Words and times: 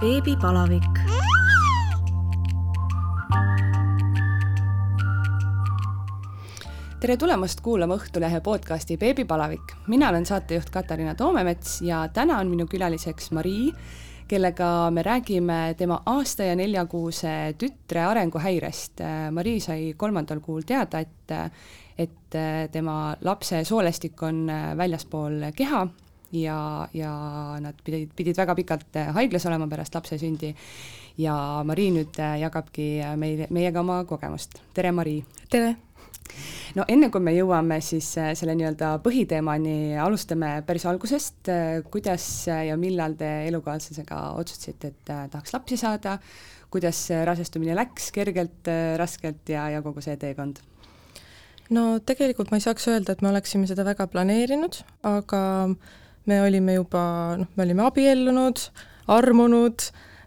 beebipalavik. 0.00 0.98
tere 7.00 7.16
tulemast 7.16 7.60
kuulama 7.60 7.96
Õhtulehe 7.98 8.40
podcasti 8.40 8.96
Beebipalavik. 8.96 9.74
mina 9.86 10.08
olen 10.08 10.26
saatejuht 10.26 10.70
Katariina 10.70 11.14
Toomemets 11.14 11.82
ja 11.82 12.08
täna 12.14 12.38
on 12.38 12.46
minu 12.46 12.66
külaliseks 12.66 13.30
Marii, 13.30 13.72
kellega 14.28 14.90
me 14.90 15.02
räägime 15.02 15.74
tema 15.78 16.02
aasta 16.06 16.42
ja 16.42 16.56
neljakuuse 16.56 17.54
tütre 17.58 18.04
arenguhäirest. 18.06 19.02
Marii 19.30 19.60
sai 19.60 19.94
kolmandal 19.96 20.40
kuul 20.40 20.62
teada, 20.62 21.00
et, 21.00 21.54
et 21.98 22.42
tema 22.72 23.16
lapse 23.20 23.64
soolestik 23.64 24.22
on 24.22 24.46
väljaspool 24.76 25.50
keha 25.56 25.88
ja, 26.32 26.88
ja 26.92 27.12
nad 27.62 27.80
pidid, 27.84 28.12
pidid 28.16 28.38
väga 28.38 28.54
pikalt 28.58 28.96
äh, 28.96 29.12
haiglas 29.16 29.46
olema 29.48 29.68
pärast 29.70 29.94
lapse 29.96 30.18
sündi 30.20 30.52
ja 31.18 31.34
Marii 31.66 31.90
nüüd 31.96 32.20
äh, 32.20 32.38
jagabki 32.42 32.88
äh, 33.02 33.16
meile, 33.16 33.48
meiega 33.54 33.80
oma 33.80 34.02
kogemust. 34.08 34.60
tere, 34.74 34.92
Marii! 34.92 35.22
tere! 35.50 35.76
no 36.76 36.84
enne, 36.88 37.08
kui 37.10 37.24
me 37.24 37.32
jõuame 37.32 37.80
siis 37.80 38.10
selle 38.12 38.54
nii-öelda 38.58 38.98
põhiteemani, 39.04 39.96
alustame 39.96 40.58
päris 40.66 40.84
algusest, 40.90 41.48
kuidas 41.88 42.26
ja 42.46 42.76
millal 42.76 43.16
te 43.16 43.30
elukaaslasega 43.48 44.18
otsustasite, 44.36 44.92
et 44.92 45.12
tahaks 45.32 45.54
lapsi 45.56 45.78
saada, 45.80 46.18
kuidas 46.68 47.06
rasestumine 47.24 47.72
läks, 47.78 48.10
kergelt, 48.12 48.68
raskelt 49.00 49.48
ja, 49.48 49.70
ja 49.72 49.80
kogu 49.82 50.04
see 50.04 50.20
teekond? 50.20 50.60
no 51.72 51.86
tegelikult 52.04 52.52
ma 52.52 52.60
ei 52.60 52.66
saaks 52.66 52.90
öelda, 52.92 53.16
et 53.16 53.24
me 53.24 53.32
oleksime 53.32 53.68
seda 53.70 53.88
väga 53.88 54.06
planeerinud, 54.12 54.82
aga 55.08 55.40
me 56.28 56.42
olime 56.44 56.76
juba, 56.76 57.02
noh, 57.40 57.48
me 57.56 57.64
olime 57.64 57.84
abiellunud, 57.88 58.60
armunud 59.14 59.86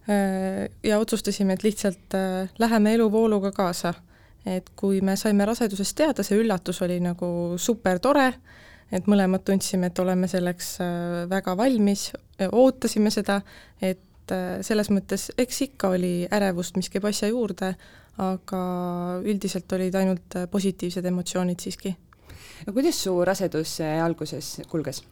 äh, 0.10 0.66
ja 0.84 1.00
otsustasime, 1.02 1.58
et 1.58 1.66
lihtsalt 1.66 2.18
äh, 2.18 2.50
läheme 2.60 2.96
eluvooluga 2.98 3.52
kaasa. 3.56 3.94
et 4.42 4.72
kui 4.74 5.04
me 5.06 5.14
saime 5.14 5.46
rasedusest 5.46 5.94
teada, 6.00 6.24
see 6.26 6.40
üllatus 6.42 6.80
oli 6.82 6.96
nagu 6.98 7.28
super 7.62 8.00
tore, 8.02 8.24
et 8.90 9.06
mõlemad 9.06 9.44
tundsime, 9.46 9.92
et 9.92 10.02
oleme 10.02 10.26
selleks 10.28 10.72
äh, 10.82 11.20
väga 11.30 11.54
valmis, 11.58 12.08
ootasime 12.50 13.14
seda, 13.14 13.42
et 13.82 14.34
selles 14.66 14.88
mõttes, 14.90 15.28
eks 15.38 15.62
ikka 15.68 15.92
oli 15.94 16.14
ärevust, 16.32 16.78
mis 16.80 16.90
käib 16.90 17.06
asja 17.10 17.28
juurde, 17.30 17.74
aga 18.24 18.62
üldiselt 19.28 19.74
olid 19.78 19.98
ainult 20.00 20.38
positiivsed 20.50 21.06
emotsioonid 21.06 21.62
siiski. 21.62 21.94
no 22.66 22.74
kuidas 22.74 23.04
su 23.04 23.18
rasedus 23.28 23.78
alguses 23.84 24.56
kulges? 24.72 25.04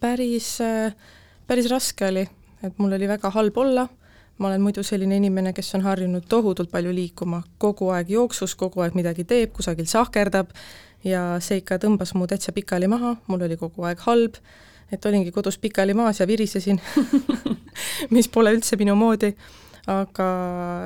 Päris, 0.00 0.58
päris 1.46 1.70
raske 1.70 2.08
oli, 2.08 2.26
et 2.62 2.78
mul 2.78 2.92
oli 2.92 3.08
väga 3.08 3.30
halb 3.34 3.58
olla, 3.58 3.86
ma 4.38 4.48
olen 4.48 4.60
muidu 4.60 4.82
selline 4.84 5.16
inimene, 5.16 5.52
kes 5.56 5.74
on 5.78 5.84
harjunud 5.86 6.26
tohutult 6.28 6.70
palju 6.70 6.92
liikuma, 6.94 7.42
kogu 7.58 7.90
aeg 7.94 8.10
jooksus, 8.12 8.54
kogu 8.54 8.84
aeg 8.84 8.96
midagi 8.98 9.24
teeb, 9.24 9.52
kusagil 9.56 9.88
sahkerdab. 9.88 10.52
Ja 11.04 11.36
see 11.44 11.60
ikka 11.60 11.78
tõmbas 11.78 12.14
mu 12.16 12.26
täitsa 12.26 12.52
pikali 12.52 12.88
maha, 12.90 13.14
mul 13.30 13.44
oli 13.46 13.56
kogu 13.60 13.84
aeg 13.86 14.00
halb, 14.08 14.40
et 14.92 15.06
olingi 15.06 15.30
kodus 15.32 15.58
pikali 15.58 15.94
maas 15.94 16.20
ja 16.20 16.26
virisesin 16.26 16.80
mis 18.14 18.28
pole 18.32 18.52
üldse 18.56 18.78
minu 18.80 18.96
moodi 18.98 19.32
aga 19.86 20.26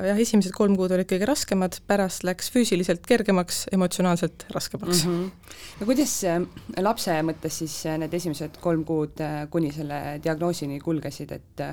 jah, 0.05 0.19
esimesed 0.21 0.53
kolm 0.53 0.75
kuud 0.77 0.93
olid 0.93 1.09
kõige 1.09 1.29
raskemad, 1.29 1.79
pärast 1.89 2.25
läks 2.29 2.51
füüsiliselt 2.53 3.07
kergemaks, 3.09 3.63
emotsionaalselt 3.73 4.45
raskemaks 4.53 5.07
mm. 5.07 5.15
-hmm. 5.15 5.55
no 5.81 5.89
kuidas 5.89 6.13
äh, 6.29 6.43
lapse 6.85 7.17
mõttes 7.25 7.63
siis 7.63 7.79
äh, 7.89 7.97
need 8.01 8.13
esimesed 8.15 8.61
kolm 8.61 8.85
kuud 8.85 9.23
äh, 9.25 9.47
kuni 9.51 9.73
selle 9.73 10.21
diagnoosini 10.25 10.81
kulgesid, 10.85 11.33
et 11.33 11.65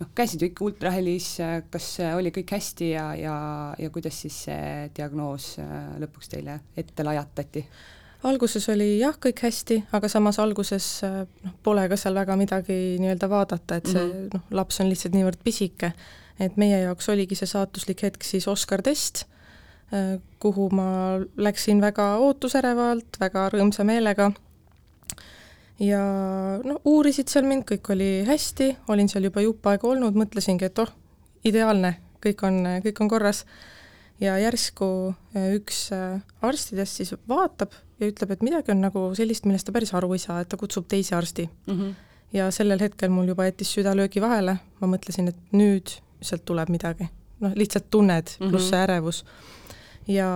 noh, 0.00 0.08
käisid 0.16 0.40
ju 0.40 0.48
ikka 0.48 0.64
ultrahelis, 0.64 1.28
kas 1.70 1.88
oli 2.16 2.32
kõik 2.32 2.56
hästi 2.56 2.90
ja, 2.94 3.06
ja, 3.14 3.36
ja 3.78 3.90
kuidas 3.90 4.22
siis 4.24 4.44
see 4.48 4.90
diagnoos 4.96 5.58
lõpuks 6.00 6.32
teile 6.32 6.60
ette 6.76 7.04
lajatati? 7.04 7.66
alguses 8.24 8.68
oli 8.72 8.98
jah, 9.02 9.20
kõik 9.20 9.44
hästi, 9.44 9.82
aga 9.92 10.08
samas 10.08 10.40
alguses 10.40 10.88
noh, 11.04 11.52
pole 11.62 11.84
ka 11.92 12.00
seal 12.00 12.16
väga 12.16 12.36
midagi 12.40 12.96
nii-öelda 13.04 13.28
vaadata, 13.28 13.76
et 13.76 13.92
see 13.92 14.00
mm 14.00 14.10
-hmm. 14.10 14.32
noh, 14.32 14.48
laps 14.50 14.80
on 14.80 14.88
lihtsalt 14.88 15.12
niivõrd 15.12 15.44
pisike 15.44 15.92
et 16.40 16.56
meie 16.56 16.82
jaoks 16.82 17.08
oligi 17.12 17.38
see 17.38 17.46
saatuslik 17.50 18.02
hetk 18.02 18.24
siis 18.24 18.48
Oscar 18.48 18.82
test, 18.82 19.26
äh, 19.92 20.18
kuhu 20.38 20.70
ma 20.72 21.18
läksin 21.36 21.80
väga 21.80 22.14
ootusärevalt, 22.24 23.20
väga 23.20 23.48
rõõmsa 23.54 23.84
meelega 23.84 24.32
ja 25.80 26.00
no 26.64 26.78
uurisid 26.84 27.30
seal 27.32 27.46
mind, 27.48 27.64
kõik 27.68 27.92
oli 27.94 28.10
hästi, 28.28 28.70
olin 28.92 29.08
seal 29.10 29.28
juba 29.28 29.44
jupp 29.44 29.66
aega 29.70 29.88
olnud, 29.88 30.16
mõtlesingi, 30.18 30.68
et 30.68 30.82
oh, 30.82 30.90
ideaalne, 31.48 31.94
kõik 32.24 32.44
on, 32.46 32.60
kõik 32.84 33.00
on 33.04 33.12
korras. 33.12 33.44
ja 34.20 34.34
järsku 34.36 35.14
äh, 35.36 35.54
üks 35.56 35.88
äh, 35.96 36.20
arstidest 36.44 36.98
siis 36.98 37.14
vaatab 37.28 37.72
ja 38.00 38.10
ütleb, 38.10 38.34
et 38.34 38.42
midagi 38.44 38.72
on 38.74 38.82
nagu 38.84 39.06
sellist, 39.16 39.46
millest 39.48 39.66
ta 39.66 39.72
päris 39.72 39.94
aru 39.96 40.12
ei 40.12 40.20
saa, 40.20 40.42
et 40.42 40.48
ta 40.48 40.58
kutsub 40.60 40.84
teise 40.88 41.14
arsti 41.16 41.48
mm. 41.48 41.78
-hmm. 41.78 41.94
ja 42.36 42.50
sellel 42.50 42.80
hetkel 42.80 43.08
mul 43.08 43.32
juba 43.32 43.48
jättis 43.48 43.72
süda 43.72 43.96
löögi 43.96 44.20
vahele, 44.20 44.58
ma 44.80 44.86
mõtlesin, 44.86 45.28
et 45.28 45.40
nüüd 45.52 45.96
sealt 46.22 46.44
tuleb 46.44 46.68
midagi. 46.68 47.08
noh, 47.40 47.52
lihtsalt 47.56 47.86
tunned 47.90 48.22
mm, 48.22 48.46
-hmm. 48.46 48.50
pluss 48.50 48.68
see 48.68 48.82
ärevus. 48.82 49.24
ja 50.08 50.28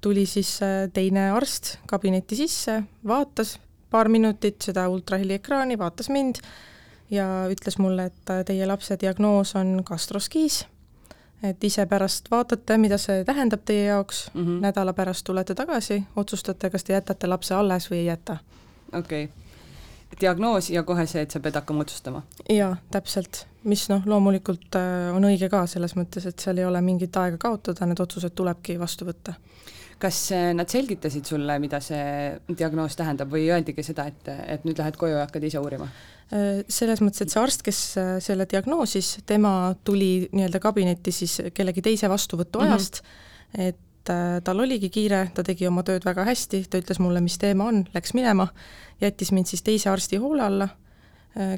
tuli 0.00 0.26
siis 0.26 0.62
äh, 0.62 0.90
teine 0.92 1.30
arst 1.30 1.78
kabinetti 1.86 2.36
sisse, 2.36 2.82
vaatas 3.06 3.60
paar 3.90 4.08
minutit 4.08 4.62
seda 4.62 4.88
ultraheliekraani, 4.88 5.78
vaatas 5.78 6.08
mind 6.08 6.34
ja 7.10 7.26
ütles 7.50 7.78
mulle, 7.78 8.04
et 8.04 8.30
äh, 8.30 8.44
teie 8.44 8.66
lapse 8.66 8.96
diagnoos 9.00 9.56
on 9.56 9.82
gastroskiis, 9.84 10.66
et 11.42 11.64
ise 11.64 11.86
pärast 11.86 12.30
vaatate, 12.30 12.78
mida 12.78 12.98
see 12.98 13.24
tähendab 13.24 13.60
teie 13.64 13.84
jaoks 13.84 14.30
mm, 14.34 14.46
-hmm. 14.46 14.60
nädala 14.60 14.92
pärast 14.92 15.24
tulete 15.24 15.54
tagasi, 15.54 16.02
otsustate, 16.16 16.70
kas 16.70 16.84
te 16.84 16.92
jätate 16.92 17.26
lapse 17.26 17.54
alles 17.54 17.90
või 17.90 17.96
ei 17.96 18.06
jäta. 18.06 18.36
okei 18.92 19.24
okay 19.24 19.40
diagnoos 20.20 20.70
ja 20.70 20.82
kohe 20.82 21.06
see, 21.06 21.22
et 21.22 21.30
sa 21.30 21.40
pead 21.40 21.54
hakkama 21.54 21.84
otsustama. 21.86 22.22
jaa, 22.48 22.76
täpselt, 22.90 23.46
mis 23.68 23.86
noh, 23.90 24.04
loomulikult 24.08 24.76
äh, 24.78 25.10
on 25.14 25.26
õige 25.28 25.50
ka 25.52 25.64
selles 25.68 25.94
mõttes, 25.98 26.26
et 26.28 26.40
seal 26.40 26.60
ei 26.60 26.66
ole 26.68 26.80
mingit 26.84 27.16
aega 27.20 27.40
kaotada, 27.40 27.88
need 27.88 28.00
otsused 28.00 28.34
tulebki 28.36 28.78
vastu 28.80 29.08
võtta. 29.08 29.34
kas 30.00 30.18
äh, 30.32 30.52
nad 30.56 30.68
selgitasid 30.68 31.28
sulle, 31.28 31.58
mida 31.60 31.80
see 31.84 32.32
diagnoos 32.48 32.96
tähendab 32.96 33.28
või 33.32 33.50
öeldigi 33.52 33.84
seda, 33.84 34.06
et, 34.08 34.30
et 34.46 34.64
nüüd 34.64 34.80
lähed 34.80 34.96
koju 34.96 35.18
ja 35.18 35.26
hakkad 35.26 35.44
ise 35.44 35.60
uurima? 35.60 35.90
Äh, 36.32 36.64
selles 36.68 37.02
mõttes, 37.04 37.26
et 37.26 37.34
see 37.34 37.42
arst, 37.42 37.64
kes 37.66 37.82
selle 38.24 38.48
diagnoosis, 38.48 39.18
tema 39.28 39.74
tuli 39.84 40.30
nii-öelda 40.32 40.62
kabinetti 40.62 41.12
siis 41.12 41.36
kellegi 41.54 41.84
teise 41.84 42.08
vastuvõtu 42.08 42.64
ajast 42.64 43.02
mm, 43.02 43.14
-hmm. 43.60 43.68
et 43.68 43.86
tal 44.44 44.58
oligi 44.58 44.88
kiire, 44.90 45.26
ta 45.34 45.42
tegi 45.44 45.66
oma 45.68 45.82
tööd 45.84 46.02
väga 46.04 46.24
hästi, 46.24 46.64
ta 46.70 46.78
ütles 46.80 46.98
mulle, 46.98 47.20
mis 47.20 47.36
teema 47.38 47.66
on, 47.68 47.84
läks 47.94 48.14
minema, 48.16 48.48
jättis 49.00 49.30
mind 49.30 49.46
siis 49.46 49.62
teise 49.62 49.90
arsti 49.92 50.16
hoole 50.16 50.42
alla, 50.42 50.68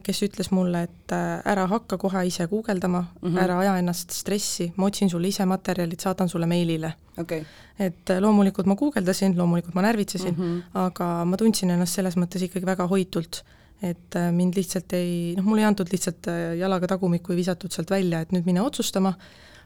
kes 0.05 0.19
ütles 0.27 0.51
mulle, 0.53 0.83
et 0.85 1.15
äh, 1.17 1.39
ära 1.49 1.65
hakka 1.71 1.97
kohe 2.01 2.27
ise 2.29 2.45
guugeldama 2.51 3.01
mm, 3.01 3.29
-hmm. 3.29 3.39
ära 3.41 3.59
aja 3.63 3.77
ennast 3.81 4.13
stressi, 4.13 4.73
ma 4.77 4.91
otsin 4.91 5.11
sulle 5.11 5.29
ise 5.29 5.47
materjalid, 5.49 6.01
saadan 6.01 6.29
sulle 6.29 6.47
meilile 6.47 6.93
okay.. 7.19 7.45
et 7.79 8.11
äh, 8.11 8.21
loomulikult 8.21 8.69
ma 8.69 8.77
guugeldasin, 8.77 9.37
loomulikult 9.37 9.75
ma 9.75 9.83
närvitsesin 9.83 10.35
mm, 10.37 10.43
-hmm. 10.43 10.79
aga 10.85 11.25
ma 11.25 11.37
tundsin 11.37 11.71
ennast 11.71 11.95
selles 11.95 12.17
mõttes 12.21 12.45
ikkagi 12.45 12.67
väga 12.67 12.87
hoitult 12.87 13.45
et 13.83 14.15
mind 14.33 14.55
lihtsalt 14.55 14.93
ei, 14.93 15.33
noh, 15.37 15.45
mulle 15.45 15.65
ei 15.65 15.67
antud 15.67 15.89
lihtsalt 15.91 16.29
jalaga 16.59 16.87
tagumikku, 16.87 17.33
ei 17.33 17.41
visatud 17.41 17.73
sealt 17.73 17.91
välja, 17.91 18.21
et 18.21 18.31
nüüd 18.31 18.45
mine 18.47 18.63
otsustama, 18.63 19.17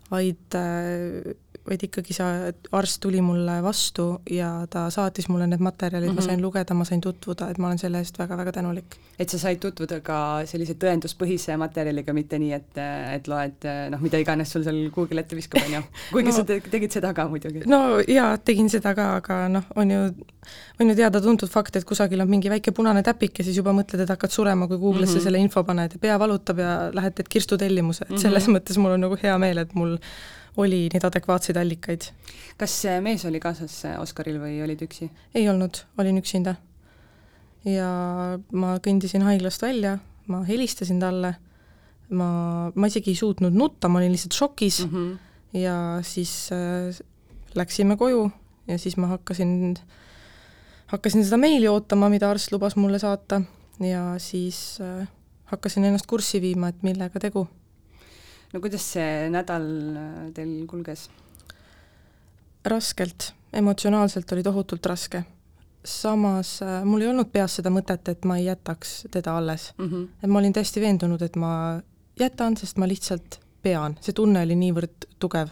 vaid 0.09 0.57
vaid 1.69 1.83
ikkagi 1.87 2.15
see 2.17 2.53
arst 2.79 3.01
tuli 3.03 3.21
mulle 3.25 3.57
vastu 3.65 4.07
ja 4.31 4.51
ta 4.71 4.87
saatis 4.93 5.29
mulle 5.29 5.47
need 5.51 5.63
materjalid 5.65 6.09
mm, 6.09 6.13
-hmm. 6.13 6.21
ma 6.21 6.21
mhm. 6.21 6.31
sain 6.31 6.43
lugeda, 6.43 6.75
ma 6.75 6.85
sain 6.85 7.01
tutvuda, 7.01 7.51
et 7.51 7.59
ma 7.59 7.67
olen 7.67 7.79
selle 7.79 7.99
eest 7.99 8.19
väga-väga 8.19 8.53
tänulik. 8.53 8.97
et 9.19 9.29
sa 9.29 9.39
said 9.39 9.59
tutvuda 9.61 10.01
ka 10.01 10.19
sellise 10.45 10.75
tõenduspõhise 10.75 11.57
materjaliga, 11.57 12.13
mitte 12.13 12.39
nii, 12.39 12.53
et, 12.53 12.79
et 13.15 13.29
loed 13.29 13.67
noh, 13.91 14.01
mida 14.01 14.19
iganes 14.19 14.53
sul 14.53 14.65
seal 14.65 14.91
Google 14.95 15.21
ette 15.21 15.37
viskab, 15.37 15.63
on 15.67 15.73
ju, 15.79 15.83
kuigi 16.13 16.31
no, 16.31 16.37
sa 16.37 16.45
tegid 16.45 16.93
seda 16.93 17.15
ka 17.15 17.29
muidugi. 17.29 17.65
no 17.67 17.99
jaa, 18.09 18.37
tegin 18.39 18.71
seda 18.71 18.95
ka, 18.95 19.09
aga 19.23 19.41
noh, 19.49 19.67
on 19.77 19.91
ju, 19.91 20.01
on 20.81 20.93
ju 20.93 20.99
teada-tuntud 21.01 21.51
fakt, 21.51 21.77
et 21.77 21.89
kusagil 21.89 22.21
on 22.21 22.31
mingi 22.31 22.53
väike 22.53 22.73
punane 22.77 23.03
täpik 23.03 23.41
ja 23.41 23.49
siis 23.49 23.57
juba 23.57 23.73
mõtled, 23.73 24.05
et 24.05 24.15
hakkad 24.15 24.31
surema, 24.31 24.69
kui 24.69 24.77
Google'isse 24.77 25.17
mm 25.17 25.19
-hmm. 25.19 25.25
selle 25.25 25.39
info 25.39 25.65
paned 25.65 25.93
ja 25.93 25.99
pea 25.99 26.19
valutab 26.19 26.59
ja 26.59 26.91
lähed 26.93 27.15
teed 27.15 27.29
kirstutellimuse, 27.29 28.07
et 28.11 28.19
selles 28.19 28.47
mm 28.47 28.55
-hmm. 28.55 28.59
mõttes 28.61 28.79
mul 28.79 28.91
on 28.91 29.01
nagu 29.01 29.17
hea 29.23 29.39
meel, 29.39 29.59
et 29.59 29.75
mul 29.75 29.97
oli 30.57 30.87
neid 30.93 31.05
adekvaatseid 31.05 31.59
allikaid. 31.61 32.11
kas 32.59 32.75
mees 33.05 33.25
oli 33.29 33.41
kaasas 33.41 33.83
Oscaril 34.01 34.39
või 34.41 34.61
olid 34.65 34.83
üksi? 34.87 35.11
ei 35.35 35.49
olnud, 35.49 35.83
olin 35.99 36.21
üksinda. 36.21 36.57
ja 37.65 37.91
ma 38.53 38.77
kõndisin 38.83 39.27
haiglast 39.27 39.63
välja, 39.63 39.99
ma 40.33 40.43
helistasin 40.47 41.01
talle, 41.03 41.35
ma, 42.11 42.31
ma 42.75 42.91
isegi 42.91 43.13
ei 43.13 43.21
suutnud 43.21 43.57
nutta, 43.57 43.89
ma 43.89 44.01
olin 44.01 44.15
lihtsalt 44.15 44.37
šokis 44.37 44.85
mm 44.87 44.95
-hmm. 44.95 45.61
ja 45.61 45.77
siis 46.03 46.51
äh, 46.53 47.05
läksime 47.55 47.97
koju 47.97 48.31
ja 48.69 48.79
siis 48.79 48.97
ma 48.97 49.07
hakkasin, 49.07 49.77
hakkasin 50.87 51.25
seda 51.25 51.37
meili 51.37 51.69
ootama, 51.69 52.09
mida 52.09 52.31
arst 52.31 52.53
lubas 52.53 52.77
mulle 52.77 52.99
saata 52.99 53.43
ja 53.81 54.15
siis 54.19 54.79
äh, 54.81 55.09
hakkasin 55.45 55.85
ennast 55.85 56.07
kurssi 56.07 56.41
viima, 56.41 56.69
et 56.69 56.83
millega 56.83 57.21
tegu 57.21 57.47
no 58.53 58.61
kuidas 58.61 58.93
see 58.93 59.31
nädal 59.31 59.71
teil 60.35 60.59
kulges? 60.71 61.09
raskelt, 62.67 63.33
emotsionaalselt 63.53 64.33
oli 64.33 64.43
tohutult 64.43 64.87
raske. 64.87 65.25
samas 65.87 66.63
äh, 66.63 66.85
mul 66.85 67.01
ei 67.01 67.09
olnud 67.09 67.29
peas 67.31 67.61
seda 67.61 67.71
mõtet, 67.71 68.09
et 68.11 68.25
ma 68.27 68.41
ei 68.41 68.49
jätaks 68.49 69.07
teda 69.11 69.37
alles 69.39 69.73
mm. 69.79 69.87
-hmm. 69.87 70.09
et 70.23 70.31
ma 70.31 70.39
olin 70.39 70.53
täiesti 70.53 70.81
veendunud, 70.81 71.23
et 71.23 71.37
ma 71.37 71.81
jätan, 72.21 72.57
sest 72.57 72.77
ma 72.77 72.89
lihtsalt 72.89 73.41
pean, 73.63 73.95
see 74.01 74.13
tunne 74.13 74.43
oli 74.43 74.57
niivõrd 74.57 75.07
tugev, 75.19 75.49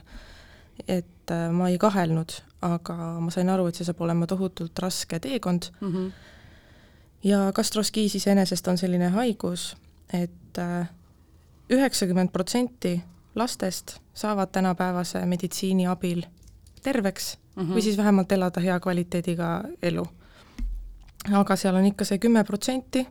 et 0.88 1.30
äh, 1.30 1.50
ma 1.52 1.68
ei 1.68 1.78
kahelnud, 1.78 2.34
aga 2.60 2.96
ma 3.20 3.30
sain 3.30 3.48
aru, 3.48 3.66
et 3.66 3.74
see 3.74 3.86
saab 3.86 4.00
olema 4.00 4.26
tohutult 4.26 4.78
raske 4.78 5.20
teekond 5.20 5.70
mm. 5.80 5.92
-hmm. 5.92 6.12
ja 7.22 7.52
gastroskiis 7.52 8.14
iseenesest 8.14 8.68
on 8.68 8.78
selline 8.78 9.08
haigus, 9.08 9.76
et 10.12 10.58
äh, 10.58 10.88
üheksakümmend 11.70 12.28
protsenti 12.32 13.02
lastest 13.34 13.98
saavad 14.14 14.48
tänapäevase 14.52 15.26
meditsiini 15.26 15.86
abil 15.86 16.22
terveks 16.82 17.38
mm 17.56 17.62
-hmm. 17.62 17.74
või 17.74 17.82
siis 17.82 17.96
vähemalt 17.96 18.32
elada 18.32 18.60
hea 18.60 18.80
kvaliteediga 18.80 19.64
elu. 19.82 20.06
aga 21.32 21.56
seal 21.56 21.74
on 21.74 21.84
ikka 21.84 22.04
see 22.04 22.18
kümme 22.18 22.44
protsenti, 22.44 23.06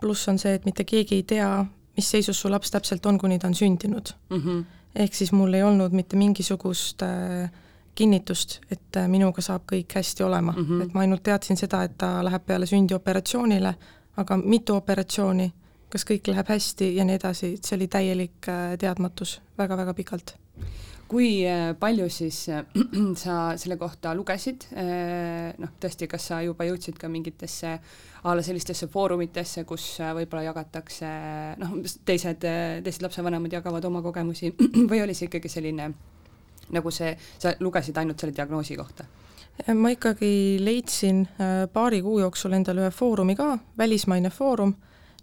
pluss 0.00 0.28
on 0.28 0.38
see, 0.38 0.54
et 0.54 0.64
mitte 0.64 0.84
keegi 0.84 1.14
ei 1.14 1.22
tea, 1.22 1.66
mis 1.96 2.10
seisus 2.10 2.40
su 2.40 2.50
laps 2.50 2.70
täpselt 2.70 3.06
on, 3.06 3.18
kuni 3.18 3.38
ta 3.38 3.46
on 3.46 3.54
sündinud 3.54 4.12
mm. 4.30 4.36
-hmm. 4.36 4.64
ehk 4.94 5.14
siis 5.14 5.32
mul 5.32 5.54
ei 5.54 5.62
olnud 5.62 5.92
mitte 5.92 6.16
mingisugust 6.16 7.02
äh, 7.02 7.50
kinnitust, 7.94 8.60
et 8.70 8.96
äh, 8.96 9.08
minuga 9.08 9.42
saab 9.42 9.62
kõik 9.72 9.94
hästi 9.94 10.22
olema 10.22 10.52
mm, 10.52 10.64
-hmm. 10.64 10.82
et 10.82 10.94
ma 10.94 11.00
ainult 11.00 11.22
teadsin 11.22 11.56
seda, 11.56 11.82
et 11.82 11.98
ta 11.98 12.24
läheb 12.24 12.46
peale 12.46 12.66
sündi 12.66 12.94
operatsioonile, 12.94 13.74
aga 14.16 14.36
mitu 14.36 14.74
operatsiooni, 14.74 15.52
kas 15.90 16.06
kõik 16.06 16.30
läheb 16.30 16.50
hästi 16.50 16.92
ja 16.96 17.06
nii 17.06 17.18
edasi, 17.18 17.56
see 17.64 17.76
oli 17.76 17.88
täielik 17.90 18.46
äh, 18.50 18.76
teadmatus 18.80 19.40
väga-väga 19.58 19.94
pikalt 19.98 20.36
kui 21.10 21.42
äh, 21.48 21.72
palju 21.78 22.06
siis 22.12 22.44
äh, 22.54 22.62
sa 23.22 23.56
selle 23.58 23.76
kohta 23.80 24.12
lugesid, 24.14 24.68
noh 25.58 25.72
tõesti, 25.82 26.06
kas 26.10 26.28
sa 26.30 26.40
juba 26.46 26.66
jõudsid 26.68 27.00
ka 27.00 27.10
mingitesse 27.10 27.72
a 28.20 28.34
la 28.36 28.44
sellistesse 28.44 28.86
foorumitesse, 28.92 29.64
kus 29.66 29.86
võib-olla 29.98 30.44
jagatakse 30.50 31.10
noh, 31.58 31.78
teised, 32.06 32.44
teised 32.84 33.02
lapsevanemad 33.02 33.58
jagavad 33.58 33.84
oma 33.90 34.02
kogemusi 34.04 34.52
või 34.90 35.02
oli 35.02 35.16
see 35.16 35.26
ikkagi 35.30 35.50
selline 35.50 35.90
nagu 36.70 36.92
see, 36.94 37.16
sa 37.42 37.56
lugesid 37.58 37.98
ainult 37.98 38.20
selle 38.20 38.36
diagnoosi 38.36 38.78
kohta? 38.78 39.08
ma 39.76 39.90
ikkagi 39.92 40.60
leidsin 40.62 41.24
paari 41.72 41.98
kuu 42.00 42.20
jooksul 42.22 42.54
endale 42.56 42.86
ühe 42.86 42.92
foorumi 42.94 43.34
ka, 43.36 43.56
välismaine 43.76 44.30
foorum, 44.32 44.72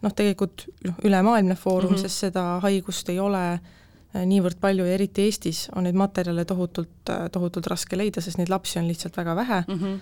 noh 0.03 0.13
tegelikult 0.13 0.67
noh, 0.85 0.99
ülemaailmne 1.05 1.55
foorum 1.55 1.91
mm, 1.91 1.97
-hmm. 1.97 2.09
sest 2.09 2.27
seda 2.27 2.44
haigust 2.63 3.09
ei 3.09 3.19
ole 3.19 3.44
äh, 3.53 4.25
niivõrd 4.25 4.59
palju 4.61 4.85
ja 4.85 4.97
eriti 4.97 5.25
Eestis 5.27 5.67
on 5.75 5.88
neid 5.88 5.97
materjale 5.97 6.45
tohutult, 6.45 7.09
äh, 7.09 7.25
tohutult 7.33 7.67
raske 7.67 7.97
leida, 7.97 8.21
sest 8.21 8.38
neid 8.38 8.53
lapsi 8.53 8.79
on 8.79 8.88
lihtsalt 8.88 9.17
väga 9.17 9.35
vähe 9.35 9.63
mm. 9.67 9.79
-hmm. 9.79 9.99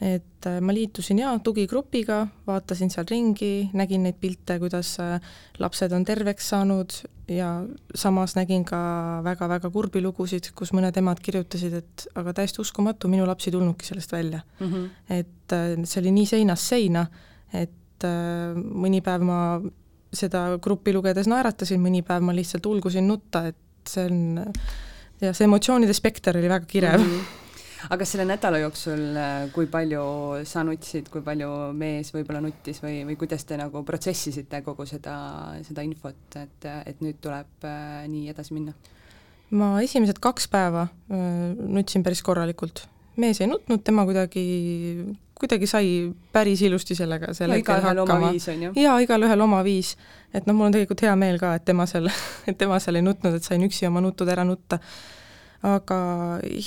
et 0.00 0.46
äh, 0.46 0.60
ma 0.60 0.74
liitusin 0.74 1.18
jaa, 1.18 1.38
tugigrupiga, 1.38 2.26
vaatasin 2.46 2.90
seal 2.90 3.06
ringi, 3.10 3.70
nägin 3.72 4.02
neid 4.02 4.20
pilte, 4.20 4.58
kuidas 4.58 4.96
lapsed 5.58 5.92
on 5.92 6.04
terveks 6.04 6.48
saanud 6.48 6.92
ja 7.28 7.64
samas 7.94 8.36
nägin 8.36 8.64
ka 8.64 8.78
väga-väga 9.24 9.70
kurbi 9.70 10.02
lugusid, 10.02 10.52
kus 10.54 10.72
mõned 10.72 10.96
emad 10.96 11.18
kirjutasid, 11.20 11.72
et 11.74 12.06
aga 12.14 12.32
täiesti 12.32 12.60
uskumatu, 12.60 13.08
minu 13.08 13.26
laps 13.26 13.46
ei 13.46 13.52
tulnudki 13.52 13.86
sellest 13.86 14.12
välja 14.12 14.40
mm. 14.60 14.72
-hmm. 14.72 14.88
et 15.10 15.86
see 15.88 16.00
oli 16.00 16.10
nii 16.10 16.26
seinast 16.26 16.62
seina, 16.62 17.06
et 17.52 17.70
mõni 18.04 19.00
päev 19.04 19.22
ma 19.24 19.38
seda 20.12 20.58
gruppi 20.62 20.92
lugedes 20.92 21.28
naeratasin, 21.30 21.80
mõni 21.82 22.02
päev 22.06 22.22
ma 22.26 22.34
lihtsalt 22.36 22.66
ulgusin 22.66 23.08
nutta, 23.08 23.46
et 23.48 23.88
see 23.88 24.04
on 24.10 24.52
ja 25.22 25.32
see 25.32 25.46
emotsioonide 25.48 25.94
spekter 25.96 26.36
oli 26.36 26.48
väga 26.52 26.66
kirev 26.68 27.00
mm. 27.00 27.10
-hmm 27.10 27.42
aga 27.90 28.06
selle 28.08 28.24
nädala 28.26 28.58
jooksul, 28.58 29.02
äh, 29.20 29.46
kui 29.54 29.68
palju 29.70 30.02
sa 30.48 30.64
nutsid, 30.66 31.10
kui 31.12 31.22
palju 31.22 31.50
mees 31.76 32.12
võib-olla 32.14 32.40
nuttis 32.44 32.80
või, 32.82 33.04
või 33.08 33.18
kuidas 33.20 33.44
te 33.44 33.58
nagu 33.60 33.82
protsessisite 33.86 34.62
kogu 34.66 34.86
seda, 34.88 35.16
seda 35.66 35.84
infot, 35.86 36.38
et, 36.40 36.68
et 36.86 37.04
nüüd 37.04 37.20
tuleb 37.22 37.68
äh, 37.68 38.06
nii 38.10 38.32
edasi 38.34 38.56
minna? 38.56 38.74
ma 39.50 39.76
esimesed 39.84 40.18
kaks 40.18 40.48
päeva 40.50 40.88
äh, 40.88 41.52
nutsin 41.54 42.02
päris 42.02 42.22
korralikult. 42.26 42.86
mees 43.16 43.40
ei 43.40 43.50
nutnud, 43.50 43.84
tema 43.86 44.04
kuidagi 44.08 44.46
kuidagi 45.40 45.66
sai 45.68 45.88
päris 46.32 46.62
ilusti 46.64 46.96
sellega 46.96 47.34
sel 47.36 47.52
hetkel 47.52 47.82
hakkama. 47.84 48.32
jaa, 48.76 48.96
igalühel 49.04 49.40
oma 49.44 49.62
viis. 49.64 49.96
et 50.34 50.46
noh, 50.46 50.56
mul 50.56 50.70
on 50.70 50.76
tegelikult 50.76 51.04
hea 51.04 51.14
meel 51.16 51.38
ka, 51.42 51.54
et 51.58 51.64
tema 51.64 51.86
seal, 51.86 52.08
et 52.48 52.58
tema 52.58 52.80
seal 52.80 53.00
ei 53.00 53.04
nutnud, 53.04 53.36
et 53.36 53.44
sain 53.44 53.62
üksi 53.62 53.88
oma 53.88 54.00
nutud 54.04 54.28
ära 54.32 54.44
nutta. 54.48 54.78
aga 55.66 55.98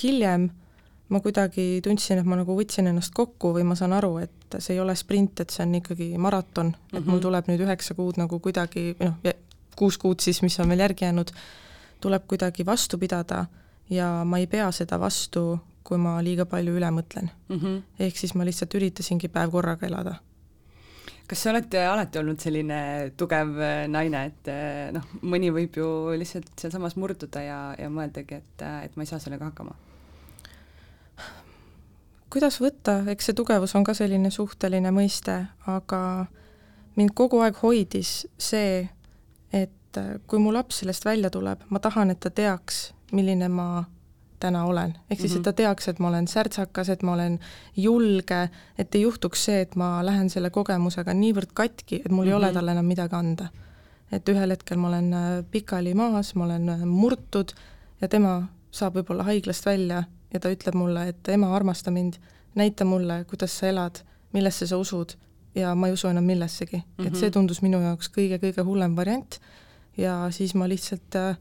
hiljem 0.03 0.49
ma 1.09 1.21
kuidagi 1.25 1.79
tundsin, 1.83 2.21
et 2.21 2.27
ma 2.29 2.37
nagu 2.37 2.55
võtsin 2.55 2.89
ennast 2.91 3.13
kokku 3.17 3.53
või 3.55 3.65
ma 3.65 3.77
saan 3.77 3.95
aru, 3.97 4.19
et 4.21 4.57
see 4.59 4.75
ei 4.75 4.81
ole 4.83 4.93
sprint, 4.97 5.41
et 5.41 5.53
see 5.53 5.65
on 5.65 5.73
ikkagi 5.79 6.11
maraton 6.21 6.69
mm, 6.69 6.73
-hmm. 6.73 6.97
et 6.97 7.05
mul 7.05 7.17
mhm. 7.17 7.23
tuleb 7.25 7.49
nüüd 7.49 7.63
üheksa 7.65 7.95
kuud 7.97 8.21
nagu 8.21 8.39
kuidagi, 8.39 8.93
noh, 8.99 9.17
kuus 9.75 9.97
kuud 9.97 10.19
siis, 10.19 10.41
mis 10.45 10.59
on 10.59 10.69
veel 10.69 10.85
järgi 10.85 11.05
jäänud, 11.05 11.31
tuleb 12.01 12.27
kuidagi 12.27 12.65
vastu 12.65 12.97
pidada 12.97 13.45
ja 13.89 14.23
ma 14.25 14.37
ei 14.37 14.47
pea 14.47 14.71
seda 14.71 14.99
vastu 14.99 15.59
kui 15.89 15.97
ma 16.01 16.19
liiga 16.25 16.45
palju 16.49 16.75
üle 16.77 16.89
mõtlen 16.93 17.29
mm. 17.49 17.59
-hmm. 17.59 17.77
ehk 18.05 18.17
siis 18.17 18.35
ma 18.37 18.45
lihtsalt 18.45 18.75
üritasingi 18.77 19.29
päev 19.33 19.51
korraga 19.55 19.87
elada. 19.87 20.15
kas 21.27 21.43
sa 21.43 21.51
oled 21.51 21.75
alati 21.81 22.19
olnud 22.21 22.39
selline 22.41 22.79
tugev 23.17 23.57
äh, 23.57 23.83
naine, 23.87 24.23
et 24.31 24.51
äh, 24.53 24.91
noh, 24.93 25.05
mõni 25.21 25.51
võib 25.53 25.77
ju 25.81 25.89
lihtsalt 26.17 26.53
sealsamas 26.61 26.95
murduda 26.95 27.41
ja, 27.41 27.59
ja 27.79 27.89
mõeldagi, 27.89 28.41
et, 28.43 28.65
äh, 28.65 28.83
et 28.85 28.95
ma 28.95 29.05
ei 29.05 29.11
saa 29.11 29.19
sellega 29.19 29.49
hakkama? 29.49 29.75
kuidas 32.29 32.61
võtta, 32.61 33.01
eks 33.09 33.25
see 33.25 33.37
tugevus 33.37 33.75
on 33.75 33.83
ka 33.83 33.93
selline 33.97 34.29
suhteline 34.31 34.91
mõiste, 34.93 35.41
aga 35.65 36.01
mind 36.95 37.15
kogu 37.17 37.41
aeg 37.41 37.57
hoidis 37.63 38.27
see, 38.37 38.89
et 39.53 40.01
kui 40.27 40.37
mu 40.39 40.53
laps 40.53 40.83
sellest 40.83 41.05
välja 41.05 41.31
tuleb, 41.33 41.63
ma 41.69 41.79
tahan, 41.81 42.13
et 42.13 42.19
ta 42.21 42.29
teaks, 42.29 42.91
milline 43.11 43.49
ma 43.49 43.69
täna 44.39 44.65
olen. 44.65 44.93
ehk 45.09 45.21
siis, 45.21 45.35
et 45.35 45.43
ta 45.43 45.51
mhm. 45.51 45.55
teaks, 45.55 45.87
et 45.87 45.99
ma 45.99 46.07
olen 46.07 46.27
särtsakas, 46.27 46.89
et 46.89 47.03
ma 47.03 47.13
olen 47.13 47.39
julge, 47.77 48.49
et 48.77 48.95
ei 48.95 49.01
juhtuks 49.01 49.45
see, 49.45 49.61
et 49.61 49.75
ma 49.75 49.99
lähen 50.05 50.29
selle 50.29 50.49
kogemusega 50.49 51.13
niivõrd 51.13 51.53
katki, 51.53 52.01
et 52.05 52.11
mul 52.11 52.23
mm 52.23 52.27
-hmm. 52.27 52.29
ei 52.29 52.33
ole 52.33 52.45
mhm. 52.45 52.53
talle 52.53 52.71
enam 52.71 52.85
midagi 52.85 53.15
anda. 53.15 53.47
et 54.11 54.29
ühel 54.29 54.49
hetkel 54.49 54.77
ma 54.77 54.87
olen 54.87 55.13
äh, 55.13 55.45
pikali 55.51 55.93
maas, 55.93 56.35
ma 56.35 56.45
olen 56.45 56.69
äh, 56.69 56.79
murtud 56.85 57.51
ja 58.01 58.07
tema 58.07 58.47
saab 58.71 58.95
võib-olla 58.95 59.23
haiglast 59.23 59.65
välja 59.65 60.03
ja 60.33 60.39
ta 60.39 60.49
ütleb 60.49 60.75
mulle, 60.75 61.07
et 61.07 61.27
ema, 61.27 61.55
armasta 61.55 61.91
mind, 61.91 62.13
näita 62.55 62.85
mulle, 62.85 63.25
kuidas 63.29 63.57
sa 63.59 63.67
elad, 63.67 64.01
millesse 64.33 64.67
sa 64.67 64.77
usud 64.77 65.13
ja 65.55 65.75
ma 65.75 65.87
ei 65.87 65.93
usu 65.93 66.07
enam 66.07 66.23
millessegi 66.23 66.77
mm. 66.77 66.83
-hmm. 66.97 67.07
et 67.07 67.15
see 67.15 67.29
mhm. 67.29 67.33
tundus 67.33 67.61
minu 67.61 67.81
jaoks 67.81 68.11
kõige-kõige 68.17 68.63
hullem 68.63 68.95
variant 68.95 69.39
ja 69.97 70.27
siis 70.31 70.55
ma 70.55 70.69
lihtsalt 70.69 71.15
äh, 71.15 71.37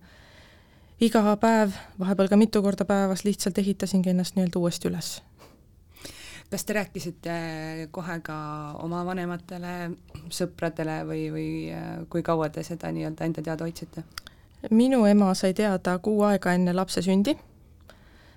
iga 1.00 1.22
päev, 1.38 1.74
vahepeal 1.98 2.28
ka 2.28 2.36
mitu 2.36 2.62
korda 2.62 2.84
päevas 2.84 3.24
lihtsalt 3.24 3.58
ehitasingi 3.58 4.10
ennast 4.10 4.36
nii-öelda 4.36 4.58
uuesti 4.58 4.88
üles. 4.90 5.22
kas 6.50 6.64
te 6.64 6.72
rääkisite 6.72 7.32
kohe 7.90 8.20
ka 8.24 8.36
oma 8.82 9.04
vanematele, 9.04 9.90
sõpradele 10.32 11.02
või, 11.04 11.26
või 11.32 11.50
äh, 11.76 11.90
kui 12.08 12.22
kaua 12.22 12.48
te 12.48 12.62
seda 12.62 12.90
nii-öelda 12.92 13.24
enda 13.24 13.42
teada 13.42 13.64
hoidsite? 13.64 14.02
minu 14.70 15.04
ema 15.06 15.34
sai 15.34 15.54
teada 15.54 15.98
kuu 15.98 16.22
aega 16.26 16.52
enne 16.56 16.74
lapse 16.74 17.02
sündi, 17.02 17.36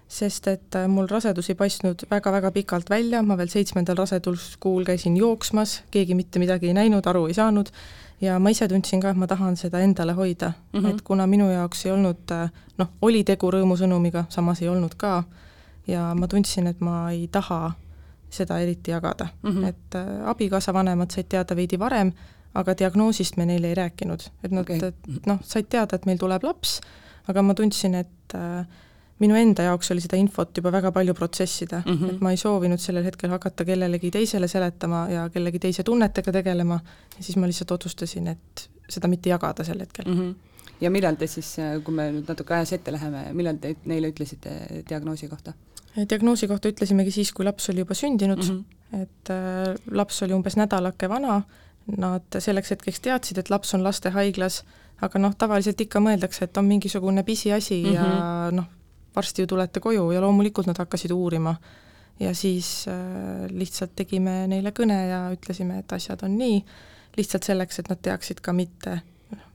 sest 0.08 0.48
et 0.48 0.76
äh, 0.76 0.88
mul 0.88 1.10
rasedus 1.10 1.50
ei 1.50 1.56
paistnud 1.56 2.06
väga-väga 2.12 2.52
pikalt 2.52 2.90
välja, 2.90 3.24
ma 3.24 3.38
veel 3.38 3.50
seitsmendal 3.50 3.98
raseduskuul 4.04 4.86
käisin 4.86 5.18
jooksmas, 5.18 5.82
keegi 5.92 6.16
mitte 6.16 6.40
midagi 6.40 6.68
ei 6.68 6.78
näinud, 6.78 7.08
aru 7.08 7.26
ei 7.32 7.34
saanud 7.34 7.74
ja 8.22 8.40
ma 8.40 8.50
ise 8.50 8.68
tundsin 8.68 9.02
ka, 9.02 9.10
et 9.10 9.18
ma 9.18 9.28
tahan 9.28 9.58
seda 9.58 9.80
endale 9.80 10.14
hoida 10.14 10.52
mm, 10.52 10.80
-hmm. 10.80 10.90
et 10.90 11.02
kuna 11.02 11.28
minu 11.28 11.52
jaoks 11.52 11.86
ei 11.86 11.92
olnud 11.92 12.34
noh, 12.78 12.90
oli 13.02 13.24
tegu 13.24 13.52
rõõmusõnumiga, 13.52 14.26
samas 14.30 14.62
ei 14.62 14.70
olnud 14.70 14.96
ka, 14.98 15.24
ja 15.88 16.12
ma 16.16 16.28
tundsin, 16.28 16.68
et 16.68 16.82
ma 16.82 17.12
ei 17.12 17.28
taha 17.32 17.72
seda 18.30 18.60
eriti 18.60 18.92
jagada 18.92 19.28
mm, 19.42 19.52
-hmm. 19.52 19.68
et 19.68 19.96
äh, 19.96 20.30
abikaasa 20.30 20.74
vanemad 20.74 21.12
said 21.12 21.26
teada 21.30 21.56
veidi 21.56 21.80
varem, 21.80 22.12
aga 22.54 22.76
diagnoosist 22.78 23.38
me 23.38 23.46
neile 23.46 23.68
ei 23.68 23.76
rääkinud, 23.76 24.22
et 24.44 24.52
nad 24.52 24.62
okay. 24.62 24.92
noh, 25.26 25.40
said 25.44 25.66
teada, 25.70 25.96
et 25.96 26.06
meil 26.06 26.18
tuleb 26.18 26.44
laps, 26.44 26.82
aga 27.28 27.42
ma 27.42 27.54
tundsin, 27.54 27.96
et 27.96 28.36
äh, 28.36 28.66
minu 29.22 29.38
enda 29.38 29.68
jaoks 29.70 29.92
oli 29.94 30.04
seda 30.04 30.20
infot 30.20 30.58
juba 30.58 30.72
väga 30.74 30.92
palju 30.96 31.14
protsessida 31.18 31.82
mm, 31.86 31.98
-hmm. 31.98 32.14
et 32.14 32.22
ma 32.26 32.32
ei 32.34 32.38
soovinud 32.42 32.82
sellel 32.82 33.06
hetkel 33.06 33.30
hakata 33.30 33.66
kellelegi 33.66 34.12
teisele 34.12 34.48
seletama 34.48 35.08
ja 35.10 35.30
kellegi 35.30 35.60
teise 35.60 35.84
tunnetega 35.88 36.32
tegelema 36.32 36.80
ja 37.18 37.24
siis 37.24 37.38
ma 37.38 37.50
lihtsalt 37.50 37.72
otsustasin, 37.78 38.28
et 38.28 38.70
seda 38.90 39.08
mitte 39.12 39.30
jagada 39.30 39.64
sel 39.64 39.80
hetkel 39.80 40.06
mm. 40.08 40.20
-hmm. 40.20 40.72
ja 40.82 40.92
millal 40.92 41.16
te 41.16 41.28
siis, 41.28 41.56
kui 41.84 41.96
me 41.96 42.12
nüüd 42.12 42.28
natuke 42.28 42.58
ajas 42.58 42.74
ette 42.80 42.92
läheme, 42.92 43.28
millal 43.34 43.62
te 43.62 43.76
neile 43.86 44.12
ütlesite 44.14 44.84
diagnoosi 44.90 45.28
kohta? 45.28 45.54
diagnoosi 46.10 46.48
kohta 46.48 46.70
ütlesimegi 46.72 47.12
siis, 47.12 47.34
kui 47.34 47.46
laps 47.46 47.70
oli 47.70 47.86
juba 47.86 47.94
sündinud 47.94 48.44
mm, 48.44 48.52
-hmm. 48.52 49.02
et 49.04 49.30
äh, 49.30 49.76
laps 49.92 50.24
oli 50.24 50.34
umbes 50.34 50.56
nädalake 50.58 51.10
vana, 51.10 51.42
nad 51.98 52.38
selleks 52.40 52.72
hetkeks 52.72 53.00
teadsid, 53.00 53.38
et 53.38 53.50
laps 53.50 53.74
on 53.74 53.84
lastehaiglas, 53.84 54.64
aga 55.02 55.20
noh, 55.20 55.34
tavaliselt 55.38 55.82
ikka 55.82 56.00
mõeldakse, 56.00 56.46
et 56.46 56.58
on 56.58 56.66
mingisugune 56.66 57.24
pisiasi 57.24 57.84
mm 57.84 57.90
-hmm. 57.90 57.96
ja 57.96 58.04
mhm. 58.04 58.56
noh, 58.56 58.66
varsti 59.16 59.42
ju 59.42 59.48
tulete 59.48 59.80
koju 59.80 60.12
ja 60.12 60.22
loomulikult 60.22 60.68
nad 60.68 60.78
hakkasid 60.78 61.12
uurima. 61.12 61.56
ja 62.20 62.36
siis 62.36 62.86
äh, 62.88 63.48
lihtsalt 63.50 63.96
tegime 63.96 64.48
neile 64.48 64.70
kõne 64.78 64.98
ja 65.10 65.22
ütlesime, 65.34 65.80
et 65.82 65.94
asjad 65.96 66.22
on 66.24 66.36
nii, 66.38 66.60
lihtsalt 67.18 67.48
selleks, 67.48 67.80
et 67.80 67.90
nad 67.90 67.98
teaksid 68.02 68.44
ka 68.46 68.54
mitte, 68.54 69.00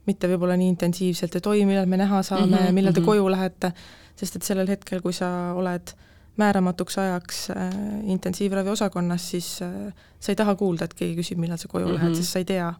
mitte 0.05 0.27
võib-olla 0.27 0.57
nii 0.59 0.73
intensiivselt, 0.73 1.37
et 1.37 1.47
oi, 1.47 1.63
millal 1.69 1.87
me 1.87 1.97
näha 2.01 2.19
saame 2.23 2.49
mm, 2.49 2.57
-hmm, 2.57 2.75
millal 2.75 2.93
te 2.93 2.99
mm 2.99 3.03
-hmm. 3.03 3.13
koju 3.13 3.31
lähete, 3.31 3.71
sest 4.15 4.35
et 4.35 4.43
sellel 4.43 4.67
hetkel, 4.67 5.01
kui 5.01 5.13
sa 5.13 5.53
oled 5.55 5.93
määramatuks 6.37 6.97
ajaks 6.97 7.49
äh, 7.49 7.69
intensiivraviosakonnas, 8.03 9.29
siis 9.29 9.61
äh, 9.61 9.93
sa 10.19 10.31
ei 10.31 10.35
taha 10.35 10.55
kuulda, 10.55 10.85
et 10.85 10.93
keegi 10.93 11.21
küsib, 11.21 11.39
millal 11.39 11.57
sa 11.57 11.67
koju 11.67 11.87
mm 11.87 11.91
-hmm. 11.91 12.03
lähed, 12.03 12.15
sest 12.15 12.31
sa 12.31 12.39
ei 12.39 12.45
tea 12.45 12.73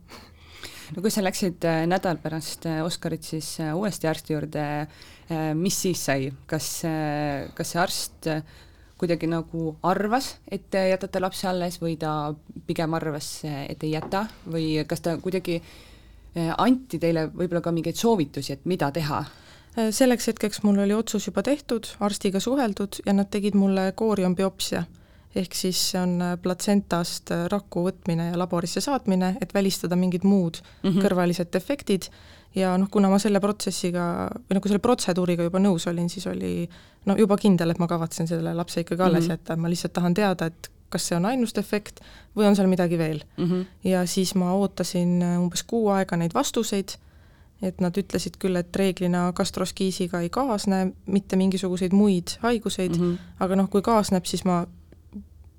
no 0.95 1.03
kui 1.03 1.11
sa 1.13 1.23
läksid 1.25 1.65
äh, 1.67 1.81
nädal 1.89 2.19
pärast 2.21 2.67
äh, 2.69 2.79
Oskarit 2.85 3.25
siis 3.27 3.57
äh, 3.63 3.73
uuesti 3.75 4.07
arsti 4.07 4.35
juurde, 4.35 4.63
mis 5.59 5.75
siis 5.83 5.99
sai, 6.07 6.29
kas, 6.47 6.67
kas 7.51 7.71
see 7.73 7.79
arst 7.81 8.27
kuidagi 8.95 9.27
nagu 9.27 9.73
arvas, 9.83 10.29
et 10.47 10.69
te 10.71 10.85
jätate 10.87 11.19
lapse 11.19 11.49
alles 11.49 11.81
või 11.81 11.97
ta 11.99 12.31
pigem 12.69 12.95
arvas, 12.95 13.27
et 13.43 13.83
ei 13.83 13.91
jäta? 13.91 14.21
Või 14.47 14.85
kas 14.87 15.03
ta 15.03 15.17
kuidagi 15.19 15.57
anti 16.55 17.01
teile 17.03 17.25
võib-olla 17.27 17.59
ka 17.65 17.73
mingeid 17.75 17.99
soovitusi, 17.99 18.55
et 18.55 18.63
mida 18.71 18.87
teha? 18.95 19.25
selleks 19.75 20.31
hetkeks 20.31 20.63
mul 20.63 20.79
oli 20.85 20.95
otsus 20.95 21.27
juba 21.27 21.43
tehtud, 21.43 21.91
arstiga 21.99 22.39
suheldud 22.39 23.01
ja 23.05 23.13
nad 23.13 23.27
tegid 23.29 23.59
mulle 23.59 23.91
kooriumbiopsia 23.99 24.85
ehk 25.37 25.55
siis 25.55 25.81
see 25.91 26.01
on 26.01 26.17
äh, 26.21 26.33
platsentast 26.41 27.31
äh, 27.35 27.45
raku 27.51 27.85
võtmine 27.87 28.31
ja 28.31 28.39
laborisse 28.39 28.81
saatmine, 28.83 29.35
et 29.41 29.53
välistada 29.53 29.95
mingid 29.95 30.25
muud 30.25 30.61
mm 30.61 30.89
-hmm. 30.89 31.03
kõrvalised 31.05 31.55
efektid 31.55 32.09
ja 32.55 32.77
noh, 32.77 32.89
kuna 32.91 33.09
ma 33.09 33.19
selle 33.21 33.39
protsessiga 33.43 34.29
või 34.33 34.57
nagu 34.57 34.71
selle 34.71 34.83
protseduuriga 34.83 35.47
juba 35.47 35.59
nõus 35.59 35.87
olin, 35.89 36.09
siis 36.09 36.27
oli 36.27 36.69
no 37.05 37.15
juba 37.17 37.37
kindel, 37.37 37.71
et 37.71 37.79
ma 37.79 37.87
kavatsen 37.87 38.27
selle 38.27 38.53
lapse 38.53 38.81
ikkagi 38.81 39.03
alles 39.03 39.23
mm 39.23 39.27
-hmm. 39.27 39.31
jätta, 39.31 39.55
ma 39.55 39.69
lihtsalt 39.69 39.93
tahan 39.93 40.13
teada, 40.13 40.45
et 40.45 40.71
kas 40.89 41.07
see 41.07 41.17
on 41.17 41.25
ainus 41.25 41.55
defekt 41.55 41.99
või 42.35 42.47
on 42.47 42.55
seal 42.55 42.67
midagi 42.67 42.97
veel 42.97 43.23
mm. 43.37 43.45
-hmm. 43.45 43.65
ja 43.83 44.05
siis 44.05 44.35
ma 44.35 44.53
ootasin 44.53 45.21
äh, 45.21 45.41
umbes 45.41 45.63
kuu 45.63 45.89
aega 45.89 46.17
neid 46.17 46.33
vastuseid, 46.33 46.97
et 47.61 47.81
nad 47.81 47.97
ütlesid 47.97 48.37
küll, 48.39 48.55
et 48.55 48.75
reeglina 48.75 49.31
gastroskiisiga 49.33 50.21
ei 50.21 50.29
kaasne 50.29 50.93
mitte 51.05 51.35
mingisuguseid 51.35 51.93
muid 51.93 52.37
haiguseid 52.39 52.97
mm, 52.97 53.03
-hmm. 53.03 53.17
aga 53.39 53.55
noh, 53.55 53.69
kui 53.69 53.81
kaasneb, 53.81 54.25
siis 54.25 54.45
ma 54.45 54.65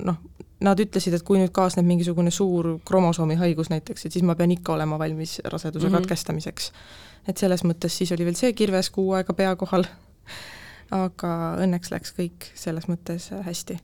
noh, 0.05 0.19
nad 0.65 0.81
ütlesid, 0.83 1.15
et 1.15 1.25
kui 1.27 1.39
nüüd 1.41 1.53
kaasneb 1.55 1.87
mingisugune 1.87 2.33
suur 2.35 2.77
kromosoomi 2.89 3.39
haigus 3.39 3.71
näiteks, 3.73 4.07
et 4.07 4.17
siis 4.17 4.27
ma 4.27 4.35
pean 4.39 4.53
ikka 4.55 4.75
olema 4.75 4.99
valmis 4.99 5.39
raseduse 5.45 5.87
mm 5.87 5.93
-hmm. 5.93 6.01
katkestamiseks. 6.01 6.73
et 7.29 7.37
selles 7.37 7.65
mõttes 7.65 7.89
siis 7.99 8.13
oli 8.13 8.25
veel 8.25 8.35
see 8.35 8.53
kirves 8.53 8.91
kuu 8.91 9.13
aega 9.13 9.33
pea 9.33 9.57
kohal, 9.57 9.85
aga 10.91 11.57
õnneks 11.65 11.91
läks 11.91 12.15
kõik 12.19 12.51
selles 12.55 12.89
mõttes 12.89 13.31
hästi 13.45 13.79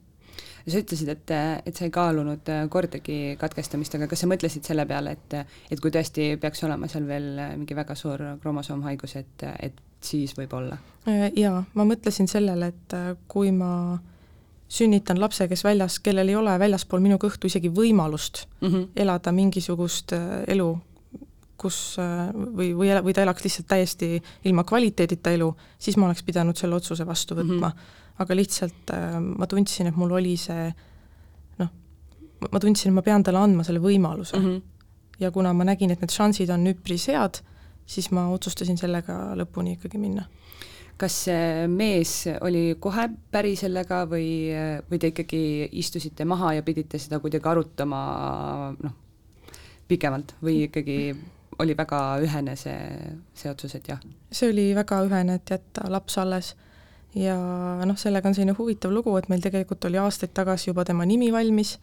sa 0.68 0.78
ütlesid, 0.78 1.08
et, 1.08 1.30
et 1.66 1.76
sa 1.76 1.84
ei 1.84 1.90
kaalunud 1.90 2.48
kordagi 2.70 3.36
katkestamist, 3.40 3.94
aga 3.94 4.06
kas 4.06 4.20
sa 4.20 4.26
mõtlesid 4.26 4.64
selle 4.64 4.86
peale, 4.86 5.12
et 5.12 5.34
et 5.70 5.80
kui 5.80 5.90
tõesti 5.90 6.38
peaks 6.40 6.64
olema 6.64 6.88
seal 6.88 7.06
veel 7.06 7.28
mingi 7.56 7.76
väga 7.76 7.94
suur 7.94 8.18
kromosoomhaigus, 8.40 9.16
et, 9.16 9.44
et 9.60 9.82
siis 10.00 10.32
võib-olla? 10.38 10.78
Jaa, 11.36 11.64
ma 11.74 11.84
mõtlesin 11.84 12.26
sellele, 12.26 12.66
et 12.66 12.96
kui 13.28 13.52
ma 13.52 13.94
äh, 13.94 14.13
sünnitan 14.68 15.20
lapse, 15.20 15.46
kes 15.48 15.64
väljas, 15.64 15.98
kellel 16.02 16.28
ei 16.28 16.36
ole 16.36 16.54
väljaspool 16.58 17.02
minu 17.04 17.18
kõhtu 17.20 17.48
isegi 17.50 17.70
võimalust 17.72 18.46
mm 18.60 18.68
-hmm. 18.68 18.88
elada 18.96 19.32
mingisugust 19.32 20.12
äh, 20.12 20.42
elu, 20.48 20.78
kus 21.56 21.96
äh, 21.98 22.32
või, 22.32 22.72
või, 22.76 22.90
või 23.04 23.14
ta 23.14 23.22
elaks 23.22 23.44
lihtsalt 23.44 23.68
täiesti 23.68 24.22
ilma 24.44 24.64
kvaliteedita 24.64 25.30
elu, 25.30 25.54
siis 25.78 25.96
ma 25.96 26.06
oleks 26.06 26.22
pidanud 26.22 26.56
selle 26.56 26.74
otsuse 26.74 27.06
vastu 27.06 27.34
võtma 27.34 27.68
mm. 27.68 27.72
-hmm. 27.72 28.18
aga 28.18 28.36
lihtsalt 28.36 28.90
äh, 28.90 29.20
ma 29.20 29.46
tundsin, 29.46 29.86
et 29.86 29.96
mul 29.96 30.10
oli 30.10 30.36
see 30.36 30.72
noh, 31.58 31.68
ma 32.50 32.60
tundsin, 32.60 32.90
et 32.90 32.94
ma 32.94 33.02
pean 33.02 33.22
talle 33.22 33.38
andma 33.38 33.64
selle 33.64 33.80
võimaluse 33.80 34.36
mm. 34.36 34.44
-hmm. 34.44 34.62
ja 35.20 35.30
kuna 35.30 35.52
ma 35.52 35.64
nägin, 35.64 35.90
et 35.90 36.00
need 36.00 36.10
šansid 36.10 36.50
on 36.50 36.66
üpris 36.66 37.06
head, 37.08 37.42
siis 37.86 38.10
ma 38.10 38.28
otsustasin 38.28 38.78
sellega 38.78 39.34
lõpuni 39.36 39.76
ikkagi 39.76 39.98
minna 39.98 40.24
kas 41.00 41.14
see 41.26 41.68
mees 41.70 42.12
oli 42.44 42.76
kohe 42.80 43.08
päri 43.34 43.54
sellega 43.58 44.04
või, 44.10 44.28
või 44.90 45.00
te 45.02 45.10
ikkagi 45.10 45.40
istusite 45.80 46.26
maha 46.28 46.54
ja 46.58 46.66
pidite 46.66 47.00
seda 47.02 47.18
kuidagi 47.22 47.50
arutama 47.50 48.02
noh, 48.78 48.94
pikemalt 49.90 50.36
või 50.44 50.64
ikkagi 50.68 50.98
oli 51.62 51.74
väga 51.78 52.00
ühene 52.22 52.54
see, 52.58 52.78
see 53.34 53.50
otsus, 53.50 53.74
et 53.78 53.90
jah? 53.90 54.04
see 54.30 54.52
oli 54.52 54.68
väga 54.76 55.00
ühene, 55.06 55.40
et 55.40 55.54
jätta 55.56 55.88
laps 55.90 56.18
alles 56.22 56.54
ja 57.18 57.34
noh, 57.86 57.98
sellega 57.98 58.30
on 58.30 58.38
selline 58.38 58.54
huvitav 58.58 58.94
lugu, 58.94 59.16
et 59.18 59.28
meil 59.30 59.42
tegelikult 59.42 59.84
oli 59.90 59.98
aastaid 60.02 60.34
tagasi 60.34 60.70
juba 60.70 60.86
tema 60.86 61.06
nimi 61.06 61.32
valmis, 61.34 61.76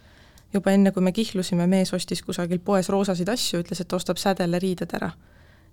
juba 0.55 0.71
enne, 0.71 0.91
kui 0.95 1.03
me 1.03 1.11
kihlusime, 1.15 1.67
mees 1.71 1.91
ostis 1.95 2.23
kusagil 2.23 2.59
poes 2.63 2.89
roosasid 2.91 3.29
asju, 3.31 3.63
ütles, 3.63 3.83
et 3.83 3.93
ostab 3.95 4.19
sädele 4.19 4.59
riided 4.59 4.95
ära. 4.99 5.11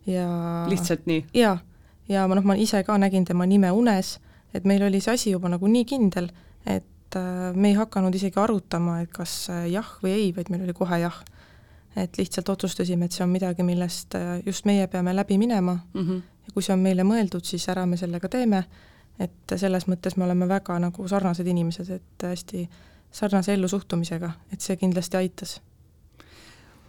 ja 0.07 0.29
lihtsalt 0.71 1.07
nii? 1.07 1.25
jaa 1.39 1.59
ja 2.09 2.27
ma 2.29 2.39
noh, 2.39 2.45
ma 2.47 2.57
ise 2.57 2.83
ka 2.85 2.99
nägin 2.99 3.27
tema 3.29 3.47
nime 3.47 3.71
unes, 3.75 4.17
et 4.55 4.65
meil 4.65 4.83
oli 4.87 5.01
see 5.05 5.15
asi 5.15 5.33
juba 5.33 5.51
nagu 5.53 5.69
nii 5.69 5.85
kindel, 5.89 6.31
et 6.67 7.17
äh, 7.17 7.55
me 7.55 7.73
ei 7.73 7.77
hakanud 7.79 8.15
isegi 8.15 8.41
arutama, 8.41 9.01
et 9.05 9.13
kas 9.15 9.49
äh, 9.53 9.67
jah 9.73 9.89
või 10.03 10.15
ei, 10.17 10.31
vaid 10.37 10.53
meil 10.53 10.65
oli 10.67 10.77
kohe 10.77 11.03
jah. 11.05 11.25
et 11.99 12.19
lihtsalt 12.19 12.49
otsustasime, 12.49 13.09
et 13.09 13.13
see 13.13 13.25
on 13.25 13.31
midagi, 13.33 13.65
millest 13.67 14.15
äh, 14.15 14.39
just 14.47 14.69
meie 14.69 14.87
peame 14.87 15.15
läbi 15.17 15.39
minema 15.39 15.79
mm 15.95 16.01
-hmm. 16.01 16.21
ja 16.47 16.53
kui 16.55 16.63
see 16.63 16.73
on 16.73 16.79
meile 16.79 17.03
mõeldud, 17.03 17.45
siis 17.45 17.69
ära 17.69 17.87
me 17.87 17.97
sellega 17.97 18.29
teeme, 18.29 18.65
et 19.19 19.57
selles 19.57 19.89
mõttes 19.89 20.17
me 20.17 20.25
oleme 20.25 20.49
väga 20.49 20.79
nagu 20.79 21.09
sarnased 21.09 21.47
inimesed, 21.47 21.91
et 21.91 22.23
hästi 22.23 22.69
sarnase 23.11 23.53
ellusuhtumisega, 23.53 24.31
et 24.53 24.61
see 24.61 24.77
kindlasti 24.77 25.17
aitas. 25.17 25.61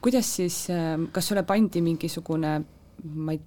kuidas 0.01 0.35
siis, 0.35 0.67
kas 1.11 1.27
sulle 1.27 1.43
pandi 1.43 1.81
mingisugune 1.81 2.61
ma 3.03 3.35
ei, 3.35 3.39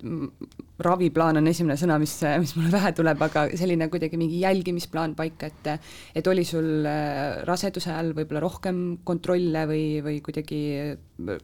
raviplaan 0.82 1.40
on 1.40 1.50
esimene 1.50 1.76
sõna, 1.80 1.98
mis, 2.02 2.14
mis 2.42 2.54
mulle 2.58 2.72
pähe 2.74 2.92
tuleb, 2.96 3.26
aga 3.28 3.44
selline 3.58 3.88
kuidagi 3.92 4.20
mingi 4.20 4.40
jälgimisplaan 4.42 5.16
paika, 5.18 5.50
et 5.50 5.70
et 6.18 6.32
oli 6.32 6.44
sul 6.48 6.86
äh, 6.88 7.42
raseduse 7.48 7.92
ajal 7.92 8.12
võib-olla 8.16 8.42
rohkem 8.44 8.82
kontrolle 9.04 9.66
või, 9.70 9.84
või 10.04 10.18
kuidagi 10.24 10.62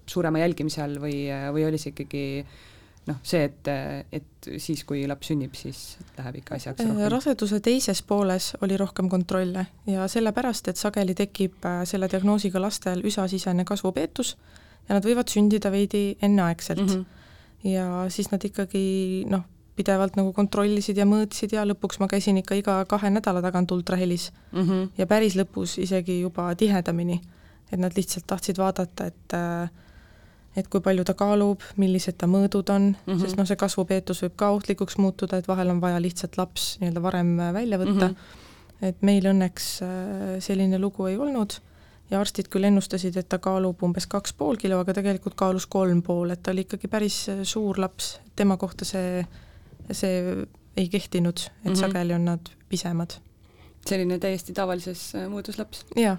suurema 0.07 0.43
jälgimise 0.43 0.83
all 0.85 0.99
või, 1.03 1.29
või 1.55 1.69
oli 1.69 1.79
see 1.81 1.95
ikkagi 1.95 2.25
noh, 3.09 3.19
see, 3.25 3.49
et, 3.49 3.69
et 4.13 4.49
siis, 4.61 4.83
kui 4.89 5.03
laps 5.09 5.31
sünnib, 5.31 5.57
siis 5.59 5.99
läheb 6.19 6.41
ikka 6.43 6.57
asjaks 6.59 6.85
rohkem? 6.85 7.05
raseduse 7.13 7.61
teises 7.65 8.03
pooles 8.07 8.53
oli 8.65 8.79
rohkem 8.81 9.09
kontrolle 9.13 9.67
ja 9.89 10.09
sellepärast, 10.11 10.73
et 10.73 10.81
sageli 10.81 11.17
tekib 11.19 11.65
äh, 11.69 11.83
selle 11.89 12.11
diagnoosiga 12.11 12.63
lastel 12.63 13.05
üsasisene 13.09 13.67
kasvupeetus 13.69 14.35
ja 14.89 14.97
nad 14.97 15.07
võivad 15.07 15.31
sündida 15.33 15.73
veidi 15.75 16.11
enneaegselt 16.23 16.85
mm. 16.85 16.91
-hmm 16.97 17.15
ja 17.65 18.07
siis 18.09 18.31
nad 18.31 18.45
ikkagi 18.45 19.25
noh, 19.31 19.45
pidevalt 19.79 20.19
nagu 20.19 20.33
kontrollisid 20.35 20.99
ja 20.99 21.07
mõõtsid 21.09 21.55
ja 21.55 21.65
lõpuks 21.67 22.01
ma 22.03 22.09
käisin 22.11 22.41
ikka 22.41 22.59
iga 22.59 22.79
kahe 22.91 23.11
nädala 23.15 23.43
tagant 23.45 23.71
ultrahelis 23.75 24.31
mm. 24.53 24.63
-hmm. 24.63 24.89
ja 24.99 25.07
päris 25.07 25.37
lõpus 25.39 25.79
isegi 25.83 26.21
juba 26.21 26.55
tihedamini. 26.55 27.21
et 27.73 27.79
nad 27.79 27.93
lihtsalt 27.97 28.27
tahtsid 28.27 28.59
vaadata, 28.59 29.07
et 29.07 29.35
et 30.57 30.69
kui 30.69 30.81
palju 30.81 31.05
ta 31.05 31.15
kaalub, 31.15 31.63
millised 31.77 32.17
ta 32.19 32.27
mõõdud 32.27 32.71
on 32.75 32.83
mm, 32.83 32.97
-hmm. 33.07 33.21
sest 33.21 33.37
noh, 33.37 33.47
see 33.47 33.57
kasvupeetus 33.57 34.23
võib 34.23 34.37
ka 34.37 34.51
ohtlikuks 34.51 34.97
muutuda, 34.99 35.39
et 35.39 35.49
vahel 35.49 35.71
on 35.71 35.81
vaja 35.81 36.01
lihtsalt 36.01 36.39
laps 36.39 36.79
nii-öelda 36.81 37.03
varem 37.03 37.37
välja 37.37 37.79
võtta 37.79 38.09
mm. 38.09 38.15
-hmm. 38.15 38.89
et 38.89 39.03
meil 39.03 39.25
õnneks 39.25 39.67
äh, 39.83 40.41
selline 40.41 40.79
lugu 40.79 41.07
ei 41.07 41.17
olnud 41.17 41.61
ja 42.11 42.21
arstid 42.21 42.49
küll 42.53 42.69
ennustasid, 42.69 43.17
et 43.21 43.29
ta 43.29 43.41
kaalub 43.43 43.83
umbes 43.85 44.09
kaks 44.11 44.35
pool 44.39 44.59
kilo, 44.61 44.81
aga 44.83 44.97
tegelikult 45.01 45.37
kaalus 45.39 45.69
kolm 45.71 46.03
pool, 46.03 46.33
et 46.35 46.43
ta 46.43 46.55
oli 46.55 46.65
ikkagi 46.67 46.91
päris 46.91 47.21
äh, 47.33 47.43
suur 47.49 47.81
laps, 47.81 48.17
tema 48.37 48.57
kohta 48.61 48.89
see, 48.89 49.25
see 49.93 50.45
ei 50.79 50.89
kehtinud, 50.89 51.39
et 51.39 51.65
mm 51.65 51.73
-hmm. 51.73 51.81
sageli 51.81 52.15
on 52.15 52.25
nad 52.25 52.53
pisemad. 52.69 53.19
selline 53.89 54.19
täiesti 54.19 54.53
tavalises 54.53 55.15
äh, 55.15 55.29
muudus 55.29 55.59
laps? 55.59 55.85
jaa. 55.97 56.17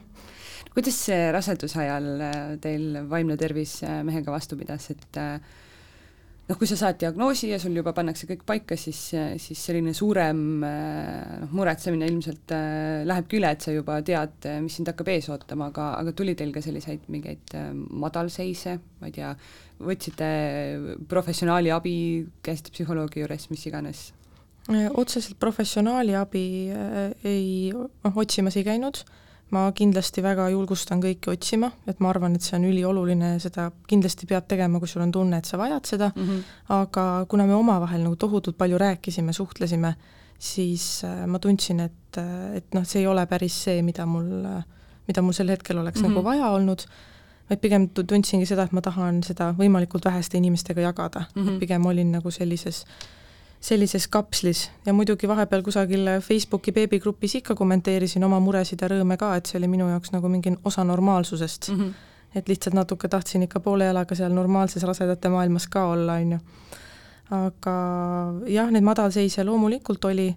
kuidas 0.74 1.05
see 1.05 1.31
raseduse 1.31 1.79
ajal 1.79 2.22
äh, 2.22 2.60
teil 2.62 3.10
vaimne 3.10 3.38
tervis 3.38 3.81
mehega 4.03 4.31
vastu 4.31 4.58
pidas, 4.58 4.91
et 4.91 5.17
äh, 5.17 5.41
noh, 6.50 6.58
kui 6.58 6.68
sa 6.70 6.77
saad 6.79 6.98
diagnoosi 7.01 7.51
ja 7.51 7.60
sul 7.62 7.75
juba 7.77 7.94
pannakse 7.96 8.27
kõik 8.29 8.41
paika, 8.48 8.77
siis, 8.79 9.00
siis 9.41 9.62
selline 9.62 9.94
suurem 9.98 10.41
noh, 10.63 11.51
muretsemine 11.56 12.10
ilmselt 12.10 12.53
äh, 12.56 13.01
lähebki 13.08 13.39
üle, 13.39 13.53
et 13.53 13.65
sa 13.65 13.74
juba 13.74 14.00
tead, 14.06 14.50
mis 14.65 14.79
sind 14.79 14.89
hakkab 14.89 15.12
ees 15.13 15.29
ootama, 15.29 15.70
aga, 15.74 15.91
aga 16.01 16.13
tuli 16.18 16.36
teil 16.39 16.53
ka 16.56 16.63
selliseid 16.65 17.06
mingeid 17.13 17.56
madalseise, 17.74 18.79
ma 19.00 19.12
ei 19.12 19.18
tea, 19.20 19.34
võtsite 19.86 20.29
professionaali 21.12 21.74
abi, 21.74 21.96
käisite 22.46 22.74
psühholoogi 22.75 23.24
juures, 23.24 23.50
mis 23.53 23.68
iganes? 23.70 24.10
otseselt 24.70 25.39
professionaali 25.41 26.13
abi 26.13 26.44
ei, 27.25 27.72
noh, 27.74 28.18
otsimas 28.22 28.53
ei 28.60 28.65
käinud, 28.68 29.00
ma 29.56 29.65
kindlasti 29.75 30.22
väga 30.24 30.48
julgustan 30.53 31.01
kõiki 31.03 31.32
otsima, 31.34 31.72
et 31.89 32.00
ma 32.03 32.12
arvan, 32.12 32.36
et 32.38 32.46
see 32.46 32.56
on 32.58 32.68
ülioluline 32.70 33.34
ja 33.34 33.41
seda 33.41 33.70
kindlasti 33.89 34.29
peab 34.29 34.48
tegema, 34.50 34.82
kui 34.82 34.89
sul 34.91 35.03
on 35.06 35.13
tunne, 35.13 35.39
et 35.41 35.50
sa 35.50 35.58
vajad 35.58 35.89
seda 35.89 36.12
mm, 36.15 36.27
-hmm. 36.27 36.56
aga 36.77 37.25
kuna 37.29 37.46
me 37.50 37.56
omavahel 37.56 38.03
nagu 38.06 38.15
tohutult 38.15 38.58
palju 38.58 38.77
rääkisime, 38.77 39.34
suhtlesime, 39.34 39.96
siis 40.39 41.03
äh, 41.03 41.25
ma 41.27 41.39
tundsin, 41.39 41.79
et, 41.79 42.18
äh, 42.18 42.56
et 42.58 42.74
noh, 42.74 42.86
see 42.86 43.01
ei 43.01 43.08
ole 43.08 43.25
päris 43.25 43.63
see, 43.63 43.82
mida 43.82 44.06
mul, 44.06 44.48
mida 45.08 45.22
mul 45.22 45.34
sel 45.34 45.50
hetkel 45.50 45.77
oleks 45.77 46.01
mm 46.01 46.06
-hmm. 46.06 46.10
nagu 46.10 46.24
vaja 46.24 46.48
olnud, 46.48 46.86
vaid 47.50 47.60
pigem 47.60 47.89
tundsingi 47.89 48.46
seda, 48.46 48.63
et 48.63 48.72
ma 48.72 48.82
tahan 48.82 49.24
seda 49.24 49.53
võimalikult 49.58 50.06
väheste 50.06 50.38
inimestega 50.38 50.82
jagada 50.82 51.25
mm, 51.36 51.48
-hmm. 51.48 51.60
pigem 51.60 51.86
olin 51.86 52.12
nagu 52.12 52.32
sellises 52.32 52.86
äh, 52.86 53.18
sellises 53.59 54.07
kapslis 54.07 54.69
ja 54.85 54.93
muidugi 54.93 55.27
vahepeal 55.27 55.63
kusagil 55.63 56.07
Facebooki 56.23 56.71
beebigrupis 56.71 57.35
ikka 57.41 57.55
kommenteerisin 57.55 58.23
oma 58.23 58.39
muresid 58.39 58.81
ja 58.81 58.87
rõõme 58.87 59.17
ka, 59.19 59.33
et 59.35 59.49
see 59.49 59.59
oli 59.59 59.67
minu 59.67 59.89
jaoks 59.89 60.13
nagu 60.15 60.31
mingi 60.31 60.53
osa 60.63 60.83
normaalsusest 60.87 61.69
mm. 61.69 61.79
-hmm. 61.79 62.37
et 62.39 62.47
lihtsalt 62.47 62.75
natuke 62.75 63.07
tahtsin 63.07 63.43
ikka 63.43 63.59
poole 63.59 63.85
jalaga 63.85 64.15
seal 64.15 64.31
normaalses 64.31 64.83
rasedate 64.83 65.29
maailmas 65.29 65.67
ka 65.67 65.85
olla, 65.85 66.13
on 66.13 66.31
ju. 66.31 66.39
aga 67.31 67.75
jah, 68.47 68.71
neid 68.71 68.83
madalseise 68.83 69.43
loomulikult 69.43 70.05
oli, 70.05 70.35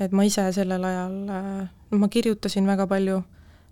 et 0.00 0.12
ma 0.12 0.22
ise 0.24 0.52
sellel 0.52 0.84
ajal, 0.84 1.12
no 1.90 1.98
ma 1.98 2.08
kirjutasin 2.08 2.66
väga 2.66 2.86
palju, 2.86 3.22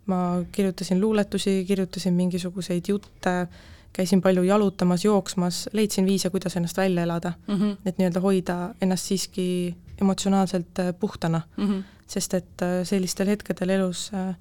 ma 0.07 0.45
kirjutasin 0.53 1.01
luuletusi, 1.01 1.65
kirjutasin 1.69 2.15
mingisuguseid 2.15 2.89
jutte, 2.89 3.47
käisin 3.95 4.23
palju 4.23 4.43
jalutamas, 4.43 5.05
jooksmas, 5.05 5.69
leidsin 5.73 6.07
viise, 6.07 6.31
kuidas 6.31 6.57
ennast 6.57 6.77
välja 6.77 7.03
elada 7.03 7.33
mm. 7.47 7.55
-hmm. 7.55 7.77
et 7.87 7.99
nii-öelda 7.99 8.21
hoida 8.21 8.75
ennast 8.83 9.07
siiski 9.11 9.77
emotsionaalselt 10.01 10.79
äh, 10.79 10.95
puhtana 11.01 11.41
mm. 11.57 11.69
-hmm. 11.69 11.83
sest 12.07 12.35
et 12.35 12.63
äh, 12.63 12.83
sellistel 12.83 13.27
hetkedel 13.27 13.71
elus 13.71 14.11
äh, 14.15 14.37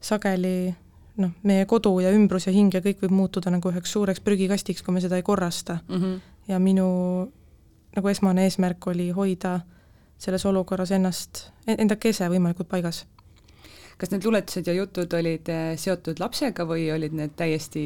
sageli 0.00 0.74
noh, 1.16 1.30
meie 1.42 1.66
kodu 1.66 2.00
ja 2.00 2.10
ümbrus 2.10 2.46
ja 2.46 2.52
hing 2.52 2.74
ja 2.74 2.80
kõik 2.80 3.02
võib 3.02 3.14
muutuda 3.14 3.50
nagu 3.50 3.70
üheks 3.70 3.92
suureks 3.92 4.20
prügikastiks, 4.20 4.82
kui 4.82 4.94
me 4.94 5.00
seda 5.00 5.16
ei 5.16 5.22
korrasta 5.22 5.78
mm. 5.88 5.96
-hmm. 5.96 6.20
ja 6.48 6.58
minu 6.58 6.88
nagu 7.96 8.08
esmane 8.08 8.44
eesmärk 8.44 8.86
oli 8.86 9.10
hoida 9.10 9.60
selles 10.18 10.46
olukorras 10.46 10.90
ennast, 10.90 11.50
enda 11.66 11.96
kese 11.96 12.28
võimalikult 12.28 12.68
paigas 12.68 13.06
kas 14.00 14.12
need 14.14 14.24
luuletused 14.24 14.68
ja 14.68 14.74
jutud 14.74 15.12
olid 15.18 15.48
eh, 15.52 15.72
seotud 15.80 16.20
lapsega 16.22 16.64
või 16.68 16.86
olid 16.94 17.14
need 17.16 17.34
täiesti 17.36 17.82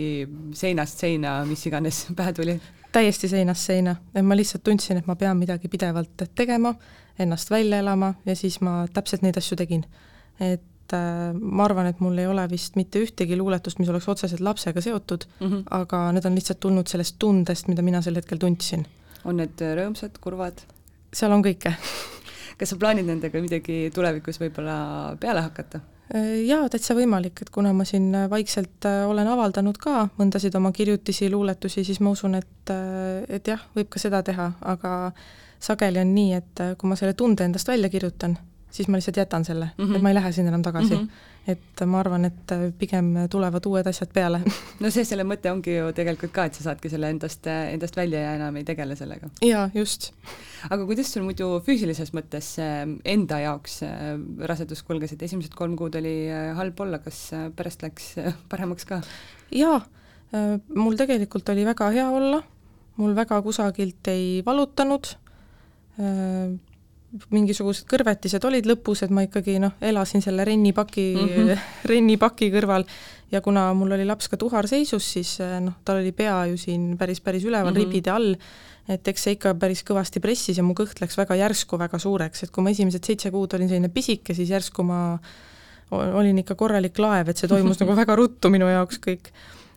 seinast 0.54 1.02
seina, 1.02 1.40
mis 1.48 1.64
iganes 1.70 2.04
pähe 2.18 2.34
tuli? 2.36 2.58
täiesti 2.94 3.26
seinast 3.26 3.66
seina, 3.66 3.96
et 4.14 4.22
ma 4.22 4.36
lihtsalt 4.38 4.62
tundsin, 4.62 5.00
et 5.00 5.08
ma 5.10 5.16
pean 5.18 5.34
midagi 5.34 5.66
pidevalt 5.66 6.28
tegema, 6.38 6.70
ennast 7.18 7.50
välja 7.50 7.80
elama 7.82 8.12
ja 8.26 8.36
siis 8.38 8.60
ma 8.62 8.84
täpselt 8.94 9.24
neid 9.26 9.38
asju 9.40 9.58
tegin. 9.58 9.82
et 10.38 10.94
äh, 10.94 11.32
ma 11.34 11.66
arvan, 11.66 11.88
et 11.90 12.02
mul 12.04 12.18
ei 12.22 12.28
ole 12.30 12.44
vist 12.50 12.78
mitte 12.78 13.02
ühtegi 13.02 13.38
luuletust, 13.38 13.80
mis 13.82 13.90
oleks 13.90 14.06
otseselt 14.08 14.40
lapsega 14.40 14.80
seotud 14.80 15.26
mm, 15.40 15.46
-hmm. 15.46 15.64
aga 15.70 16.04
need 16.12 16.26
on 16.30 16.38
lihtsalt 16.38 16.60
tulnud 16.60 16.86
sellest 16.86 17.16
tundest, 17.18 17.68
mida 17.68 17.82
mina 17.82 18.02
sel 18.02 18.14
hetkel 18.14 18.38
tundsin. 18.38 18.86
on 19.24 19.42
need 19.42 19.66
rõõmsad, 19.80 20.20
kurvad? 20.20 20.62
seal 21.12 21.32
on 21.32 21.42
kõike 21.42 21.74
kas 22.58 22.70
sa 22.70 22.76
plaanid 22.78 23.10
nendega 23.10 23.42
midagi 23.42 23.90
tulevikus 23.94 24.38
võib-olla 24.38 25.16
peale 25.20 25.42
hakata? 25.48 25.80
Äh, 26.12 26.42
jaa, 26.44 26.66
täitsa 26.68 26.92
võimalik, 26.98 27.40
et 27.40 27.50
kuna 27.52 27.70
ma 27.72 27.86
siin 27.88 28.10
äh, 28.12 28.26
vaikselt 28.28 28.84
äh, 28.84 29.06
olen 29.08 29.28
avaldanud 29.32 29.78
ka 29.80 30.08
mõndasid 30.18 30.52
oma 30.58 30.68
kirjutisi, 30.76 31.30
luuletusi, 31.32 31.80
siis 31.86 32.00
ma 32.04 32.12
usun, 32.12 32.36
et, 32.36 32.72
et 33.32 33.48
jah, 33.48 33.62
võib 33.76 33.88
ka 33.88 34.02
seda 34.02 34.20
teha, 34.26 34.50
aga 34.74 34.92
sageli 35.64 36.02
on 36.02 36.12
nii, 36.12 36.34
et 36.36 36.62
kui 36.76 36.90
ma 36.90 36.98
selle 37.00 37.16
tunde 37.16 37.46
endast 37.48 37.70
välja 37.72 37.88
kirjutan, 37.88 38.36
siis 38.74 38.90
ma 38.90 38.98
lihtsalt 38.98 39.22
jätan 39.22 39.46
selle 39.46 39.70
mm, 39.70 39.84
-hmm. 39.84 39.96
et 39.96 40.02
ma 40.02 40.10
ei 40.10 40.18
lähe 40.18 40.32
sinna 40.32 40.54
enam 40.54 40.66
tagasi 40.66 40.96
mm. 40.96 41.06
-hmm 41.06 41.32
et 41.48 41.82
ma 41.86 41.98
arvan, 42.00 42.24
et 42.24 42.52
pigem 42.80 43.10
tulevad 43.30 43.66
uued 43.68 43.86
asjad 43.86 44.12
peale 44.14 44.40
no 44.82 44.90
see, 44.92 45.04
selle 45.04 45.26
mõte 45.28 45.50
ongi 45.52 45.76
ju 45.76 45.90
tegelikult 45.96 46.32
ka, 46.32 46.46
et 46.48 46.56
sa 46.56 46.70
saadki 46.70 46.88
selle 46.92 47.10
endast, 47.12 47.46
endast 47.48 47.96
välja 47.98 48.22
ja 48.22 48.34
enam 48.38 48.56
ei 48.56 48.64
tegele 48.64 48.96
sellega. 48.96 49.28
jaa, 49.44 49.66
just. 49.76 50.12
aga 50.70 50.86
kuidas 50.88 51.12
sul 51.12 51.26
muidu 51.26 51.50
füüsilises 51.66 52.14
mõttes 52.16 52.54
enda 53.04 53.40
jaoks 53.44 53.82
rasedus 54.48 54.82
kulges, 54.86 55.12
et 55.14 55.26
esimesed 55.28 55.54
kolm 55.58 55.76
kuud 55.76 55.96
oli 56.00 56.14
äh, 56.32 56.52
halb 56.56 56.80
olla, 56.80 57.00
kas 57.04 57.20
äh, 57.36 57.48
pärast 57.56 57.84
läks 57.84 58.14
äh, 58.22 58.32
paremaks 58.48 58.88
ka? 58.88 59.02
jaa, 59.54 59.82
mul 60.74 60.96
tegelikult 60.98 61.48
oli 61.52 61.66
väga 61.68 61.90
hea 61.94 62.08
olla, 62.10 62.40
mul 62.96 63.12
väga 63.16 63.40
kusagilt 63.44 64.08
ei 64.10 64.40
valutanud, 64.46 65.12
mingisugused 67.30 67.86
kõrvetised 67.90 68.42
olid 68.46 68.66
lõpus, 68.66 69.04
et 69.04 69.12
ma 69.14 69.22
ikkagi 69.26 69.58
noh, 69.62 69.76
elasin 69.84 70.22
selle 70.24 70.44
rennipaki 70.46 71.04
mm, 71.14 71.28
-hmm. 71.34 71.66
rennipaki 71.90 72.50
kõrval 72.54 72.86
ja 73.32 73.40
kuna 73.44 73.68
mul 73.74 73.94
oli 73.96 74.06
laps 74.06 74.28
ka 74.30 74.38
tuharseisus, 74.40 75.12
siis 75.16 75.34
eh, 75.42 75.56
noh, 75.62 75.78
tal 75.84 76.02
oli 76.02 76.12
pea 76.12 76.44
ju 76.50 76.58
siin 76.60 76.94
päris, 76.98 77.20
päris 77.20 77.44
üleval 77.44 77.72
mm 77.72 77.76
-hmm. 77.76 77.84
ribide 77.84 78.10
all, 78.10 78.36
et 78.88 79.08
eks 79.08 79.22
see 79.22 79.36
ikka 79.38 79.54
päris 79.54 79.84
kõvasti 79.86 80.20
pressis 80.20 80.58
ja 80.58 80.62
mu 80.66 80.74
kõht 80.74 81.00
läks 81.00 81.16
väga 81.16 81.38
järsku 81.38 81.78
väga 81.78 81.98
suureks, 81.98 82.42
et 82.42 82.50
kui 82.50 82.64
ma 82.64 82.70
esimesed 82.70 83.04
seitse 83.04 83.30
kuud 83.30 83.54
olin 83.54 83.68
selline 83.68 83.88
pisike, 83.88 84.34
siis 84.34 84.50
järsku 84.50 84.82
ma 84.82 85.18
olin 85.90 86.38
ikka 86.38 86.54
korralik 86.54 86.98
laev, 86.98 87.28
et 87.28 87.36
see 87.36 87.48
toimus 87.48 87.78
nagu 87.82 87.96
väga 87.96 88.16
ruttu 88.16 88.50
minu 88.50 88.68
jaoks 88.68 88.98
kõik. 88.98 89.30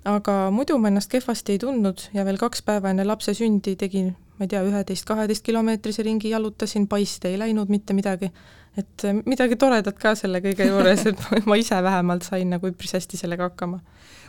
Aga 0.08 0.38
muidu 0.56 0.78
ma 0.80 0.92
ennast 0.92 1.12
kehvasti 1.12 1.58
ei 1.58 1.60
tundnud 1.60 2.10
ja 2.16 2.24
veel 2.28 2.40
kaks 2.40 2.64
päeva 2.64 2.94
enne 2.94 3.04
lapse 3.08 3.34
sündi 3.36 3.76
tegin 3.76 4.14
ma 4.38 4.46
ei 4.46 4.52
tea, 4.52 4.62
üheteist-kaheteist 4.68 5.46
kilomeetrise 5.46 6.06
ringi 6.06 6.30
jalutasin, 6.30 6.86
paiste 6.90 7.32
ei 7.32 7.40
läinud 7.42 7.72
mitte 7.74 7.96
midagi. 7.98 8.32
et 8.78 9.04
äh, 9.10 9.16
midagi 9.26 9.56
toredat 9.58 9.98
ka 9.98 10.12
selle 10.16 10.38
kõige 10.44 10.68
juures, 10.68 11.08
et 11.10 11.22
ma 11.50 11.58
ise 11.58 11.80
vähemalt 11.82 12.28
sain 12.28 12.52
nagu 12.54 12.70
üpris 12.70 12.94
hästi 12.94 13.18
sellega 13.18 13.50
hakkama. 13.50 13.80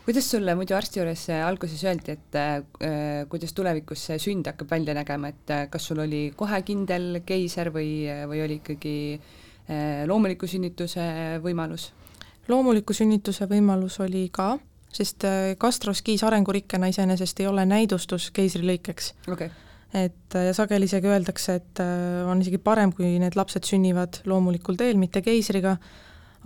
kuidas 0.06 0.30
sulle 0.30 0.54
muidu 0.56 0.74
arsti 0.74 1.02
juures 1.02 1.26
alguses 1.44 1.84
öeldi, 1.84 2.16
et 2.16 2.38
äh, 2.40 3.26
kuidas 3.28 3.52
tulevikus 3.52 4.06
see 4.08 4.18
sünd 4.22 4.48
hakkab 4.48 4.70
välja 4.70 4.96
nägema, 4.96 5.28
et 5.28 5.52
äh, 5.52 5.66
kas 5.70 5.90
sul 5.90 6.00
oli 6.06 6.30
kohe 6.36 6.62
kindel 6.64 7.20
keiser 7.26 7.68
või, 7.74 8.08
või 8.30 8.42
oli 8.46 8.60
ikkagi 8.62 8.96
äh, 9.20 10.06
loomuliku 10.08 10.48
sünnituse 10.48 11.04
võimalus? 11.44 11.90
loomuliku 12.48 12.96
sünnituse 12.96 13.44
võimalus 13.44 14.00
oli 14.00 14.30
ka, 14.32 14.54
sest 14.98 15.24
äh, 15.28 15.54
gastroskiis 15.60 16.26
arengurikkena 16.26 16.90
iseenesest 16.90 17.40
ei 17.40 17.46
ole 17.50 17.64
näidustus 17.68 18.30
keisrilõikeks. 18.34 19.14
Okay 19.30 19.50
et 19.94 20.34
ja 20.34 20.52
sageli 20.52 20.88
isegi 20.88 21.08
öeldakse, 21.08 21.54
et 21.60 21.80
äh, 21.80 22.26
on 22.28 22.42
isegi 22.42 22.60
parem, 22.60 22.92
kui 22.92 23.14
need 23.20 23.36
lapsed 23.38 23.64
sünnivad 23.68 24.20
loomulikul 24.28 24.76
teel, 24.76 24.98
mitte 25.00 25.22
keisriga, 25.24 25.76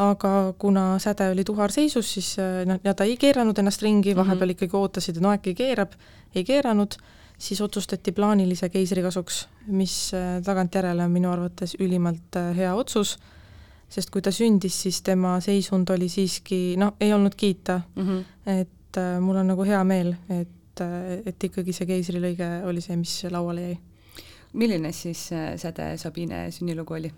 aga 0.03 0.53
kuna 0.59 0.99
säde 1.03 1.29
oli 1.33 1.45
tuharseisus, 1.45 2.13
siis 2.15 2.37
äh, 2.39 2.63
noh, 2.69 2.79
ja 2.85 2.95
ta 2.95 3.07
ei 3.09 3.17
keeranud 3.21 3.59
ennast 3.59 3.83
ringi, 3.83 4.13
mhm. 4.15 4.23
vahepeal 4.23 4.55
ikkagi 4.55 4.79
ootasid, 4.79 5.19
et 5.19 5.27
no 5.27 5.35
äkki 5.35 5.57
keerab, 5.59 5.97
ei 6.35 6.47
keeranud, 6.47 6.97
siis 7.43 7.61
otsustati 7.65 8.15
plaanilise 8.15 8.71
keisri 8.71 9.03
kasuks, 9.03 9.47
mis 9.75 9.97
äh, 10.15 10.37
tagantjärele 10.47 11.09
on 11.09 11.15
minu 11.15 11.33
arvates 11.33 11.75
ülimalt 11.81 12.39
hea 12.57 12.75
otsus, 12.79 13.17
sest 13.93 14.11
kui 14.11 14.25
ta 14.25 14.33
sündis, 14.33 14.79
siis 14.87 15.03
tema 15.05 15.37
seisund 15.45 15.91
oli 15.93 16.09
siiski 16.09 16.79
noh, 16.81 16.95
ei 17.01 17.13
olnud 17.13 17.37
kiita 17.37 17.81
mm, 17.95 18.09
-hmm. 18.09 18.59
et 18.61 19.01
mul 19.21 19.37
on 19.37 19.47
nagu 19.53 19.65
hea 19.69 19.85
meel, 19.85 20.15
et 20.31 20.59
et, 20.81 21.27
et 21.29 21.49
ikkagi 21.49 21.75
see 21.77 21.89
keisrilõige 21.89 22.49
oli 22.69 22.83
see, 22.85 22.97
mis 22.97 23.15
lauale 23.33 23.67
jäi. 23.67 23.77
milline 24.53 24.93
siis 24.93 25.31
äh, 25.33 25.55
säde 25.57 25.97
Sabine 25.99 26.51
sünnilugu 26.51 26.95
oli? 26.95 27.13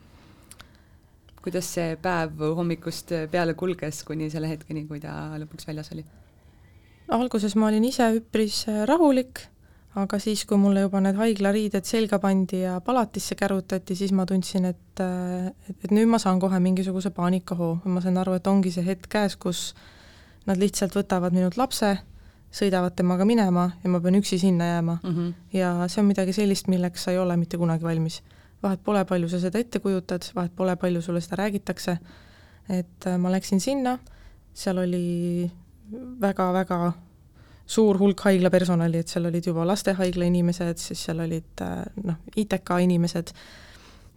kuidas 1.45 1.67
see 1.75 1.97
päev 2.01 2.41
hommikust 2.57 3.13
peale 3.31 3.55
kulges 3.55 4.03
kuni 4.05 4.31
selle 4.31 4.49
hetkeni, 4.49 4.87
kui 4.89 5.01
ta 5.01 5.37
lõpuks 5.39 5.67
väljas 5.69 5.93
oli? 5.93 6.05
alguses 7.09 7.55
ma 7.57 7.69
olin 7.69 7.85
ise 7.85 8.09
üpris 8.19 8.65
äh, 8.69 8.85
rahulik, 8.89 9.47
aga 9.95 10.19
siis, 10.19 10.45
kui 10.49 10.59
mulle 10.59 10.83
juba 10.85 11.01
need 11.03 11.19
haiglariided 11.19 11.87
selga 11.87 12.19
pandi 12.23 12.65
ja 12.65 12.79
palatisse 12.85 13.37
kärutati, 13.39 13.95
siis 13.95 14.13
ma 14.13 14.27
tundsin, 14.27 14.67
et, 14.73 15.03
et, 15.03 15.77
et 15.85 15.93
nüüd 15.95 16.11
ma 16.11 16.19
saan 16.23 16.41
kohe 16.43 16.59
mingisuguse 16.63 17.13
paanikahoo, 17.15 17.77
ma 17.85 18.03
sain 18.03 18.19
aru, 18.19 18.35
et 18.39 18.51
ongi 18.51 18.73
see 18.75 18.87
hetk 18.87 19.07
käes, 19.13 19.37
kus 19.39 19.69
nad 20.49 20.59
lihtsalt 20.61 20.97
võtavad 20.99 21.37
minult 21.37 21.57
lapse 21.61 21.95
sõidavad 22.55 22.95
temaga 22.99 23.27
minema 23.27 23.69
ja 23.83 23.91
ma 23.91 24.01
pean 24.03 24.19
üksi 24.19 24.39
sinna 24.39 24.67
jääma 24.69 24.99
mm. 25.03 25.15
-hmm. 25.15 25.33
ja 25.57 25.89
see 25.89 26.03
on 26.03 26.11
midagi 26.11 26.33
sellist, 26.33 26.69
milleks 26.69 27.05
sa 27.05 27.15
ei 27.15 27.19
ole 27.19 27.37
mitte 27.37 27.59
kunagi 27.59 27.85
valmis. 27.85 28.23
vahet 28.63 28.81
pole, 28.85 29.05
palju 29.05 29.29
sa 29.29 29.41
seda 29.41 29.59
ette 29.59 29.79
kujutad, 29.79 30.23
vahet 30.35 30.53
pole, 30.57 30.77
palju 30.77 31.03
sulle 31.03 31.21
seda 31.21 31.37
räägitakse, 31.37 31.99
et 32.69 33.07
äh, 33.07 33.19
ma 33.19 33.33
läksin 33.33 33.61
sinna, 33.61 33.99
seal 34.55 34.79
oli 34.79 35.51
väga-väga 36.21 36.93
suur 37.66 37.98
hulk 37.98 38.20
haiglapersonali, 38.27 39.00
et 39.00 39.12
seal 39.12 39.29
olid 39.31 39.46
juba 39.48 39.64
lastehaigla 39.68 40.27
inimesed, 40.29 40.81
siis 40.81 41.05
seal 41.07 41.22
olid 41.24 41.62
äh, 41.64 41.79
noh, 42.05 42.18
ITK 42.37 42.77
inimesed. 42.85 43.33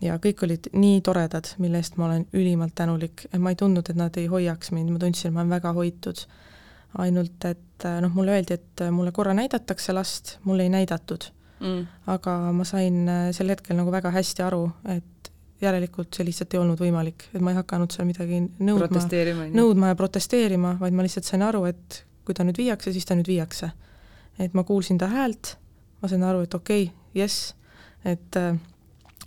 Ja 0.04 0.20
kõik 0.22 0.44
olid 0.46 0.68
nii 0.78 1.00
toredad, 1.02 1.50
mille 1.64 1.80
eest 1.82 1.96
ma 1.98 2.06
olen 2.06 2.28
ülimalt 2.38 2.76
tänulik, 2.78 3.24
ma 3.42 3.54
ei 3.54 3.58
tundnud, 3.58 3.88
et 3.90 3.98
nad 3.98 4.20
ei 4.22 4.28
hoiaks 4.30 4.70
mind, 4.76 4.92
ma 4.94 5.02
tundsin, 5.02 5.32
et 5.32 5.38
ma 5.38 5.42
olen 5.42 5.56
väga 5.56 5.74
hoitud. 5.74 6.22
Ainult 7.02 7.48
et 7.50 7.88
äh, 7.88 7.98
noh, 8.04 8.14
mulle 8.14 8.36
öeldi, 8.36 8.60
et 8.60 8.84
äh, 8.86 8.94
mulle 8.94 9.12
korra 9.16 9.34
näidatakse 9.38 9.96
last, 9.96 10.38
mulle 10.46 10.68
ei 10.68 10.74
näidatud. 10.74 11.32
Mm.. 11.58 11.88
aga 12.14 12.34
ma 12.54 12.62
sain 12.70 13.08
sel 13.34 13.50
hetkel 13.50 13.80
nagu 13.80 13.90
väga 13.90 14.12
hästi 14.14 14.44
aru, 14.46 14.60
et 14.94 15.32
järelikult 15.58 16.14
see 16.14 16.28
lihtsalt 16.28 16.54
ei 16.54 16.60
olnud 16.62 16.78
võimalik, 16.78 17.24
et 17.34 17.42
ma 17.42 17.50
ei 17.50 17.58
hakanud 17.58 17.90
seal 17.90 18.06
midagi 18.06 18.44
nõudma, 18.46 19.02
nõudma 19.56 19.90
ja 19.90 19.98
protesteerima, 19.98 20.76
vaid 20.78 20.94
ma 20.94 21.06
lihtsalt 21.08 21.26
sain 21.26 21.42
aru, 21.48 21.64
et 21.72 22.04
kui 22.28 22.36
ta 22.36 22.44
nüüd 22.44 22.60
viiakse, 22.60 22.92
siis 22.92 23.08
ta 23.08 23.16
nüüd 23.16 23.30
viiakse. 23.32 23.72
et 24.40 24.54
ma 24.54 24.64
kuulsin 24.64 25.00
ta 25.02 25.08
häält, 25.10 25.56
ma 26.02 26.10
sain 26.12 26.24
aru, 26.24 26.44
et 26.46 26.54
okei 26.54 26.84
okay,, 26.90 26.96
jess, 27.16 27.56
et 28.06 28.38
äh, 28.38 28.60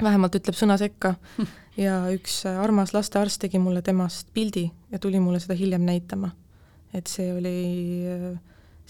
vähemalt 0.02 0.36
ütleb 0.38 0.56
sõna 0.56 0.76
sekka 0.78 1.16
ja 1.86 2.04
üks 2.14 2.44
äh, 2.46 2.60
armas 2.60 2.94
lastearst 2.94 3.40
tegi 3.42 3.58
mulle 3.58 3.82
temast 3.82 4.28
pildi 4.34 4.68
ja 4.92 5.00
tuli 5.02 5.20
mulle 5.20 5.40
seda 5.40 5.56
hiljem 5.58 5.82
näitama. 5.88 6.30
et 6.94 7.06
see 7.06 7.32
oli 7.32 7.56
äh, 8.06 8.38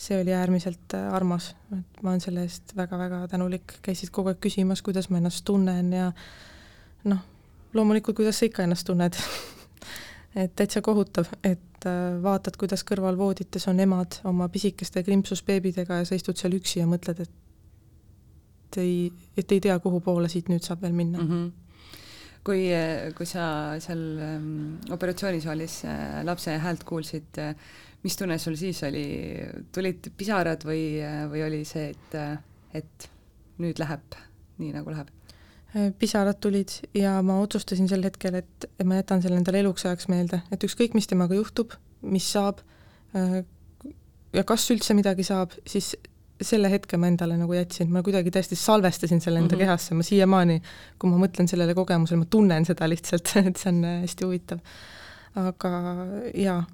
see 0.00 0.20
oli 0.20 0.32
äärmiselt 0.34 0.94
äh, 0.94 1.14
armas, 1.14 1.54
et 1.78 2.02
ma 2.02 2.10
olen 2.10 2.22
selle 2.24 2.44
eest 2.46 2.72
väga-väga 2.76 3.26
tänulik, 3.28 3.76
käisid 3.84 4.12
kogu 4.14 4.32
aeg 4.32 4.40
küsimas, 4.40 4.80
kuidas 4.82 5.10
ma 5.10 5.20
ennast 5.20 5.44
tunnen 5.44 5.92
ja 5.92 6.06
noh, 7.04 7.20
loomulikult, 7.76 8.16
kuidas 8.16 8.40
sa 8.40 8.48
ikka 8.48 8.64
ennast 8.64 8.88
tunned 8.88 9.18
et 10.34 10.54
täitsa 10.56 10.82
kohutav, 10.84 11.30
et 11.44 11.86
äh, 11.88 12.18
vaatad, 12.22 12.56
kuidas 12.60 12.84
kõrval 12.86 13.18
voodites 13.18 13.66
on 13.70 13.80
emad 13.82 14.20
oma 14.28 14.48
pisikeste 14.48 15.02
krimpsusbeebidega 15.06 16.02
ja 16.02 16.08
sa 16.08 16.18
istud 16.18 16.38
seal 16.38 16.54
üksi 16.58 16.82
ja 16.82 16.86
mõtled, 16.90 17.24
et 17.26 18.78
ei, 18.78 19.10
et 19.36 19.52
ei 19.52 19.60
tea, 19.60 19.78
kuhu 19.82 19.98
poole 20.04 20.30
siit 20.30 20.50
nüüd 20.52 20.62
saab 20.66 20.84
veel 20.86 20.94
minna 20.94 21.22
mm. 21.22 21.28
-hmm 21.32 21.50
kui, 22.40 22.70
kui 23.12 23.26
sa 23.28 23.76
seal 23.84 24.00
ähm, 24.24 24.78
operatsioonisaalis 24.90 25.74
äh, 25.84 26.24
lapse 26.24 26.54
häält 26.58 26.84
kuulsid 26.88 27.36
äh,, 27.38 27.54
mis 28.02 28.16
tunne 28.16 28.38
sul 28.38 28.56
siis 28.56 28.82
oli, 28.88 29.04
tulid 29.72 30.08
pisarad 30.16 30.64
või, 30.64 30.84
või 31.28 31.44
oli 31.44 31.64
see, 31.68 31.90
et, 31.90 32.16
et 32.74 33.08
nüüd 33.60 33.80
läheb 33.82 34.16
nii, 34.60 34.72
nagu 34.72 34.94
läheb? 34.94 35.10
Pisarad 35.98 36.40
tulid 36.42 36.72
ja 36.98 37.20
ma 37.22 37.38
otsustasin 37.40 37.88
sel 37.88 38.02
hetkel, 38.02 38.40
et, 38.40 38.68
et 38.78 38.86
ma 38.86 38.98
jätan 38.98 39.22
selle 39.22 39.38
endale 39.38 39.60
eluks 39.62 39.86
ajaks 39.86 40.08
meelde, 40.10 40.40
et 40.50 40.64
ükskõik, 40.66 40.96
mis 40.98 41.06
temaga 41.06 41.36
juhtub, 41.38 41.76
mis 42.02 42.26
saab 42.32 42.62
ja 44.34 44.46
kas 44.46 44.66
üldse 44.74 44.96
midagi 44.98 45.26
saab, 45.26 45.54
siis 45.68 45.92
selle 46.40 46.70
hetke 46.72 46.96
ma 47.00 47.10
endale 47.10 47.36
nagu 47.36 47.52
jätsin, 47.52 47.90
ma 47.92 48.02
kuidagi 48.04 48.32
täiesti 48.32 48.56
salvestasin 48.56 49.20
selle 49.20 49.42
enda 49.42 49.56
mm 49.56 49.60
-hmm. 49.60 49.64
kehasse, 49.64 49.94
ma 49.94 50.02
siiamaani, 50.02 50.62
kui 50.98 51.10
ma 51.10 51.20
mõtlen 51.26 51.48
sellele 51.48 51.74
kogemusele, 51.74 52.22
ma 52.22 52.28
tunnen 52.30 52.64
seda 52.64 52.88
lihtsalt, 52.88 53.32
et 53.48 53.56
see 53.56 53.72
on 53.72 53.84
hästi 53.84 54.24
huvitav. 54.24 54.58
aga 55.34 55.70
jaa, 56.34 56.64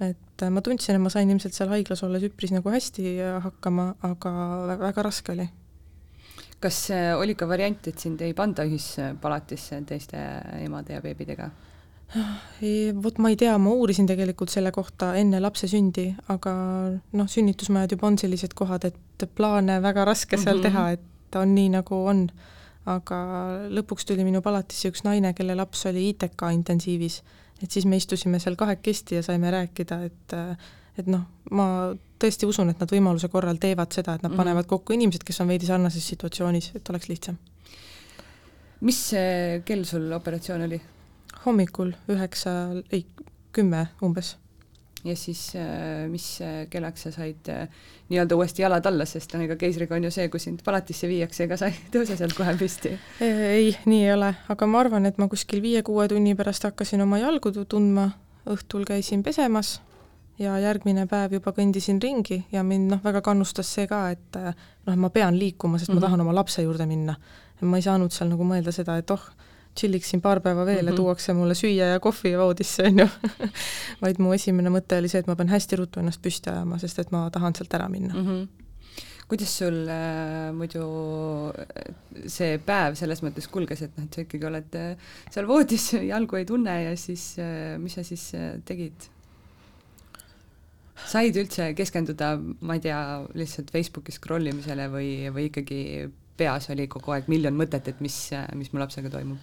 et 0.00 0.42
äh, 0.42 0.50
ma 0.50 0.60
tundsin, 0.60 0.94
et 0.94 1.02
ma 1.02 1.08
sain 1.08 1.30
ilmselt 1.30 1.54
seal 1.54 1.68
haiglas 1.68 2.02
olles 2.02 2.22
üpris 2.22 2.52
nagu 2.52 2.70
hästi 2.70 3.16
hakkama, 3.46 3.94
aga 4.02 4.32
väga 4.80 5.02
raske 5.02 5.32
oli. 5.32 5.48
Kas 6.60 6.90
äh, 6.94 7.10
oli 7.18 7.34
ka 7.38 7.48
variant, 7.48 7.88
et 7.88 7.98
sind 7.98 8.20
ei 8.24 8.34
panda 8.36 8.66
ühispalatisse 8.68 9.80
teiste 9.88 10.20
emade 10.60 10.96
ja 10.96 11.02
beebidega? 11.04 11.50
Vot 13.04 13.20
ma 13.22 13.30
ei 13.30 13.36
tea, 13.38 13.52
ma 13.62 13.70
uurisin 13.70 14.08
tegelikult 14.10 14.50
selle 14.50 14.72
kohta 14.74 15.12
enne 15.14 15.38
lapse 15.38 15.68
sündi, 15.70 16.08
aga 16.34 16.52
noh, 16.90 17.28
sünnitusmajad 17.30 17.94
juba 17.94 18.08
on 18.08 18.18
sellised 18.18 18.56
kohad, 18.58 18.88
et 18.88 19.26
plaane 19.38 19.76
väga 19.82 20.04
raske 20.08 20.36
seal 20.36 20.58
mm 20.58 20.64
-hmm. 20.64 20.72
teha, 20.72 20.90
et 20.90 21.38
on 21.38 21.54
nii, 21.54 21.68
nagu 21.76 22.06
on. 22.06 22.30
aga 22.90 23.16
lõpuks 23.70 24.06
tuli 24.08 24.24
minu 24.24 24.40
palatisse 24.42 24.88
üks 24.88 25.04
naine, 25.04 25.34
kelle 25.36 25.54
laps 25.54 25.84
oli 25.86 26.08
ITK 26.08 26.42
intensiivis 26.52 27.20
et 27.62 27.70
siis 27.70 27.86
me 27.86 27.98
istusime 28.00 28.38
seal 28.40 28.56
kahekesti 28.56 29.14
ja 29.18 29.22
saime 29.22 29.50
rääkida, 29.50 30.02
et 30.08 30.34
et 31.00 31.08
noh, 31.10 31.24
ma 31.56 31.66
tõesti 32.20 32.48
usun, 32.48 32.70
et 32.72 32.80
nad 32.80 32.92
võimaluse 32.92 33.30
korral 33.32 33.58
teevad 33.60 33.92
seda, 33.96 34.14
et 34.14 34.22
nad 34.22 34.32
-hmm. 34.32 34.42
panevad 34.42 34.68
kokku 34.70 34.96
inimesed, 34.96 35.24
kes 35.24 35.40
on 35.40 35.48
veidi 35.48 35.66
sarnases 35.66 36.06
situatsioonis, 36.14 36.72
et 36.74 36.90
oleks 36.90 37.08
lihtsam. 37.08 37.38
mis 38.80 39.10
kell 39.64 39.84
sul 39.84 40.12
operatsioon 40.12 40.62
oli? 40.62 40.80
hommikul 41.46 41.92
üheksa, 42.08 42.50
ei, 42.92 43.06
kümme 43.52 43.86
umbes 44.02 44.36
ja 45.04 45.16
siis 45.16 45.52
äh, 45.56 46.08
mis 46.08 46.40
äh, 46.40 46.66
kellaks 46.70 47.06
sa 47.06 47.12
said 47.12 47.48
äh, 47.48 47.68
nii-öelda 48.10 48.36
uuesti 48.36 48.62
jalad 48.62 48.86
alla, 48.86 49.06
sest 49.08 49.32
noh, 49.34 49.44
ega 49.44 49.56
keisriga 49.60 49.96
on 49.96 50.04
ju 50.04 50.10
see, 50.12 50.28
kui 50.32 50.42
sind 50.42 50.60
palatisse 50.64 51.08
viiakse, 51.08 51.46
ega 51.46 51.56
sa 51.60 51.70
ei 51.70 51.78
tõuse 51.94 52.16
sealt 52.20 52.36
kohe 52.36 52.54
püsti? 52.60 52.92
ei, 53.24 53.72
nii 53.88 54.02
ei 54.04 54.12
ole, 54.12 54.32
aga 54.52 54.68
ma 54.68 54.82
arvan, 54.84 55.08
et 55.08 55.20
ma 55.20 55.30
kuskil 55.32 55.62
viie-kuue 55.64 56.08
tunni 56.12 56.36
pärast 56.36 56.68
hakkasin 56.68 57.04
oma 57.06 57.20
jalgu 57.22 57.54
tundma, 57.64 58.10
õhtul 58.50 58.84
käisin 58.88 59.24
pesemas 59.24 59.78
ja 60.40 60.56
järgmine 60.60 61.04
päev 61.10 61.36
juba 61.36 61.52
kõndisin 61.56 62.00
ringi 62.02 62.40
ja 62.52 62.62
mind 62.66 62.94
noh, 62.94 63.02
väga 63.04 63.20
kannustas 63.24 63.68
see 63.74 63.86
ka, 63.90 64.06
et 64.14 64.38
noh, 64.40 64.96
ma 64.96 65.10
pean 65.12 65.36
liikuma, 65.38 65.78
sest 65.78 65.90
mm 65.90 65.92
-hmm. 65.92 66.00
ma 66.00 66.00
mhm. 66.00 66.06
tahan 66.06 66.20
oma 66.26 66.34
lapse 66.34 66.62
juurde 66.62 66.86
minna. 66.86 67.14
ma 67.60 67.76
ei 67.76 67.82
saanud 67.82 68.12
seal 68.12 68.30
nagu 68.30 68.44
mõelda 68.44 68.72
seda, 68.72 68.96
et 68.96 69.10
oh, 69.10 69.20
tšilliksin 69.74 70.20
paar 70.20 70.40
päeva 70.40 70.64
veel 70.66 70.76
mm 70.76 70.80
-hmm. 70.80 70.86
ja 70.86 70.92
mhm. 70.92 70.96
tuuakse 70.96 71.32
mulle 71.32 71.54
süüa 71.54 71.92
ja 71.92 72.00
kohvi 72.00 72.38
voodisse, 72.38 72.82
on 72.88 72.98
ju. 72.98 73.08
vaid 74.02 74.18
mu 74.18 74.32
esimene 74.32 74.70
mõte 74.70 74.98
oli 74.98 75.08
see, 75.08 75.20
et 75.20 75.26
ma 75.26 75.36
pean 75.36 75.48
hästi 75.48 75.76
ruttu 75.76 76.00
ennast 76.00 76.22
püsti 76.22 76.50
ajama, 76.50 76.78
sest 76.78 76.98
et 76.98 77.12
ma 77.12 77.30
tahan 77.30 77.54
sealt 77.54 77.74
ära 77.74 77.88
minna 77.88 78.14
mm. 78.14 78.26
-hmm 78.26 78.48
kuidas 79.30 79.58
sul 79.58 79.86
äh, 79.88 80.52
muidu 80.52 80.82
äh, 81.54 81.94
see 82.26 82.58
päev 82.58 82.96
selles 82.98 83.22
mõttes 83.22 83.46
kulges, 83.46 83.82
et 83.82 83.92
noh, 83.96 84.04
et 84.04 84.14
sa 84.14 84.24
ikkagi 84.24 84.46
oled 84.48 84.74
äh, 84.74 84.96
seal 85.30 85.46
voodis, 85.46 85.92
jalgu 86.12 86.36
ei 86.36 86.44
tunne 86.44 86.82
ja 86.82 86.96
siis 86.96 87.36
äh, 87.38 87.78
mis 87.78 87.94
sa 87.94 88.02
siis 88.02 88.34
äh, 88.34 88.58
tegid? 88.66 89.06
Said 91.06 91.36
üldse 91.40 91.70
keskenduda, 91.78 92.34
ma 92.60 92.76
ei 92.76 92.84
tea, 92.84 92.98
lihtsalt 93.38 93.70
Facebooki 93.72 94.12
scroll 94.12 94.50
imisele 94.50 94.88
või, 94.92 95.12
või 95.34 95.48
ikkagi 95.48 95.80
peas 96.40 96.70
oli 96.72 96.88
kogu 96.88 97.14
aeg 97.14 97.28
miljon 97.28 97.56
mõtet, 97.56 97.88
et 97.88 98.00
mis, 98.04 98.18
mis 98.56 98.72
mu 98.72 98.82
lapsega 98.82 99.12
toimub? 99.12 99.40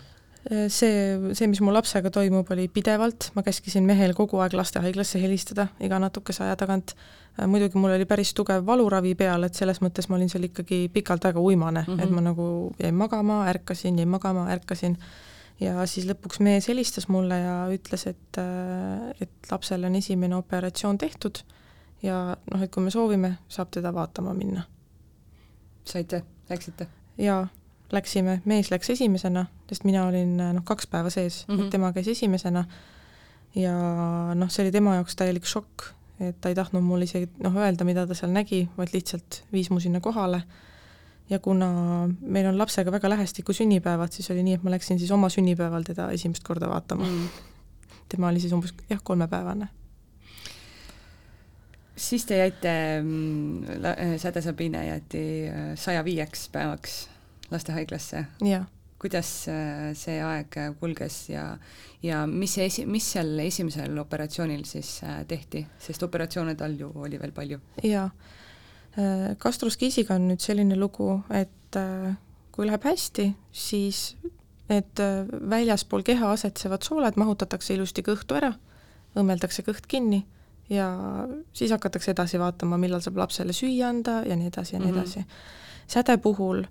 see, 0.48 1.34
see, 1.36 1.48
mis 1.50 1.60
mu 1.63 1.74
lapsega 1.76 2.12
toimub, 2.13 2.48
oli 2.56 2.67
pidevalt, 2.72 3.32
ma 3.36 3.43
käskisin 3.43 3.86
mehel 3.88 4.13
kogu 4.17 4.39
aeg 4.43 4.56
lastehaiglasse 4.56 5.20
helistada 5.20 5.67
iga 5.84 6.00
natukese 6.00 6.46
aja 6.46 6.56
tagant. 6.60 6.96
muidugi 7.38 7.78
mul 7.78 7.93
oli 7.93 8.06
päris 8.10 8.34
tugev 8.34 8.63
valuravi 8.65 9.13
peal, 9.15 9.43
et 9.43 9.54
selles 9.54 9.82
mõttes 9.84 10.08
ma 10.10 10.15
olin 10.15 10.30
seal 10.30 10.48
ikkagi 10.48 10.88
pikalt 10.93 11.28
väga 11.28 11.39
uimane 11.39 11.84
mm, 11.86 11.93
-hmm. 11.93 12.04
et 12.04 12.10
ma 12.10 12.22
nagu 12.22 12.48
jäin 12.80 12.96
magama, 12.96 13.43
ärkasin, 13.50 13.98
jäin 14.00 14.10
magama, 14.10 14.48
ärkasin. 14.52 14.98
Ja 15.60 15.86
siis 15.89 16.08
lõpuks 16.10 16.41
mees 16.46 16.67
helistas 16.70 17.08
mulle 17.08 17.39
ja 17.41 17.56
ütles, 17.74 18.08
et, 18.10 18.39
et 19.22 19.52
lapsel 19.52 19.88
on 19.88 19.96
esimene 19.96 20.36
operatsioon 20.38 20.98
tehtud 20.98 21.41
ja 22.04 22.38
noh, 22.54 22.63
et 22.63 22.72
kui 22.74 22.84
me 22.84 22.93
soovime, 22.93 23.38
saab 23.50 23.72
teda 23.74 23.93
vaatama 23.93 24.34
minna. 24.38 24.67
saite, 25.86 26.24
läksite? 26.50 26.88
jaa 27.17 27.48
läksime, 27.91 28.41
mees 28.46 28.72
läks 28.72 28.89
esimesena, 28.89 29.46
sest 29.70 29.86
mina 29.88 30.06
olin 30.08 30.38
noh, 30.38 30.63
kaks 30.67 30.88
päeva 30.91 31.10
sees 31.10 31.46
mm, 31.48 31.54
-hmm. 31.54 31.60
et 31.60 31.63
mhm. 31.65 31.72
tema 31.72 31.93
käis 31.93 32.08
esimesena 32.08 32.65
ja 33.56 33.76
noh, 34.36 34.50
see 34.50 34.65
oli 34.65 34.72
tema 34.72 34.96
jaoks 34.96 35.15
täielik 35.15 35.46
šokk, 35.46 35.91
et 36.20 36.41
ta 36.41 36.50
ei 36.50 36.56
tahtnud 36.56 36.84
mulle 36.84 37.08
isegi 37.08 37.30
noh, 37.43 37.56
öelda, 37.56 37.86
mida 37.88 38.08
ta 38.08 38.13
seal 38.13 38.32
nägi, 38.32 38.67
vaid 38.78 38.93
lihtsalt 38.93 39.43
viis 39.54 39.70
mu 39.70 39.80
sinna 39.80 40.00
kohale 40.00 40.41
ja 41.30 41.40
kuna 41.40 41.70
meil 42.22 42.48
on 42.48 42.58
lapsega 42.58 42.92
väga 42.92 43.10
lähestikku 43.10 43.54
sünnipäevad, 43.54 44.12
siis 44.16 44.32
oli 44.32 44.44
nii, 44.46 44.60
et 44.60 44.63
ma 44.63 44.72
läksin 44.72 45.00
siis 45.00 45.12
oma 45.12 45.30
sünnipäeval 45.30 45.84
teda 45.88 46.10
esimest 46.16 46.44
korda 46.48 46.70
vaatama 46.72 47.08
mm.. 47.08 47.28
tema 48.10 48.32
oli 48.32 48.40
siis 48.44 48.54
umbes 48.56 48.74
jah, 48.90 49.04
kolmepäevane. 49.04 49.68
siis 51.96 52.26
te 52.26 52.38
jäite, 52.38 52.74
mm, 53.02 54.18
Säde 54.18 54.42
Sabine 54.42 54.86
jäeti 54.88 55.28
äh, 55.50 55.76
saja 55.76 56.06
viieks 56.06 56.50
päevaks 56.50 57.10
lastehaiglasse. 57.52 58.26
kuidas 59.00 59.48
äh, 59.48 59.94
see 59.94 60.22
aeg 60.24 60.56
kulges 60.80 61.30
ja, 61.30 61.58
ja 62.04 62.26
mis 62.28 62.56
see 62.58 62.66
esi-, 62.66 62.86
mis 62.86 63.12
seal 63.13 63.40
esimesel 63.40 63.98
operatsioonil 63.98 64.63
siis 64.66 65.02
äh, 65.04 65.22
tehti, 65.28 65.68
sest 65.80 66.04
operatsioone 66.04 66.56
tal 66.56 66.80
ju 66.80 66.92
oli 66.96 67.20
veel 67.20 67.32
palju? 67.32 67.60
jaa, 67.84 68.10
gastroskiisiga 69.40 70.16
äh, 70.16 70.20
on 70.20 70.32
nüüd 70.32 70.44
selline 70.44 70.78
lugu, 70.80 71.20
et 71.30 71.78
kui 72.52 72.66
läheb 72.66 72.86
hästi, 72.88 73.28
siis 73.54 74.16
need 74.72 75.02
väljaspool 75.52 76.04
keha 76.08 76.32
asetsevad 76.34 76.84
sooled 76.84 77.20
mahutatakse 77.20 77.76
ilusti 77.76 78.04
kõhtu 78.04 78.40
ära, 78.40 78.54
õmmeldakse 79.18 79.64
kõht 79.68 79.86
kinni 79.88 80.24
ja 80.70 80.88
siis 81.54 81.72
hakatakse 81.72 82.12
edasi 82.12 82.40
vaatama, 82.40 82.80
millal 82.82 83.04
saab 83.04 83.20
lapsele 83.22 83.56
süüa 83.56 83.92
anda 83.92 84.22
ja 84.28 84.36
nii 84.36 84.50
edasi 84.52 84.76
ja 84.76 84.82
nii 84.82 84.92
mhm. 84.92 85.00
edasi 85.00 85.20
mm. 85.20 85.26
-hmm. 85.26 85.88
säde 85.88 86.18
puhul 86.18 86.64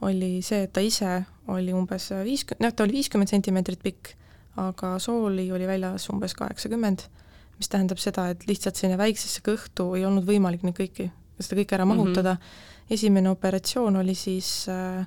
oli 0.00 0.42
see, 0.42 0.62
et 0.62 0.72
ta 0.72 0.80
ise 0.80 1.22
oli 1.48 1.72
umbes 1.72 2.10
viiskümmend, 2.24 2.64
noh, 2.66 2.74
ta 2.74 2.84
oli 2.84 2.98
viiskümmend 3.00 3.28
sentimeetrit 3.28 3.82
pikk, 3.82 4.12
aga 4.56 4.98
sooli 4.98 5.48
oli 5.52 5.66
väljas 5.66 6.08
umbes 6.12 6.34
kaheksakümmend, 6.34 7.02
mis 7.58 7.68
tähendab 7.68 7.98
seda, 7.98 8.28
et 8.30 8.46
lihtsalt 8.46 8.76
sinna 8.76 8.98
väiksesse 8.98 9.42
kõhtu 9.42 9.94
ei 9.96 10.04
olnud 10.06 10.26
võimalik 10.26 10.62
neid 10.62 10.76
kõiki, 10.78 11.10
seda 11.44 11.60
kõike 11.60 11.78
ära 11.78 11.84
mhm. 11.84 11.96
mahutada 11.96 12.34
mm. 12.34 12.40
-hmm. 12.40 12.94
esimene 12.94 13.30
operatsioon 13.30 13.96
oli 13.96 14.14
siis 14.14 14.66
äh,, 14.68 15.06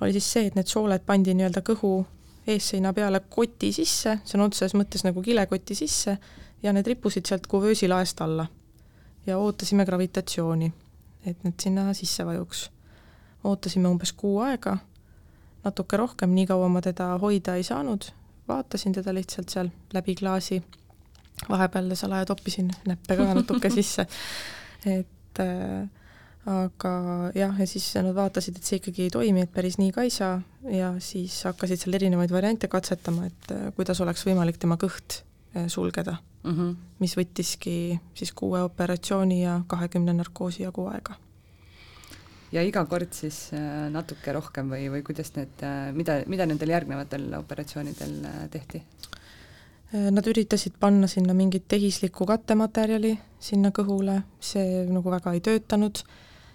oli 0.00 0.12
siis 0.12 0.32
see, 0.32 0.46
et 0.46 0.54
need 0.54 0.66
sooled 0.66 1.06
pandi 1.06 1.34
nii-öelda 1.34 1.62
kõhu 1.62 1.94
eesseina 2.46 2.92
peale 2.92 3.20
koti 3.20 3.72
sisse, 3.72 4.18
sõna 4.24 4.44
otseses 4.44 4.74
mõttes 4.74 5.04
nagu 5.04 5.22
kilekoti 5.22 5.74
sisse, 5.74 6.18
ja 6.62 6.72
need 6.72 6.86
rippusid 6.86 7.26
sealt 7.26 7.46
kuvöösi 7.46 7.88
laest 7.88 8.20
alla. 8.20 8.46
ja 9.26 9.38
ootasime 9.38 9.84
gravitatsiooni, 9.84 10.72
et 11.26 11.44
need 11.44 11.60
sinna 11.60 11.92
sisse 11.94 12.26
vajuks 12.26 12.68
ootasime 13.44 13.88
umbes 13.88 14.12
kuu 14.12 14.38
aega, 14.44 14.76
natuke 15.64 15.96
rohkem, 16.00 16.32
nii 16.36 16.46
kaua 16.48 16.68
ma 16.72 16.82
teda 16.84 17.14
hoida 17.22 17.56
ei 17.58 17.64
saanud, 17.66 18.08
vaatasin 18.48 18.96
teda 18.96 19.14
lihtsalt 19.14 19.52
seal 19.52 19.70
läbi 19.92 20.14
klaasi, 20.18 20.60
vahepeal 21.48 21.94
salaja 21.98 22.26
toppisin 22.30 22.70
näppe 22.88 23.16
ka 23.16 23.28
natuke 23.34 23.70
sisse, 23.78 24.06
et 24.86 25.08
äh, 25.42 25.86
aga 26.50 26.92
jah, 27.36 27.54
ja 27.58 27.66
siis 27.68 27.86
nad 27.96 28.14
vaatasid, 28.16 28.58
et 28.58 28.68
see 28.68 28.80
ikkagi 28.80 29.06
ei 29.06 29.12
toimi, 29.14 29.44
et 29.44 29.52
päris 29.54 29.78
nii 29.80 29.92
ka 29.94 30.04
ei 30.04 30.12
saa 30.12 30.38
ja 30.70 30.92
siis 31.02 31.36
hakkasid 31.48 31.80
seal 31.80 31.96
erinevaid 31.98 32.32
variante 32.34 32.68
katsetama, 32.72 33.28
et 33.30 33.54
äh, 33.54 33.68
kuidas 33.76 34.00
oleks 34.04 34.24
võimalik 34.28 34.60
tema 34.60 34.78
kõht 34.80 35.22
äh, 35.56 35.68
sulgeda 35.72 36.18
mm, 36.42 36.54
-hmm. 36.54 36.74
mis 37.00 37.16
võttiski 37.16 37.76
siis 38.14 38.32
kuue 38.36 38.62
operatsiooni 38.62 39.42
ja 39.42 39.60
kahekümne 39.66 40.12
narkoosi 40.12 40.66
jagu 40.66 40.86
aega. 40.92 41.16
ja 42.52 42.62
iga 42.62 42.84
kord 42.86 43.12
siis 43.12 43.50
natuke 43.90 44.32
rohkem 44.32 44.70
või, 44.70 44.90
või 44.90 45.02
kuidas 45.02 45.34
need, 45.34 45.64
mida, 45.92 46.22
mida 46.26 46.46
nendel 46.46 46.76
järgnevatel 46.76 47.32
operatsioonidel 47.40 48.20
tehti? 48.50 48.84
Nad 49.94 50.26
üritasid 50.26 50.74
panna 50.80 51.06
sinna 51.06 51.34
mingit 51.38 51.68
tehislikku 51.70 52.26
kattematerjali 52.26 53.12
sinna 53.38 53.70
kõhule, 53.70 54.16
see 54.42 54.82
nagu 54.90 55.10
väga 55.12 55.34
ei 55.36 55.42
töötanud. 55.44 56.00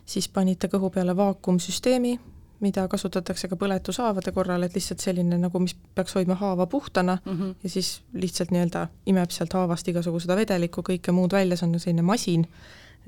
Siis 0.10 0.28
panid 0.34 0.60
ta 0.60 0.68
kõhu 0.68 0.90
peale 0.92 1.14
vaakumsüsteemi, 1.16 2.18
mida 2.60 2.84
kasutatakse 2.92 3.48
ka 3.48 3.56
põletushaavade 3.60 4.34
korral, 4.36 4.66
et 4.68 4.76
lihtsalt 4.76 5.00
selline 5.06 5.38
nagu, 5.40 5.62
mis 5.64 5.76
peaks 5.96 6.18
hoidma 6.18 6.36
haava 6.42 6.66
puhtana. 6.68 7.20
Mm 7.24 7.38
-hmm. 7.38 7.56
ja 7.64 7.70
siis 7.70 8.02
lihtsalt 8.14 8.52
nii-öelda 8.52 8.88
imeb 9.06 9.32
sealt 9.32 9.54
haavast 9.54 9.88
igasugu 9.88 10.20
seda 10.20 10.36
vedelikku, 10.36 10.82
kõike 10.82 11.12
muud 11.12 11.32
välja, 11.32 11.58
see 11.58 11.68
on 11.68 11.80
selline 11.80 12.02
masin, 12.02 12.48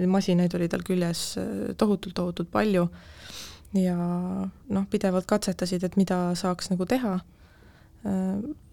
masinaid 0.07 0.55
oli 0.55 0.67
tal 0.67 0.83
küljes 0.83 1.35
tohutult-tohutult 1.77 2.47
äh, 2.47 2.51
palju. 2.51 2.87
Ja 3.73 3.97
noh, 4.69 4.85
pidevalt 4.89 5.25
katsetasid, 5.25 5.83
et 5.83 5.95
mida 5.97 6.35
saaks 6.35 6.69
nagu 6.69 6.85
teha, 6.85 7.13
äh, 7.13 7.40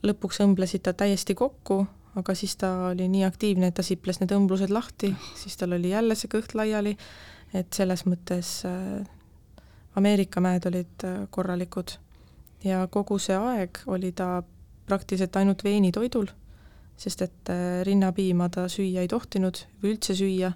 lõpuks 0.03 0.41
õmblesid 0.41 0.83
ta 0.87 0.93
täiesti 0.97 1.35
kokku, 1.37 1.83
aga 2.19 2.35
siis 2.35 2.57
ta 2.57 2.71
oli 2.91 3.09
nii 3.11 3.25
aktiivne, 3.27 3.71
et 3.71 3.77
ta 3.79 3.85
siples 3.87 4.21
need 4.23 4.33
õmblused 4.35 4.73
lahti, 4.75 5.13
siis 5.39 5.57
tal 5.61 5.77
oli 5.77 5.93
jälle 5.93 6.17
see 6.19 6.31
kõht 6.33 6.55
laiali. 6.59 6.97
Et 7.57 7.73
selles 7.73 8.05
mõttes 8.05 8.59
äh, 8.69 9.07
Ameerika 9.97 10.43
mäed 10.45 10.67
olid 10.69 11.05
äh, 11.09 11.23
korralikud. 11.33 11.95
Ja 12.65 12.83
kogu 12.93 13.17
see 13.23 13.37
aeg 13.39 13.81
oli 13.89 14.11
ta 14.13 14.43
praktiliselt 14.89 15.37
ainult 15.41 15.65
veenitoidul, 15.65 16.29
sest 17.01 17.25
et 17.25 17.53
äh, 17.53 17.81
rinnapiima 17.89 18.51
ta 18.53 18.67
süüa 18.69 19.05
ei 19.05 19.09
tohtinud 19.09 19.63
või 19.81 19.95
üldse 19.95 20.17
süüa, 20.19 20.53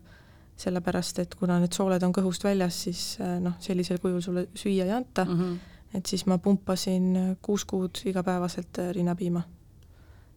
sellepärast 0.60 1.22
et 1.22 1.34
kuna 1.40 1.56
need 1.62 1.72
sooled 1.72 2.04
on 2.04 2.12
kõhust 2.12 2.44
väljas, 2.44 2.82
siis 2.84 3.16
noh, 3.40 3.56
sellisel 3.60 4.02
kujul 4.02 4.20
sulle 4.22 4.46
süüa 4.52 4.84
ei 4.84 4.92
anta. 4.92 5.24
Mm, 5.24 5.38
-hmm. 5.40 5.71
Et 5.94 6.06
siis 6.06 6.26
ma 6.26 6.38
pumpasin 6.38 7.36
kuus 7.42 7.64
kuud 7.64 8.02
igapäevaselt 8.04 8.78
rinnapiima. 8.92 9.42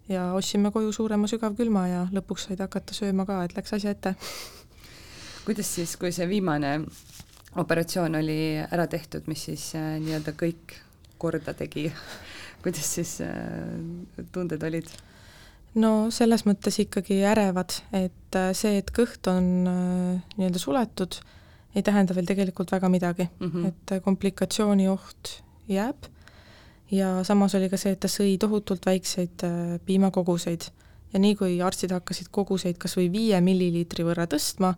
ja 0.10 0.34
ostsime 0.34 0.72
koju 0.72 0.92
suurema 0.92 1.28
sügavkülma 1.28 1.88
ja 1.88 2.08
lõpuks 2.14 2.48
said 2.48 2.60
hakata 2.60 2.94
sööma 2.94 3.26
ka, 3.26 3.44
et 3.44 3.56
läks 3.58 3.74
asja 3.74 3.92
ette 3.92 4.16
kuidas 5.46 5.76
siis, 5.76 5.96
kui 5.98 6.12
see 6.12 6.28
viimane 6.30 6.80
operatsioon 7.56 8.16
oli 8.16 8.40
ära 8.66 8.88
tehtud, 8.88 9.28
mis 9.32 9.46
siis 9.50 9.72
äh, 9.80 9.96
nii-öelda 10.04 10.36
kõik 10.38 10.76
korda 11.18 11.54
tegi 11.54 11.88
kuidas 12.64 12.96
siis 12.98 13.20
äh, 13.22 14.26
tunded 14.32 14.64
olid? 14.64 14.90
no 15.80 16.10
selles 16.14 16.46
mõttes 16.48 16.80
ikkagi 16.84 17.22
ärevad, 17.28 17.80
et 17.96 18.38
äh, 18.40 18.52
see, 18.58 18.80
et 18.82 18.92
kõht 18.96 19.30
on 19.32 19.50
äh, 19.70 20.36
nii-öelda 20.40 20.62
suletud, 20.62 21.20
ei 21.76 21.84
tähenda 21.84 22.16
veel 22.16 22.28
tegelikult 22.30 22.72
väga 22.72 22.90
midagi 22.90 23.28
mm, 23.28 23.50
-hmm. 23.52 23.68
et 23.68 23.96
äh, 23.98 24.02
komplikatsiooni 24.04 24.88
oht 24.90 25.40
jääb 25.68 26.10
ja 26.92 27.24
samas 27.24 27.56
oli 27.56 27.70
ka 27.70 27.78
see, 27.82 27.96
et 27.96 28.02
ta 28.04 28.12
sõi 28.12 28.36
tohutult 28.42 28.86
väikseid 28.86 29.46
äh, 29.48 29.78
piimakoguseid 29.86 30.68
ja 31.14 31.22
nii, 31.22 31.38
kui 31.40 31.58
arstid 31.64 31.96
hakkasid 31.96 32.30
koguseid 32.34 32.78
kas 32.82 32.98
või 33.00 33.10
viie 33.14 33.40
milliliitri 33.42 34.06
võrra 34.06 34.28
tõstma, 34.30 34.74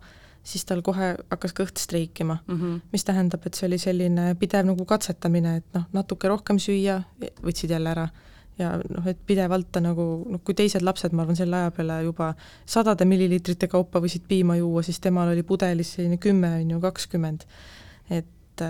siis 0.46 0.64
tal 0.68 0.80
kohe 0.86 1.12
hakkas 1.18 1.54
kõht 1.56 1.82
streikima 1.82 2.38
mm, 2.46 2.56
-hmm. 2.56 2.80
mis 2.92 3.04
tähendab, 3.04 3.44
et 3.46 3.58
see 3.58 3.66
oli 3.68 3.78
selline 3.82 4.32
pidev 4.40 4.70
nagu 4.70 4.86
katsetamine, 4.88 5.58
et 5.60 5.68
noh, 5.76 5.84
natuke 5.92 6.30
rohkem 6.30 6.60
süüa, 6.62 7.02
võtsid 7.42 7.74
jälle 7.74 7.90
ära. 7.90 8.08
ja 8.58 8.72
noh, 8.90 9.06
et 9.06 9.18
pidevalt 9.26 9.68
ta 9.72 9.80
nagu, 9.80 10.04
noh 10.26 10.40
kui 10.44 10.54
teised 10.54 10.82
lapsed, 10.82 11.12
ma 11.12 11.22
arvan, 11.22 11.36
selle 11.36 11.56
aja 11.56 11.70
peale 11.70 12.02
juba 12.02 12.32
sadade 12.66 13.04
milliliitrite 13.04 13.68
kaupa 13.68 14.00
võisid 14.00 14.24
piima 14.28 14.56
juua, 14.56 14.82
siis 14.82 14.98
temal 15.00 15.28
oli 15.28 15.42
pudelis 15.42 15.92
selline 15.94 16.16
kümme, 16.16 16.56
on 16.62 16.70
ju, 16.70 16.80
kakskümmend. 16.80 17.44
et, 18.10 18.62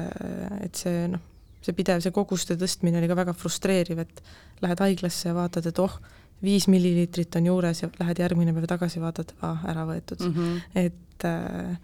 et 0.60 0.74
see 0.74 1.08
noh, 1.08 1.20
see 1.64 1.74
pidev, 1.74 2.02
see 2.04 2.14
koguste 2.14 2.56
tõstmine 2.58 3.00
oli 3.00 3.10
ka 3.10 3.16
väga 3.18 3.34
frustreeriv, 3.36 4.04
et 4.04 4.22
lähed 4.62 4.80
haiglasse 4.84 5.28
ja 5.28 5.34
vaatad, 5.36 5.66
et 5.70 5.78
oh, 5.82 5.98
viis 6.42 6.68
milliliitrit 6.70 7.36
on 7.40 7.46
juures 7.50 7.82
ja 7.82 7.90
lähed 7.98 8.22
järgmine 8.22 8.54
päev 8.54 8.68
tagasi, 8.70 9.02
vaatad, 9.02 9.34
ah, 9.46 9.64
ära 9.70 9.86
võetud 9.88 10.22
mm. 10.22 10.34
-hmm. 10.34 10.60
et 10.86 11.26
äh, 11.26 11.78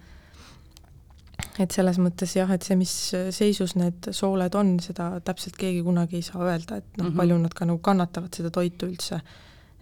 et 1.58 1.74
selles 1.74 1.98
mõttes 2.02 2.34
jah, 2.36 2.50
et 2.54 2.62
see, 2.66 2.76
mis 2.78 2.92
seisus 3.34 3.74
need 3.78 4.10
sooled 4.14 4.54
on, 4.58 4.76
seda 4.82 5.10
täpselt 5.24 5.56
keegi 5.58 5.82
kunagi 5.86 6.20
ei 6.20 6.26
saa 6.26 6.42
öelda, 6.46 6.80
et 6.80 6.88
noh 6.96 7.06
mm 7.06 7.10
-hmm., 7.10 7.16
palju 7.20 7.38
nad 7.38 7.54
ka 7.54 7.68
nagu 7.68 7.78
kannatavad 7.78 8.34
seda 8.34 8.50
toitu 8.50 8.86
üldse. 8.86 9.20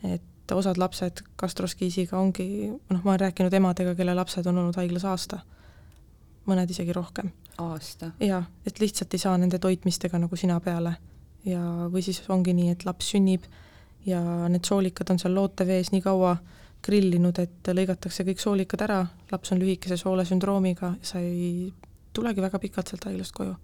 et 0.02 0.52
osad 0.52 0.78
lapsed 0.78 1.22
gastroskiisiga 1.38 2.18
ongi, 2.18 2.68
noh, 2.90 3.00
ma 3.04 3.10
olen 3.12 3.20
rääkinud 3.20 3.54
emadega, 3.54 3.94
kelle 3.94 4.14
lapsed 4.14 4.46
on 4.46 4.58
olnud 4.58 4.76
haiglas 4.76 5.04
aasta, 5.04 5.38
mõned 6.46 6.70
isegi 6.70 6.92
rohkem. 6.92 7.30
aasta? 7.58 8.12
jaa, 8.20 8.44
et 8.66 8.80
lihtsalt 8.80 9.14
ei 9.14 9.18
saa 9.18 9.36
nende 9.38 9.58
toitmistega 9.58 10.18
nagu 10.18 10.36
sina 10.36 10.60
peale. 10.60 10.96
ja, 11.44 11.60
või 11.92 12.02
siis 12.02 12.22
ongi 12.28 12.54
nii, 12.54 12.70
et 12.70 12.84
laps 12.84 13.12
sünnib 13.14 13.46
ja 14.06 14.22
need 14.48 14.64
soolikad 14.64 15.10
on 15.10 15.18
seal 15.18 15.34
lootevees 15.34 15.92
nii 15.92 16.02
kaua 16.02 16.36
grillinud, 16.82 17.38
et 17.38 17.68
lõigatakse 17.74 18.24
kõik 18.26 18.40
soolikad 18.42 18.82
ära, 18.82 19.04
laps 19.30 19.52
on 19.54 19.60
lühikese 19.62 19.96
soolesündroomiga 20.00 20.96
sa 21.02 21.20
ei 21.22 21.72
tulegi 22.12 22.42
väga 22.42 22.58
pikalt 22.58 22.90
sealt 22.90 23.04
haiglast 23.04 23.34
koju. 23.36 23.54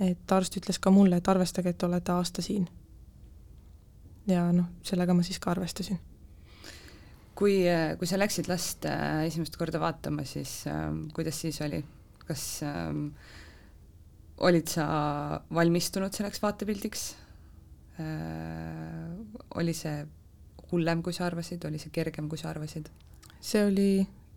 et 0.00 0.32
arst 0.32 0.56
ütles 0.58 0.78
ka 0.80 0.90
mulle, 0.90 1.16
et 1.16 1.28
arvestage, 1.28 1.70
et 1.72 1.82
olete 1.82 2.12
aasta 2.12 2.42
siin. 2.42 2.68
ja 4.26 4.50
noh, 4.52 4.66
sellega 4.82 5.14
ma 5.14 5.22
siis 5.22 5.38
ka 5.38 5.50
arvestasin. 5.50 5.98
Kui, 7.36 7.58
kui 8.00 8.08
sa 8.08 8.18
läksid 8.18 8.48
last 8.50 8.86
äh, 8.88 9.26
esimest 9.28 9.58
korda 9.60 9.80
vaatama, 9.82 10.24
siis 10.28 10.62
äh, 10.70 10.88
kuidas 11.16 11.40
siis 11.44 11.60
oli, 11.64 11.82
kas 12.26 12.44
äh, 12.64 12.92
olid 14.46 14.68
sa 14.68 14.86
valmistunud 15.54 16.16
selleks 16.16 16.42
vaatepildiks? 16.42 17.08
Äh, 18.00 19.16
oli 19.56 19.72
see 19.76 20.04
hullem, 20.72 21.02
kui 21.04 21.14
sa 21.16 21.28
arvasid, 21.28 21.64
oli 21.68 21.80
see 21.80 21.92
kergem, 21.94 22.28
kui 22.28 22.40
sa 22.40 22.50
arvasid? 22.52 22.90
see 23.46 23.60
oli 23.62 23.90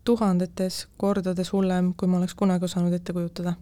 tuhandetes 0.05 0.83
kordades 0.99 1.49
hullem, 1.53 1.93
kui 1.97 2.09
ma 2.11 2.19
oleks 2.19 2.35
kunagi 2.37 2.67
osanud 2.67 2.93
ette 2.93 3.15
kujutada. 3.15 3.55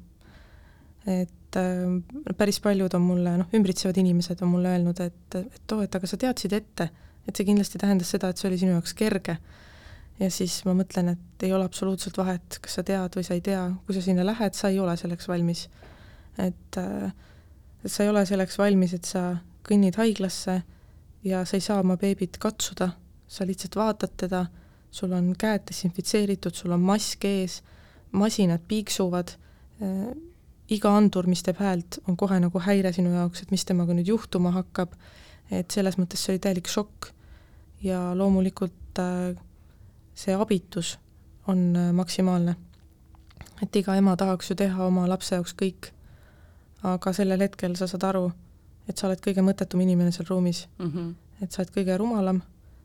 et 1.07 1.55
äh, 1.55 2.33
päris 2.37 2.59
paljud 2.59 2.93
on 2.93 3.05
mulle, 3.05 3.37
noh, 3.41 3.49
ümbritsevad 3.55 3.97
inimesed 4.01 4.41
on 4.43 4.51
mulle 4.57 4.73
öelnud, 4.75 4.99
et, 4.99 5.37
et 5.39 5.73
oo, 5.73 5.85
et 5.85 5.95
aga 5.95 6.09
sa 6.09 6.19
teadsid 6.19 6.53
ette, 6.57 6.89
et 7.27 7.35
see 7.35 7.47
kindlasti 7.47 7.79
tähendas 7.81 8.11
seda, 8.13 8.29
et 8.31 8.39
see 8.39 8.49
oli 8.49 8.59
sinu 8.61 8.75
jaoks 8.75 8.93
kerge. 8.97 9.37
ja 10.19 10.29
siis 10.33 10.63
ma 10.65 10.73
mõtlen, 10.73 11.11
et 11.13 11.43
ei 11.45 11.53
ole 11.53 11.67
absoluutselt 11.67 12.17
vahet, 12.17 12.59
kas 12.61 12.79
sa 12.79 12.83
tead 12.83 13.15
või 13.15 13.25
sa 13.27 13.35
ei 13.37 13.43
tea, 13.45 13.63
kui 13.85 13.95
sa 13.95 14.01
sinna 14.01 14.25
lähed, 14.25 14.55
sa 14.57 14.71
ei 14.73 14.79
ole 14.79 14.97
selleks 14.97 15.27
valmis. 15.27 15.67
et, 16.37 16.77
äh, 16.77 17.11
et 17.83 17.91
sa 17.91 18.03
ei 18.03 18.09
ole 18.09 18.25
selleks 18.25 18.57
valmis, 18.57 18.93
et 18.93 19.05
sa 19.05 19.37
kõnnid 19.67 19.97
haiglasse 19.99 20.61
ja 21.23 21.43
sa 21.45 21.57
ei 21.57 21.61
saa 21.61 21.81
oma 21.81 21.97
beebit 21.97 22.37
katsuda, 22.39 22.91
sa 23.27 23.45
lihtsalt 23.45 23.75
vaatad 23.75 24.15
teda, 24.17 24.45
sul 24.91 25.11
on 25.13 25.33
käed 25.37 25.67
desinfitseeritud, 25.67 26.55
sul 26.55 26.71
on 26.71 26.81
mask 26.81 27.25
ees, 27.25 27.61
masinad 28.11 28.63
piiksuvad 28.67 29.35
äh,, 29.83 30.15
iga 30.73 30.91
andur, 30.97 31.27
mis 31.27 31.43
teeb 31.45 31.59
häält, 31.63 31.99
on 32.07 32.17
kohe 32.19 32.39
nagu 32.43 32.59
häire 32.63 32.91
sinu 32.95 33.13
jaoks, 33.13 33.43
et 33.43 33.53
mis 33.53 33.63
temaga 33.67 33.95
nüüd 33.95 34.09
juhtuma 34.11 34.51
hakkab, 34.55 34.95
et 35.51 35.71
selles 35.71 35.95
mõttes 35.99 36.23
see 36.23 36.35
oli 36.35 36.43
täielik 36.43 36.67
šokk. 36.71 37.11
Ja 37.83 38.15
loomulikult 38.17 38.99
äh, 38.99 39.35
see 40.15 40.35
abitus 40.35 40.97
on 41.47 41.75
äh, 41.75 41.91
maksimaalne. 41.93 42.55
et 43.63 43.75
iga 43.75 43.95
ema 43.95 44.15
tahaks 44.17 44.49
ju 44.49 44.55
teha 44.55 44.85
oma 44.85 45.07
lapse 45.09 45.35
jaoks 45.35 45.55
kõik, 45.57 45.91
aga 46.83 47.13
sellel 47.13 47.41
hetkel 47.41 47.75
sa 47.75 47.87
saad 47.87 48.03
aru, 48.03 48.31
et 48.87 48.97
sa 48.97 49.07
oled 49.07 49.21
kõige 49.21 49.41
mõttetum 49.41 49.81
inimene 49.81 50.11
seal 50.11 50.27
ruumis 50.29 50.67
mm. 50.77 50.91
-hmm. 50.91 51.13
et 51.41 51.51
sa 51.51 51.61
oled 51.61 51.73
kõige 51.73 51.97
rumalam, 51.97 52.41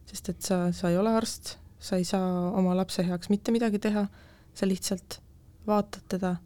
sest 0.07 0.29
et 0.29 0.43
sa, 0.43 0.73
sa 0.73 0.91
ei 0.91 0.97
ole 0.97 1.13
arst, 1.17 1.59
sa 1.79 1.97
ei 1.97 2.05
saa 2.05 2.51
oma 2.51 2.77
lapse 2.77 3.05
heaks 3.05 3.29
mitte 3.29 3.53
midagi 3.53 3.79
teha, 3.79 4.07
sa 4.55 4.67
lihtsalt 4.67 5.21
vaatad 5.67 6.03
teda 6.09 6.37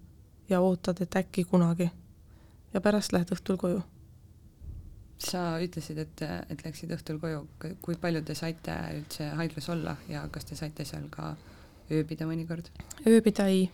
ja 0.48 0.60
ootad, 0.60 1.00
et 1.00 1.16
äkki 1.16 1.44
kunagi. 1.44 1.90
ja 2.74 2.80
pärast 2.80 3.12
lähed 3.12 3.30
õhtul 3.32 3.56
koju. 3.56 3.82
Sa 5.18 5.56
ütlesid, 5.62 5.98
et, 5.98 6.22
et 6.50 6.64
läksid 6.64 6.92
õhtul 6.92 7.18
koju, 7.20 7.46
kui 7.82 7.96
palju 8.00 8.22
te 8.26 8.34
saite 8.36 8.74
üldse 8.98 9.30
haiglas 9.38 9.68
olla 9.72 9.96
ja 10.08 10.26
kas 10.32 10.44
te 10.44 10.58
saite 10.58 10.84
seal 10.84 11.08
ka 11.10 11.34
ööbida 11.90 12.28
mõnikord? 12.28 12.68
ööbida 13.06 13.48
ei, 13.48 13.70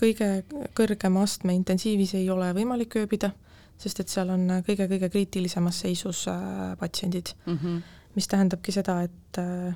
kõige 0.00 0.44
kõrgema 0.74 1.22
astme 1.22 1.54
intensiivis 1.54 2.14
ei 2.18 2.30
ole 2.30 2.50
võimalik 2.56 2.98
ööbida 2.98 3.34
sest 3.80 4.00
et 4.02 4.12
seal 4.12 4.30
on 4.34 4.46
kõige-kõige 4.66 5.10
kriitilisemas 5.12 5.80
seisus 5.84 6.24
äh, 6.30 6.74
patsiendid 6.80 7.34
mm. 7.46 7.58
-hmm. 7.58 7.80
mis 8.14 8.28
tähendabki 8.28 8.72
seda, 8.72 9.00
et 9.02 9.38
äh, 9.38 9.74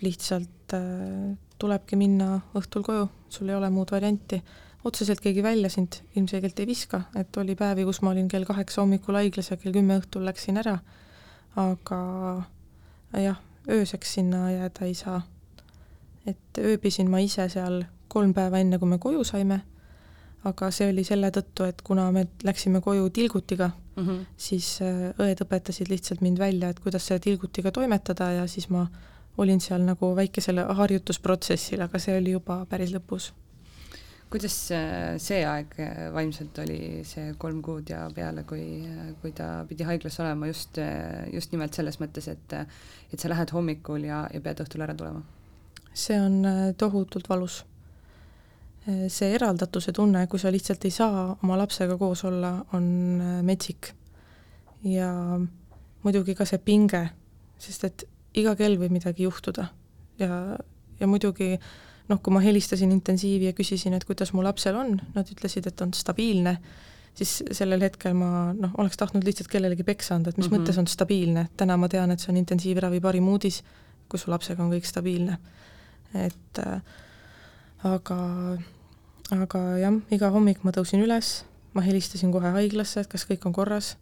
lihtsalt 0.00 0.74
äh, 0.74 1.36
tulebki 1.58 1.96
minna 1.96 2.40
õhtul 2.56 2.84
koju, 2.86 3.08
sul 3.28 3.48
ei 3.48 3.54
ole 3.54 3.70
muud 3.70 3.90
varianti. 3.92 4.42
Otseselt 4.84 5.20
keegi 5.20 5.42
välja 5.42 5.70
sind 5.70 6.00
ilmselgelt 6.16 6.60
ei 6.60 6.66
viska, 6.66 7.02
et 7.16 7.36
oli 7.36 7.54
päevi, 7.56 7.84
kus 7.84 8.00
ma 8.02 8.14
olin 8.14 8.28
kell 8.28 8.44
kaheksa 8.48 8.80
hommikul 8.82 9.18
haiglas 9.18 9.50
ja 9.50 9.56
kell 9.56 9.76
kümme 9.76 9.98
õhtul 10.00 10.24
läksin 10.24 10.60
ära, 10.60 10.78
aga 11.60 12.00
jah, 13.20 13.40
ööseks 13.68 14.14
sinna 14.18 14.50
jääda 14.50 14.86
ei 14.86 14.94
saa. 14.94 15.22
et 16.26 16.58
ööbisin 16.58 17.08
ma 17.10 17.18
ise 17.18 17.48
seal 17.48 17.84
kolm 18.08 18.34
päeva 18.34 18.58
enne, 18.60 18.78
kui 18.78 18.88
me 18.88 18.98
koju 18.98 19.24
saime 19.24 19.62
aga 20.48 20.70
see 20.72 20.88
oli 20.90 21.04
selle 21.04 21.30
tõttu, 21.34 21.66
et 21.68 21.82
kuna 21.84 22.06
me 22.14 22.24
läksime 22.46 22.80
koju 22.80 23.10
tilgutiga 23.10 23.70
mm, 23.70 24.06
-hmm. 24.06 24.24
siis 24.36 24.78
äh, 24.82 25.10
õed 25.20 25.42
õpetasid 25.44 25.90
lihtsalt 25.92 26.20
mind 26.20 26.38
välja, 26.38 26.68
et 26.68 26.80
kuidas 26.80 27.06
selle 27.06 27.20
tilgutiga 27.20 27.72
toimetada 27.72 28.30
ja 28.32 28.46
siis 28.46 28.68
ma 28.68 28.86
olin 29.38 29.60
seal 29.60 29.84
nagu 29.84 30.14
väikesel 30.16 30.58
harjutusprotsessil, 30.74 31.80
aga 31.80 31.98
see 31.98 32.16
oli 32.18 32.30
juba 32.30 32.64
päris 32.66 32.92
lõpus. 32.94 33.32
Kuidas 34.30 34.56
äh, 34.74 35.16
see 35.22 35.40
aeg 35.46 35.74
äh, 35.82 36.04
vaimselt 36.14 36.58
oli, 36.62 37.02
see 37.08 37.32
kolm 37.38 37.62
kuud 37.66 37.90
ja 37.90 38.04
peale, 38.14 38.44
kui, 38.48 38.84
kui 39.22 39.34
ta 39.36 39.64
pidi 39.68 39.86
haiglas 39.88 40.20
olema 40.22 40.50
just, 40.50 40.78
just 41.32 41.52
nimelt 41.54 41.74
selles 41.76 42.00
mõttes, 42.02 42.30
et 42.30 42.56
et 43.10 43.18
sa 43.18 43.30
lähed 43.32 43.50
hommikul 43.50 44.06
ja, 44.06 44.24
ja 44.30 44.40
pead 44.44 44.62
õhtul 44.62 44.86
ära 44.86 44.94
tulema? 44.94 45.24
see 45.90 46.14
on 46.22 46.44
tohutult 46.78 47.26
valus 47.28 47.64
see 48.84 49.34
eraldatuse 49.36 49.92
tunne, 49.92 50.24
kui 50.30 50.40
sa 50.40 50.50
lihtsalt 50.52 50.84
ei 50.88 50.94
saa 50.94 51.24
oma 51.42 51.58
lapsega 51.60 51.96
koos 52.00 52.24
olla, 52.24 52.52
on 52.76 52.86
äh, 53.20 53.40
metsik. 53.46 53.92
ja 54.84 55.10
muidugi 56.02 56.34
ka 56.34 56.46
see 56.48 56.58
pinge, 56.64 57.02
sest 57.60 57.84
et 57.84 58.04
iga 58.40 58.54
kell 58.56 58.78
võib 58.80 58.94
midagi 58.94 59.26
juhtuda 59.26 59.66
ja, 60.18 60.56
ja 60.96 61.06
muidugi 61.06 61.58
noh, 62.10 62.20
kui 62.22 62.34
ma 62.34 62.42
helistasin 62.42 62.92
intensiivi 62.94 63.50
ja 63.50 63.56
küsisin, 63.56 63.94
et 63.96 64.06
kuidas 64.08 64.32
mu 64.34 64.44
lapsel 64.44 64.78
on, 64.78 64.96
nad 65.14 65.28
ütlesid, 65.30 65.68
et 65.70 65.84
on 65.84 65.92
stabiilne, 65.96 66.56
siis 67.16 67.36
sellel 67.56 67.84
hetkel 67.86 68.16
ma 68.18 68.50
noh, 68.56 68.74
oleks 68.82 68.98
tahtnud 69.00 69.26
lihtsalt 69.26 69.50
kellelegi 69.52 69.86
peksa 69.86 70.16
anda, 70.16 70.30
et 70.30 70.38
mis 70.38 70.48
mm 70.48 70.56
-hmm. 70.56 70.64
mõttes 70.64 70.78
on 70.78 70.90
stabiilne, 70.90 71.48
täna 71.56 71.76
ma 71.76 71.88
tean, 71.88 72.10
et 72.10 72.20
see 72.20 72.32
on 72.32 72.40
intensiivravi 72.40 73.00
parim 73.00 73.28
uudis, 73.28 73.62
kui 74.08 74.18
su 74.18 74.30
lapsega 74.30 74.62
on 74.62 74.72
kõik 74.72 74.86
stabiilne. 74.86 75.38
et 76.14 76.58
äh, 76.58 76.82
aga, 77.84 78.18
aga 79.30 79.60
jah, 79.78 79.98
iga 80.10 80.30
hommik 80.30 80.64
ma 80.64 80.72
tõusin 80.74 81.04
üles, 81.04 81.44
ma 81.74 81.82
helistasin 81.82 82.32
kohe 82.32 82.50
haiglasse, 82.50 83.00
et 83.00 83.10
kas 83.10 83.26
kõik 83.28 83.46
on 83.46 83.52
korras, 83.52 83.96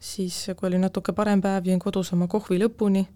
siis 0.00 0.46
kui 0.56 0.70
oli 0.70 0.78
natuke 0.78 1.12
parem 1.12 1.42
päev, 1.42 1.68
jõin 1.68 1.78
kodus 1.78 2.12
oma 2.12 2.26
kohvi 2.26 2.58
lõpuni, 2.62 3.06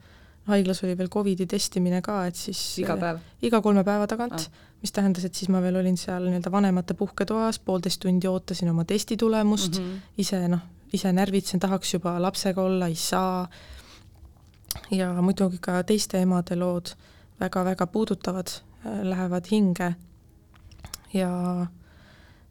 haiglas 0.49 0.83
oli 0.85 0.97
veel 0.99 1.09
Covidi 1.09 1.47
testimine 1.47 2.03
ka, 2.05 2.25
et 2.29 2.37
siis 2.37 2.61
iga 2.83 2.97
päev? 3.01 3.21
iga 3.43 3.61
kolme 3.65 3.85
päeva 3.85 4.07
tagant 4.11 4.37
ah., 4.39 4.63
mis 4.85 4.93
tähendas, 4.93 5.25
et 5.25 5.35
siis 5.35 5.49
ma 5.49 5.63
veel 5.65 5.79
olin 5.81 5.97
seal 5.97 6.27
nii-öelda 6.29 6.53
vanemate 6.53 6.95
puhketoas, 6.99 7.59
poolteist 7.65 8.03
tundi 8.05 8.29
ootasin 8.29 8.69
oma 8.71 8.85
testi 8.85 9.17
tulemust 9.17 9.79
mm, 9.79 9.85
-hmm. 9.85 10.19
ise 10.21 10.43
noh, 10.49 10.61
ise 10.93 11.13
närvitsen, 11.13 11.61
tahaks 11.61 11.95
juba 11.95 12.19
lapsega 12.23 12.63
olla, 12.63 12.87
ei 12.87 12.95
saa, 12.95 13.49
ja 14.91 15.13
muidugi 15.23 15.59
ka 15.61 15.83
teiste 15.83 16.21
emade 16.21 16.57
lood 16.57 16.93
väga-väga 17.41 17.87
puudutavad, 17.87 18.53
äh, 18.87 19.01
lähevad 19.03 19.49
hinge 19.51 19.95
ja 21.15 21.67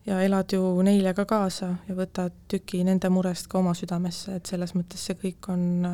ja 0.05 0.21
elad 0.21 0.51
ju 0.51 0.81
neile 0.81 1.13
ka 1.13 1.25
kaasa 1.25 1.75
ja 1.87 1.95
võtad 1.95 2.33
tüki 2.51 2.83
nende 2.83 3.09
murest 3.09 3.47
ka 3.47 3.57
oma 3.59 3.73
südamesse, 3.73 4.35
et 4.35 4.45
selles 4.45 4.75
mõttes 4.75 5.05
see 5.07 5.15
kõik 5.15 5.47
on 5.53 5.85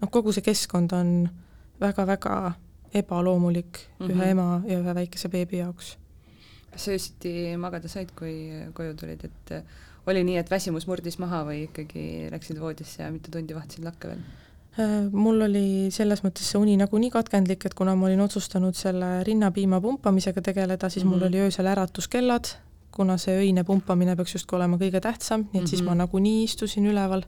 noh, 0.00 0.10
kogu 0.10 0.32
see 0.32 0.42
keskkond 0.42 0.92
on 0.92 1.28
väga-väga 1.80 2.52
ebaloomulik 2.94 3.78
mm 3.78 4.06
-hmm. 4.06 4.12
ühe 4.12 4.24
mhm. 4.24 4.30
ema 4.30 4.62
ja 4.66 4.78
ühe 4.80 4.94
väikese 4.94 5.28
beebi 5.28 5.58
jaoks. 5.58 5.96
kas 6.70 6.84
sa 6.84 6.90
öösiti 6.90 7.56
magada 7.58 7.88
said, 7.88 8.10
kui 8.18 8.50
koju 8.74 8.94
tulid, 8.94 9.24
et 9.24 9.64
oli 10.06 10.24
nii, 10.24 10.36
et 10.36 10.50
väsimus 10.50 10.86
murdis 10.86 11.18
maha 11.18 11.42
või 11.44 11.64
ikkagi 11.64 12.28
läksid 12.30 12.60
voodisse 12.60 13.02
ja 13.02 13.10
mitu 13.10 13.30
tundi 13.30 13.54
vahtasid 13.54 13.84
lakke 13.84 14.08
veel? 14.08 14.22
Äh, 14.78 15.12
mul 15.12 15.42
oli 15.42 15.90
selles 15.90 16.22
mõttes 16.22 16.46
see 16.46 16.60
uni 16.60 16.76
nagunii 16.78 17.10
katkendlik, 17.10 17.66
et 17.66 17.74
kuna 17.74 17.96
ma 17.98 18.06
olin 18.06 18.20
otsustanud 18.20 18.74
selle 18.78 19.24
rinnapiima 19.26 19.80
pumpamisega 19.80 20.42
tegeleda, 20.42 20.88
siis 20.88 21.04
mm 21.04 21.10
-hmm. 21.10 21.14
mul 21.14 21.18
mhm. 21.18 21.28
oli 21.28 21.40
öösel 21.46 21.66
äratuskellad, 21.66 22.52
kuna 22.90 23.16
see 23.18 23.36
öine 23.38 23.64
pumpamine 23.64 24.16
peaks 24.16 24.34
justkui 24.34 24.56
olema 24.56 24.76
kõige 24.76 25.00
tähtsam, 25.00 25.40
nii 25.40 25.48
et 25.48 25.54
mm 25.54 25.64
-hmm. 25.64 25.70
siis 25.70 25.82
ma 25.82 25.90
mhm. 25.90 25.98
nagunii 25.98 26.44
istusin 26.44 26.86
üleval 26.86 27.22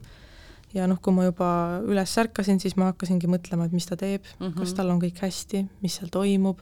ja 0.73 0.87
noh, 0.89 0.99
kui 1.01 1.13
ma 1.13 1.27
juba 1.27 1.49
üles 1.85 2.17
ärkasin, 2.17 2.59
siis 2.59 2.75
ma 2.79 2.91
hakkasingi 2.91 3.29
mõtlema, 3.29 3.67
et 3.67 3.75
mis 3.75 3.85
ta 3.89 3.97
teeb 3.99 4.23
mm, 4.23 4.45
-hmm. 4.45 4.57
kas 4.59 4.73
tal 4.73 4.89
on 4.89 5.01
kõik 5.01 5.21
hästi, 5.21 5.65
mis 5.81 5.99
seal 5.99 6.11
toimub, 6.11 6.59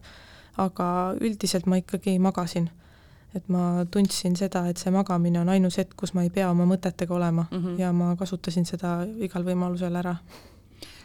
aga 0.58 1.16
üldiselt 1.22 1.66
ma 1.66 1.80
ikkagi 1.82 2.20
magasin. 2.20 2.70
et 3.36 3.48
ma 3.48 3.86
tundsin 3.92 4.36
seda, 4.36 4.68
et 4.68 4.78
see 4.78 4.92
magamine 4.92 5.40
on 5.40 5.50
ainus 5.50 5.78
hetk, 5.78 5.94
kus 5.96 6.14
ma 6.14 6.24
ei 6.24 6.30
pea 6.30 6.50
oma 6.52 6.66
mõtetega 6.66 7.14
olema 7.14 7.46
mm 7.52 7.58
-hmm. 7.58 7.80
ja 7.80 7.92
ma 7.94 8.16
kasutasin 8.16 8.66
seda 8.66 9.08
igal 9.20 9.44
võimalusel 9.44 9.96
ära 9.96 10.16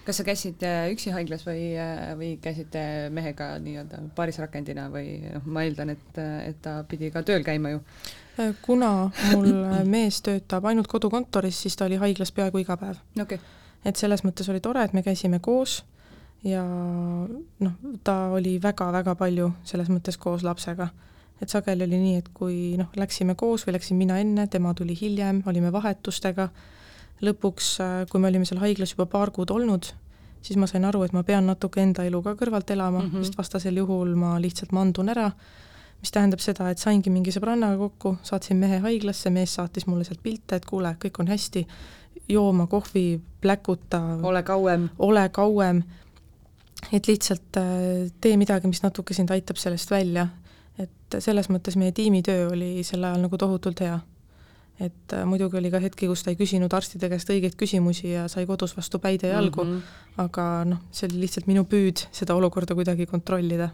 kas 0.07 0.21
sa 0.21 0.27
käisid 0.27 0.63
äh, 0.67 0.87
üksi 0.95 1.11
haiglas 1.15 1.43
või, 1.47 1.73
äh, 1.81 2.13
või 2.19 2.31
käisid 2.43 2.77
mehega 3.15 3.57
nii-öelda 3.63 4.03
paarisrakendina 4.17 4.87
või 4.93 5.19
noh, 5.25 5.49
ma 5.51 5.65
eeldan, 5.67 5.91
et, 5.97 6.21
et 6.47 6.61
ta 6.63 6.79
pidi 6.89 7.11
ka 7.15 7.25
tööl 7.27 7.45
käima 7.47 7.75
ju? 7.75 7.83
Äh, 8.39 8.55
kuna 8.63 9.11
mul 9.33 9.51
mees 9.89 10.21
töötab 10.27 10.69
ainult 10.71 10.91
kodukontoris, 10.93 11.65
siis 11.67 11.77
ta 11.77 11.89
oli 11.89 11.99
haiglas 12.01 12.33
peaaegu 12.37 12.63
iga 12.63 12.79
päev 12.81 13.03
okay.. 13.23 13.41
et 13.85 13.99
selles 13.99 14.23
mõttes 14.27 14.49
oli 14.53 14.63
tore, 14.65 14.85
et 14.87 14.95
me 14.97 15.03
käisime 15.07 15.43
koos 15.43 15.81
ja 16.47 16.63
noh, 16.63 17.75
ta 18.05 18.17
oli 18.37 18.57
väga-väga 18.63 19.17
palju 19.19 19.51
selles 19.67 19.91
mõttes 19.91 20.19
koos 20.21 20.47
lapsega. 20.47 20.89
et 21.41 21.53
sageli 21.53 21.85
oli 21.85 21.99
nii, 22.01 22.17
et 22.23 22.29
kui 22.33 22.77
noh, 22.81 22.89
läksime 22.97 23.35
koos 23.35 23.67
või 23.67 23.77
läksin 23.77 23.99
mina 23.99 24.21
enne, 24.23 24.47
tema 24.47 24.73
tuli 24.75 24.97
hiljem, 24.97 25.43
olime 25.47 25.73
vahetustega 25.73 26.49
lõpuks, 27.25 27.69
äh, 27.81 27.95
kui 28.11 28.21
me 28.21 28.29
olime 28.29 28.45
seal 28.49 28.61
haiglas 28.61 28.93
juba 28.95 29.07
paar 29.11 29.33
kuud 29.35 29.51
olnud, 29.55 29.89
siis 30.45 30.59
ma 30.61 30.69
sain 30.71 30.85
aru, 30.85 31.03
et 31.07 31.15
ma 31.17 31.23
pean 31.27 31.47
natuke 31.49 31.83
enda 31.83 32.05
elu 32.07 32.21
ka 32.23 32.37
kõrvalt 32.39 32.71
elama 32.71 33.01
mm, 33.03 33.11
-hmm. 33.11 33.25
sest 33.25 33.39
vastasel 33.39 33.77
juhul 33.77 34.15
ma 34.15 34.37
lihtsalt 34.41 34.73
mandun 34.73 35.09
ära, 35.09 35.31
mis 36.01 36.13
tähendab 36.13 36.41
seda, 36.45 36.71
et 36.71 36.79
saingi 36.79 37.11
mingi 37.11 37.33
sõbrannaga 37.35 37.79
kokku, 37.79 38.17
saatsin 38.23 38.57
mehe 38.57 38.79
haiglasse, 38.85 39.31
mees 39.31 39.55
saatis 39.55 39.87
mulle 39.87 40.05
sealt 40.05 40.23
pilte, 40.23 40.57
et 40.57 40.67
kuule, 40.67 40.97
kõik 41.05 41.21
on 41.21 41.29
hästi, 41.33 41.67
jooma 42.29 42.67
kohvi, 42.67 43.21
pläkuta, 43.41 44.01
ole 44.23 44.43
kauem, 44.43 44.89
ole 44.99 45.29
kauem, 45.29 45.83
et 46.93 47.09
lihtsalt 47.09 47.57
äh, 47.57 48.11
tee 48.21 48.37
midagi, 48.37 48.69
mis 48.69 48.83
natuke 48.83 49.15
sind 49.15 49.31
aitab 49.31 49.57
sellest 49.57 49.91
välja. 49.91 50.29
et 50.79 51.15
selles 51.19 51.49
mõttes 51.49 51.77
meie 51.77 51.93
tiimitöö 51.93 52.51
oli 52.53 52.83
sel 52.85 53.05
ajal 53.05 53.23
nagu 53.23 53.39
tohutult 53.39 53.81
hea 53.81 53.99
et 54.81 55.13
äh, 55.13 55.25
muidugi 55.29 55.57
oli 55.57 55.71
ka 55.73 55.81
hetki, 55.81 56.09
kus 56.11 56.25
ta 56.25 56.33
ei 56.33 56.39
küsinud 56.39 56.73
arstide 56.77 57.09
käest 57.13 57.31
õigeid 57.33 57.57
küsimusi 57.59 58.11
ja 58.13 58.27
sai 58.33 58.45
kodus 58.49 58.77
vastu 58.77 59.01
päide 59.01 59.31
jalgu 59.33 59.65
mm, 59.65 59.79
-hmm. 59.79 60.21
aga 60.27 60.45
noh, 60.69 60.83
see 60.93 61.09
oli 61.09 61.23
lihtsalt 61.25 61.49
minu 61.49 61.65
püüd 61.65 62.07
seda 62.13 62.37
olukorda 62.37 62.77
kuidagi 62.77 63.07
kontrollida. 63.07 63.71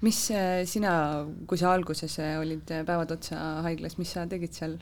mis 0.00 0.30
äh, 0.30 0.64
sina, 0.64 1.26
kui 1.46 1.58
sa 1.58 1.72
alguses 1.72 2.18
äh, 2.18 2.36
olid 2.40 2.68
päevad 2.68 3.10
otsa 3.10 3.62
haiglas, 3.62 3.98
mis 3.98 4.12
sa 4.12 4.26
tegid 4.26 4.52
seal, 4.52 4.78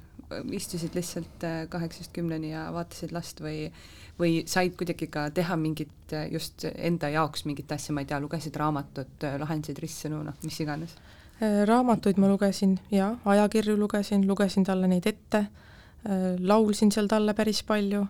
istusid 0.50 0.94
lihtsalt 0.94 1.44
kaheksast 1.70 2.12
kümneni 2.12 2.50
ja 2.50 2.72
vaatasid 2.74 3.12
last 3.12 3.40
või 3.40 3.70
või 4.18 4.42
said 4.48 4.72
kuidagi 4.76 5.06
ka 5.12 5.30
teha 5.30 5.56
mingit 5.60 6.12
just 6.32 6.64
enda 6.74 7.08
jaoks 7.12 7.44
mingit 7.44 7.72
asja, 7.72 7.92
ma 7.92 8.00
ei 8.00 8.06
tea, 8.06 8.18
lugesid 8.20 8.56
raamatut, 8.56 9.26
lahendasid 9.38 9.78
ristsõnu, 9.78 10.22
noh, 10.24 10.34
mis 10.42 10.60
iganes 10.60 10.96
raamatuid 11.40 12.20
ma 12.22 12.30
lugesin 12.30 12.78
ja 12.90 13.10
ajakirju 13.24 13.76
lugesin, 13.78 14.26
lugesin 14.28 14.64
talle 14.64 14.88
neid 14.88 15.06
ette, 15.06 15.38
äh, 15.38 16.28
laulsin 16.40 16.92
seal 16.92 17.10
talle 17.10 17.34
päris 17.34 17.62
palju, 17.66 18.06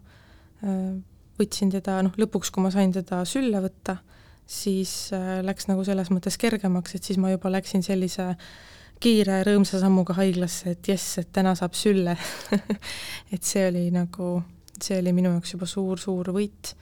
äh, 0.62 0.92
võtsin 1.40 1.72
teda, 1.74 1.98
noh 2.06 2.14
lõpuks, 2.16 2.52
kui 2.52 2.64
ma 2.64 2.70
sain 2.70 2.94
teda 2.94 3.24
sülle 3.28 3.60
võtta, 3.64 3.98
siis 4.46 5.10
läks 5.42 5.66
nagu 5.66 5.82
selles 5.84 6.08
mõttes 6.14 6.38
kergemaks, 6.38 6.94
et 6.94 7.04
siis 7.04 7.18
ma 7.18 7.32
juba 7.32 7.50
läksin 7.50 7.82
sellise 7.82 8.30
kiire 9.02 9.40
rõõmsa 9.44 9.80
sammuga 9.80 10.16
haiglasse, 10.16 10.76
et 10.76 10.88
jess, 10.88 11.18
et 11.20 11.30
täna 11.34 11.54
saab 11.58 11.76
sülle. 11.76 12.16
Et 13.34 13.42
see 13.42 13.66
oli 13.68 13.88
nagu, 13.94 14.40
see 14.80 15.00
oli 15.00 15.12
minu 15.16 15.34
jaoks 15.34 15.56
juba 15.56 15.68
suur-suur 15.68 16.32
võit. 16.36 16.74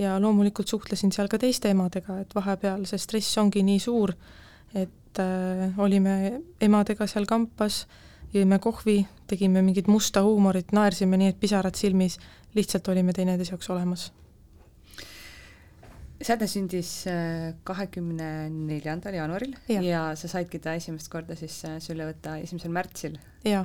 ja 0.00 0.14
loomulikult 0.22 0.70
suhtlesin 0.70 1.10
seal 1.12 1.28
ka 1.28 1.36
teiste 1.36 1.68
emadega, 1.68 2.20
et 2.22 2.30
vahepeal 2.32 2.86
see 2.88 3.00
stress 3.02 3.36
ongi 3.42 3.60
nii 3.66 3.80
suur, 3.82 4.14
et 4.74 5.18
äh, 5.18 5.78
olime 5.78 6.40
emadega 6.62 7.06
seal 7.10 7.26
kampas, 7.26 7.84
jõime 8.34 8.60
kohvi, 8.62 9.02
tegime 9.30 9.62
mingit 9.66 9.90
musta 9.90 10.22
huumorit, 10.26 10.72
naersime 10.76 11.18
nii, 11.18 11.32
et 11.34 11.40
pisarad 11.40 11.78
silmis, 11.78 12.18
lihtsalt 12.54 12.88
olime 12.92 13.14
teineteise 13.16 13.56
jaoks 13.56 13.70
olemas. 13.74 14.10
säde 16.20 16.44
sündis 16.46 17.06
äh, 17.08 17.54
kahekümne 17.64 18.50
neljandal 18.52 19.14
jaanuaril 19.16 19.54
ja. 19.68 19.80
ja 19.80 20.00
sa 20.16 20.28
saidki 20.28 20.58
ta 20.60 20.74
esimest 20.76 21.08
korda 21.08 21.32
siis 21.34 21.62
äh, 21.64 21.78
sülle 21.80 22.04
võtta 22.10 22.34
esimesel 22.36 22.70
märtsil. 22.70 23.16
jaa. 23.44 23.64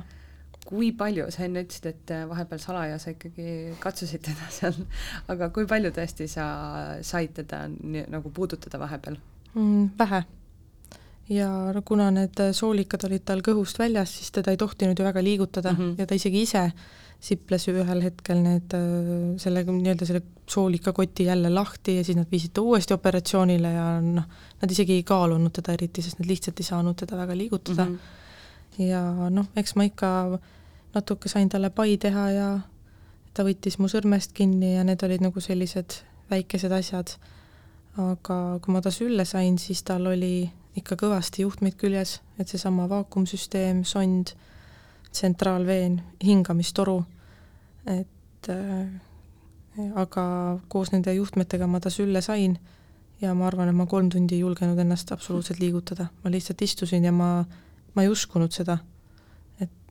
kui 0.64 0.88
palju, 0.96 1.28
sa 1.30 1.44
enne 1.44 1.62
ütlesid, 1.66 1.90
et 1.90 2.14
vahepeal 2.30 2.58
salaja 2.58 2.96
sa 2.98 3.12
ikkagi 3.12 3.76
katsusid 3.78 4.24
teda 4.24 4.48
seal, 4.58 4.80
aga 5.28 5.50
kui 5.52 5.68
palju 5.68 5.92
tõesti 5.98 6.30
sa 6.32 6.46
said 7.02 7.36
teda 7.36 7.66
nagu 7.68 8.32
puudutada 8.32 8.80
vahepeal 8.80 9.20
mm,? 9.54 9.92
Vähe. 9.98 10.24
Ja 11.28 11.82
kuna 11.84 12.10
need 12.14 12.40
soolikad 12.54 13.04
olid 13.08 13.24
tal 13.26 13.42
kõhust 13.42 13.78
väljas, 13.78 14.12
siis 14.18 14.30
teda 14.30 14.54
ei 14.54 14.60
tohtinud 14.60 14.98
ju 14.98 15.04
väga 15.04 15.22
liigutada 15.24 15.72
mm 15.72 15.78
-hmm. 15.78 15.94
ja 15.98 16.06
ta 16.06 16.14
isegi 16.14 16.42
ise 16.42 16.72
siples 17.20 17.66
ju 17.68 17.74
ühel 17.80 18.02
hetkel 18.04 18.42
need, 18.44 18.74
selle 19.40 19.64
nii-öelda 19.64 20.06
selle 20.06 20.22
soolikakoti 20.50 21.24
jälle 21.24 21.50
lahti 21.50 21.96
ja 21.96 22.04
siis 22.04 22.16
nad 22.16 22.30
viisid 22.30 22.52
ta 22.54 22.62
uuesti 22.62 22.94
operatsioonile 22.94 23.72
ja 23.72 23.86
noh, 24.00 24.24
nad 24.60 24.70
isegi 24.70 24.92
ei 24.92 25.02
kaalunud 25.02 25.52
teda 25.52 25.72
eriti, 25.72 26.02
sest 26.02 26.20
nad 26.20 26.28
lihtsalt 26.28 26.60
ei 26.60 26.68
saanud 26.68 26.96
teda 26.96 27.16
väga 27.16 27.36
liigutada 27.36 27.84
mm. 27.84 27.96
-hmm. 27.96 28.84
ja 28.84 29.30
noh, 29.30 29.46
eks 29.56 29.74
ma 29.74 29.88
ikka 29.88 30.38
natuke 30.94 31.28
sain 31.28 31.48
talle 31.48 31.70
pai 31.70 31.96
teha 31.96 32.30
ja 32.30 32.50
ta 33.34 33.44
võttis 33.44 33.78
mu 33.78 33.88
sõrmest 33.88 34.32
kinni 34.36 34.76
ja 34.76 34.84
need 34.84 35.02
olid 35.02 35.24
nagu 35.24 35.40
sellised 35.40 35.98
väikesed 36.30 36.72
asjad. 36.72 37.16
aga 37.96 38.58
kui 38.60 38.72
ma 38.72 38.80
ta 38.84 38.90
sülle 38.90 39.24
sain, 39.24 39.58
siis 39.58 39.82
tal 39.82 40.06
oli 40.06 40.50
ikka 40.76 40.98
kõvasti 41.00 41.44
juhtmeid 41.46 41.76
küljes, 41.80 42.20
et 42.38 42.48
seesama 42.48 42.88
vaakumsüsteem, 42.90 43.82
sond, 43.88 44.34
tsentraalveen, 45.10 46.00
hingamistoru, 46.24 46.98
et 47.88 48.50
äh, 48.52 48.88
aga 49.96 50.24
koos 50.72 50.92
nende 50.92 51.14
juhtmetega 51.16 51.68
ma 51.70 51.80
ta 51.80 51.92
sülle 51.92 52.20
sain 52.24 52.58
ja 53.20 53.32
ma 53.34 53.46
arvan, 53.48 53.70
et 53.70 53.76
ma 53.76 53.86
kolm 53.88 54.10
tundi 54.12 54.36
ei 54.36 54.44
julgenud 54.44 54.78
ennast 54.82 55.12
absoluutselt 55.12 55.60
liigutada, 55.60 56.10
ma 56.24 56.32
lihtsalt 56.32 56.62
istusin 56.62 57.06
ja 57.08 57.12
ma, 57.12 57.30
ma 57.94 58.04
ei 58.04 58.12
uskunud 58.12 58.52
seda. 58.52 58.78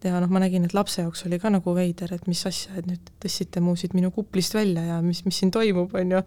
Ja 0.06 0.20
noh, 0.22 0.30
ma 0.30 0.38
nägin, 0.38 0.68
et 0.68 0.76
lapse 0.78 1.02
jaoks 1.02 1.24
oli 1.26 1.40
ka 1.42 1.50
nagu 1.50 1.72
veider, 1.74 2.12
et 2.14 2.28
mis 2.30 2.44
asja, 2.46 2.76
et 2.78 2.86
nüüd 2.86 3.08
tõstsite 3.24 3.62
mu 3.64 3.72
siit 3.80 3.96
minu 3.98 4.12
kuplist 4.14 4.54
välja 4.54 4.84
ja 4.86 5.00
mis, 5.02 5.24
mis 5.26 5.40
siin 5.42 5.50
toimub, 5.50 5.96
on 5.98 6.12
ju, 6.14 6.20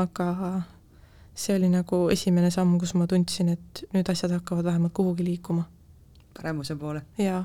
aga 0.00 0.28
see 1.34 1.56
oli 1.58 1.68
nagu 1.72 2.04
esimene 2.14 2.50
samm, 2.54 2.76
kus 2.78 2.94
ma 2.98 3.08
tundsin, 3.10 3.50
et 3.56 3.84
nüüd 3.94 4.08
asjad 4.10 4.32
hakkavad 4.36 4.68
vähemalt 4.70 4.94
kuhugi 4.94 5.26
liikuma. 5.26 5.66
paremuse 6.36 6.76
poole? 6.76 7.02
jaa. 7.18 7.44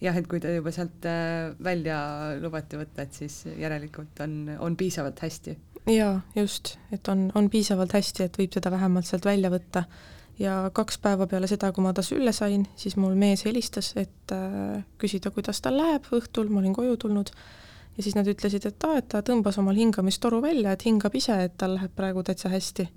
jah, 0.00 0.16
et 0.16 0.28
kui 0.30 0.40
ta 0.40 0.52
juba 0.54 0.72
sealt 0.74 1.06
äh, 1.06 1.50
välja 1.64 1.98
lubati 2.42 2.80
võtta, 2.80 3.06
et 3.06 3.14
siis 3.22 3.44
järelikult 3.58 4.22
on, 4.26 4.38
on 4.58 4.76
piisavalt 4.76 5.22
hästi? 5.22 5.56
jaa, 5.90 6.20
just, 6.36 6.76
et 6.92 7.08
on, 7.08 7.30
on 7.34 7.50
piisavalt 7.50 7.94
hästi, 7.96 8.26
et 8.26 8.40
võib 8.42 8.56
teda 8.58 8.72
vähemalt 8.74 9.06
sealt 9.06 9.24
välja 9.24 9.50
võtta 9.52 9.86
ja 10.40 10.54
kaks 10.74 10.98
päeva 11.02 11.26
peale 11.30 11.48
seda, 11.50 11.70
kui 11.72 11.84
ma 11.84 11.92
ta 11.96 12.02
sülle 12.04 12.32
sain, 12.36 12.66
siis 12.76 12.96
mul 13.00 13.16
mees 13.18 13.44
helistas, 13.46 13.92
et 14.00 14.34
äh, 14.34 14.82
küsida, 15.00 15.32
kuidas 15.34 15.60
tal 15.62 15.78
läheb 15.78 16.08
õhtul, 16.16 16.50
ma 16.50 16.62
olin 16.62 16.74
koju 16.76 16.96
tulnud, 17.06 17.32
ja 17.96 18.02
siis 18.02 18.16
nad 18.16 18.28
ütlesid, 18.30 18.66
et 18.66 18.84
aa, 18.86 18.98
et 19.00 19.08
ta 19.12 19.22
tõmbas 19.26 19.58
omal 19.60 19.76
hingamistoru 19.78 20.40
välja, 20.42 20.72
et 20.72 20.84
hingab 20.86 21.14
ise, 21.14 21.36
et 21.44 21.56
tal 21.60 21.76
läheb 21.76 21.94
praegu 21.96 22.22
täitsa 22.26 22.48
hästi. 22.52 22.88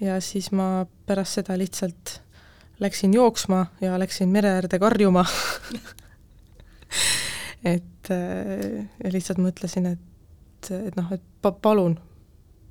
ja 0.00 0.20
siis 0.20 0.50
ma 0.52 0.86
pärast 1.06 1.40
seda 1.40 1.58
lihtsalt 1.58 2.20
läksin 2.80 3.14
jooksma 3.14 3.66
ja 3.80 3.98
läksin 3.98 4.28
mere 4.28 4.48
äärde 4.58 4.78
karjuma 4.78 5.24
et 7.74 8.10
äh, 8.10 8.88
ja 9.04 9.12
lihtsalt 9.12 9.38
mõtlesin, 9.38 9.86
et, 9.94 10.70
et 10.70 10.96
noh, 10.96 11.12
et 11.12 11.22
pa-, 11.42 11.54
palun, 11.54 11.98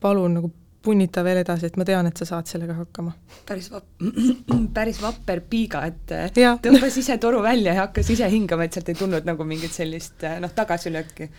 palun 0.01 0.39
nagu 0.39 0.51
punnita 0.83 1.23
veel 1.25 1.41
edasi, 1.43 1.69
et 1.69 1.77
ma 1.79 1.85
tean, 1.87 2.07
et 2.09 2.19
sa 2.19 2.27
saad 2.27 2.49
sellega 2.49 2.75
hakkama. 2.77 3.13
päris 3.47 3.69
vap-, 3.71 4.03
päris 4.77 4.99
vapper 5.03 5.43
piiga, 5.49 5.85
et 5.89 6.37
ja. 6.39 6.57
tõmbas 6.63 6.97
ise 6.99 7.17
toru 7.23 7.41
välja 7.45 7.75
ja 7.75 7.85
hakkas 7.85 8.11
ise 8.13 8.27
hingama, 8.31 8.67
et 8.67 8.75
sealt 8.75 8.91
ei 8.91 8.99
tulnud 8.99 9.27
nagu 9.27 9.47
mingit 9.47 9.73
sellist 9.75 10.27
noh, 10.43 10.51
tagasilööki. 10.55 11.29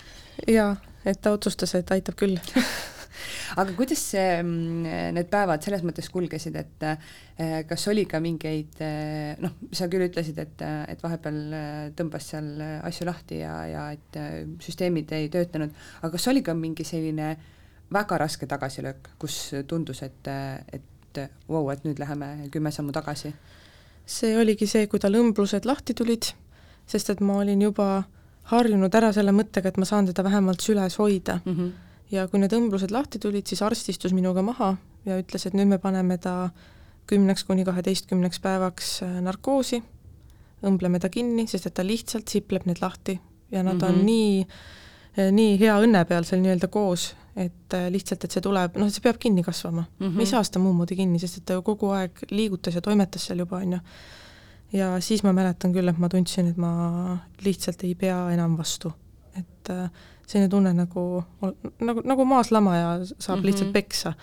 jaa, 0.51 0.73
et 1.05 1.21
ta 1.21 1.35
otsustas, 1.35 1.75
et 1.77 1.95
aitab 1.95 2.17
küll 2.19 2.39
aga 3.61 3.71
kuidas 3.77 4.01
see, 4.11 4.27
mm, 4.41 5.13
need 5.15 5.29
päevad 5.31 5.63
selles 5.63 5.85
mõttes 5.85 6.09
kulgesid, 6.11 6.57
et 6.59 6.89
eh, 6.89 7.57
kas 7.69 7.87
oli 7.93 8.07
ka 8.09 8.19
mingeid 8.23 8.81
noh, 9.45 9.57
sa 9.71 9.89
küll 9.91 10.09
ütlesid, 10.09 10.41
et, 10.41 10.63
et 10.89 11.05
vahepeal 11.05 11.41
tõmbas 11.97 12.31
seal 12.33 12.55
asju 12.81 13.07
lahti 13.11 13.43
ja, 13.43 13.59
ja 13.69 13.89
et 13.93 14.23
süsteemid 14.65 15.13
ei 15.15 15.29
töötanud, 15.33 15.75
aga 16.01 16.17
kas 16.17 16.33
oli 16.33 16.41
ka 16.45 16.57
mingi 16.57 16.87
selline 16.87 17.35
äh, 17.35 17.51
väga 17.93 18.17
raske 18.17 18.47
tagasilöök, 18.47 19.09
kus 19.19 19.53
tundus, 19.67 20.01
et, 20.03 20.27
et 20.73 21.21
vau 21.47 21.63
wow,, 21.63 21.71
et 21.73 21.83
nüüd 21.85 21.99
läheme 21.99 22.49
kümme 22.51 22.71
sammu 22.71 22.91
tagasi? 22.91 23.33
see 24.05 24.35
oligi 24.37 24.67
see, 24.69 24.85
kui 24.87 24.99
tal 25.01 25.17
õmblused 25.17 25.65
lahti 25.65 25.95
tulid, 25.97 26.27
sest 26.85 27.09
et 27.09 27.21
ma 27.25 27.39
olin 27.41 27.61
juba 27.61 28.03
harjunud 28.51 28.93
ära 28.93 29.09
selle 29.15 29.33
mõttega, 29.33 29.71
et 29.71 29.79
ma 29.81 29.87
saan 29.89 30.05
teda 30.05 30.23
vähemalt 30.27 30.61
süles 30.61 30.99
hoida 31.01 31.39
mm. 31.43 31.55
-hmm. 31.55 31.71
ja 32.11 32.27
kui 32.27 32.39
need 32.39 32.53
õmblused 32.53 32.93
lahti 32.93 33.19
tulid, 33.19 33.47
siis 33.47 33.61
arst 33.65 33.89
istus 33.89 34.13
minuga 34.13 34.41
maha 34.45 34.75
ja 35.05 35.17
ütles, 35.21 35.47
et 35.47 35.57
nüüd 35.57 35.67
me 35.67 35.77
paneme 35.81 36.17
ta 36.17 36.49
kümneks 37.09 37.43
kuni 37.43 37.65
kaheteistkümneks 37.65 38.39
päevaks 38.39 39.01
äh, 39.03 39.19
narkoosi, 39.21 39.81
õmbleme 40.65 40.99
ta 40.99 41.09
kinni, 41.09 41.47
sest 41.47 41.65
et 41.69 41.73
ta 41.73 41.85
lihtsalt 41.85 42.29
sipleb 42.29 42.65
need 42.65 42.81
lahti 42.81 43.19
ja 43.51 43.63
nad 43.63 43.73
mm 43.73 43.79
-hmm. 43.79 43.89
on 43.89 43.95
mhm. 43.95 44.05
nii, 44.05 44.47
nii 45.15 45.59
hea 45.59 45.75
õnne 45.81 46.01
peal 46.09 46.27
seal 46.27 46.41
nii-öelda 46.43 46.67
koos, 46.71 47.13
et 47.35 47.75
äh, 47.75 47.87
lihtsalt, 47.91 48.23
et 48.23 48.35
see 48.35 48.43
tuleb, 48.43 48.77
noh, 48.79 48.89
see 48.91 49.03
peab 49.03 49.19
kinni 49.21 49.43
kasvama 49.43 49.83
mm. 49.83 50.05
-hmm. 50.05 50.15
me 50.15 50.23
ei 50.23 50.31
saa 50.31 50.43
seda 50.43 50.59
muud 50.63 50.75
moodi 50.75 50.95
kinni, 50.95 51.19
sest 51.19 51.37
et 51.37 51.45
ta 51.45 51.57
ju 51.57 51.61
kogu 51.61 51.91
aeg 51.95 52.25
liigutas 52.31 52.75
ja 52.75 52.81
toimetas 52.81 53.27
seal 53.27 53.39
juba, 53.43 53.57
on 53.57 53.73
ju. 53.73 53.79
ja 54.79 54.99
siis 54.99 55.23
ma 55.23 55.33
mäletan 55.33 55.73
küll, 55.73 55.89
et 55.89 55.97
ma 55.97 56.09
tundsin, 56.09 56.47
et 56.51 56.57
ma 56.57 57.17
lihtsalt 57.45 57.83
ei 57.83 57.95
pea 57.95 58.29
enam 58.31 58.57
vastu. 58.57 58.93
et 59.35 59.71
selline 60.27 60.49
tunne 60.49 60.73
nagu, 60.73 61.23
nagu, 61.79 62.01
nagu 62.03 62.25
maas 62.25 62.51
lama 62.51 62.77
ja 62.77 62.89
saab 63.05 63.37
mm 63.37 63.41
-hmm. 63.41 63.45
lihtsalt 63.45 63.73
peksa. 63.73 64.13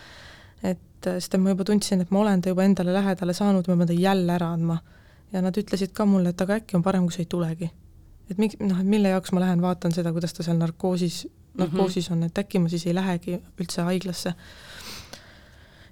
et 0.63 0.79
sest 1.05 1.35
et 1.35 1.41
ma 1.41 1.51
juba 1.51 1.65
tundsin, 1.65 2.01
et 2.01 2.11
ma 2.11 2.21
olen 2.21 2.41
ta 2.41 2.49
juba 2.49 2.65
endale 2.65 2.95
lähedale 2.95 3.35
saanud, 3.35 3.69
ma 3.69 3.77
pean 3.77 3.87
ta 3.87 3.93
jälle 3.93 4.33
ära 4.33 4.53
andma. 4.53 4.79
ja 5.33 5.43
nad 5.43 5.57
ütlesid 5.57 5.93
ka 5.93 6.05
mulle, 6.07 6.29
et 6.29 6.41
aga 6.41 6.55
äkki 6.55 6.77
on 6.77 6.83
parem, 6.83 7.03
kui 7.03 7.13
sa 7.13 7.23
ei 7.23 7.27
tulegi. 7.27 7.71
Et 8.33 8.41
miks, 8.43 8.59
noh, 8.61 8.81
et 8.81 8.89
mille 8.89 9.13
jaoks 9.13 9.33
ma 9.37 9.45
lähen 9.45 9.63
vaatan 9.63 9.95
seda, 9.95 10.13
kuidas 10.17 10.35
ta 10.37 10.47
seal 10.47 10.59
narkoosis 10.61 11.23
narkoosis 11.59 12.11
on, 12.11 12.23
et 12.27 12.39
äkki 12.39 12.61
ma 12.63 12.71
siis 12.73 12.87
ei 12.87 12.95
lähegi 12.97 13.39
üldse 13.61 13.85
haiglasse. 13.87 14.35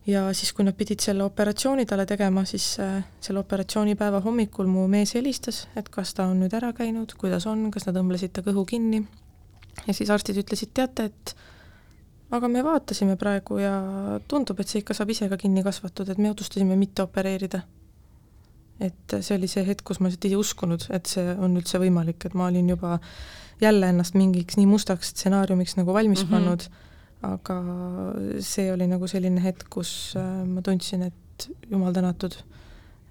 ja 0.06 0.22
siis, 0.34 0.52
kui 0.56 0.64
nad 0.64 0.74
pidid 0.74 1.02
selle 1.04 1.24
operatsiooni 1.24 1.84
talle 1.86 2.06
tegema, 2.08 2.44
siis 2.48 2.72
äh, 2.80 3.02
selle 3.20 3.42
operatsioonipäeva 3.44 4.22
hommikul 4.24 4.66
mu 4.66 4.86
mees 4.88 5.14
helistas, 5.14 5.66
et 5.76 5.88
kas 5.92 6.14
ta 6.16 6.26
on 6.30 6.40
nüüd 6.40 6.54
ära 6.56 6.72
käinud, 6.76 7.12
kuidas 7.20 7.46
on, 7.46 7.68
kas 7.70 7.86
nad 7.86 8.00
õmblesid 8.00 8.32
ta 8.34 8.42
kõhu 8.46 8.64
kinni, 8.66 9.04
ja 9.86 9.94
siis 9.94 10.10
arstid 10.10 10.40
ütlesid, 10.40 10.72
teate, 10.74 11.10
et 11.12 11.34
aga 12.32 12.48
me 12.48 12.64
vaatasime 12.64 13.18
praegu 13.20 13.60
ja 13.60 13.74
tundub, 14.28 14.60
et 14.60 14.72
see 14.72 14.80
ikka 14.82 14.96
saab 14.96 15.12
ise 15.12 15.28
ka 15.28 15.38
kinni 15.40 15.62
kasvatud, 15.66 16.08
et 16.08 16.18
me 16.18 16.32
otsustasime 16.32 16.78
mitte 16.80 17.04
opereerida. 17.04 17.62
Et 18.80 19.16
see 19.20 19.36
oli 19.36 19.48
see 19.50 19.64
hetk, 19.66 19.84
kus 19.86 20.00
ma 20.00 20.08
lihtsalt 20.08 20.28
ei 20.30 20.36
uskunud, 20.38 20.86
et 20.96 21.10
see 21.10 21.34
on 21.36 21.56
üldse 21.60 21.80
võimalik, 21.82 22.24
et 22.26 22.36
ma 22.38 22.48
olin 22.48 22.72
juba 22.72 22.98
jälle 23.60 23.90
ennast 23.92 24.16
mingiks 24.16 24.56
nii 24.56 24.68
mustaks 24.70 25.12
stsenaariumiks 25.14 25.76
nagu 25.76 25.92
valmis 25.92 26.24
mm 26.24 26.28
-hmm. 26.28 26.30
pannud, 26.30 26.62
aga 27.22 27.56
see 28.40 28.70
oli 28.72 28.86
nagu 28.88 29.08
selline 29.08 29.42
hetk, 29.44 29.68
kus 29.70 30.14
äh, 30.16 30.46
ma 30.48 30.62
tundsin, 30.62 31.02
et 31.10 31.50
jumal 31.70 31.92
tänatud. 31.92 32.34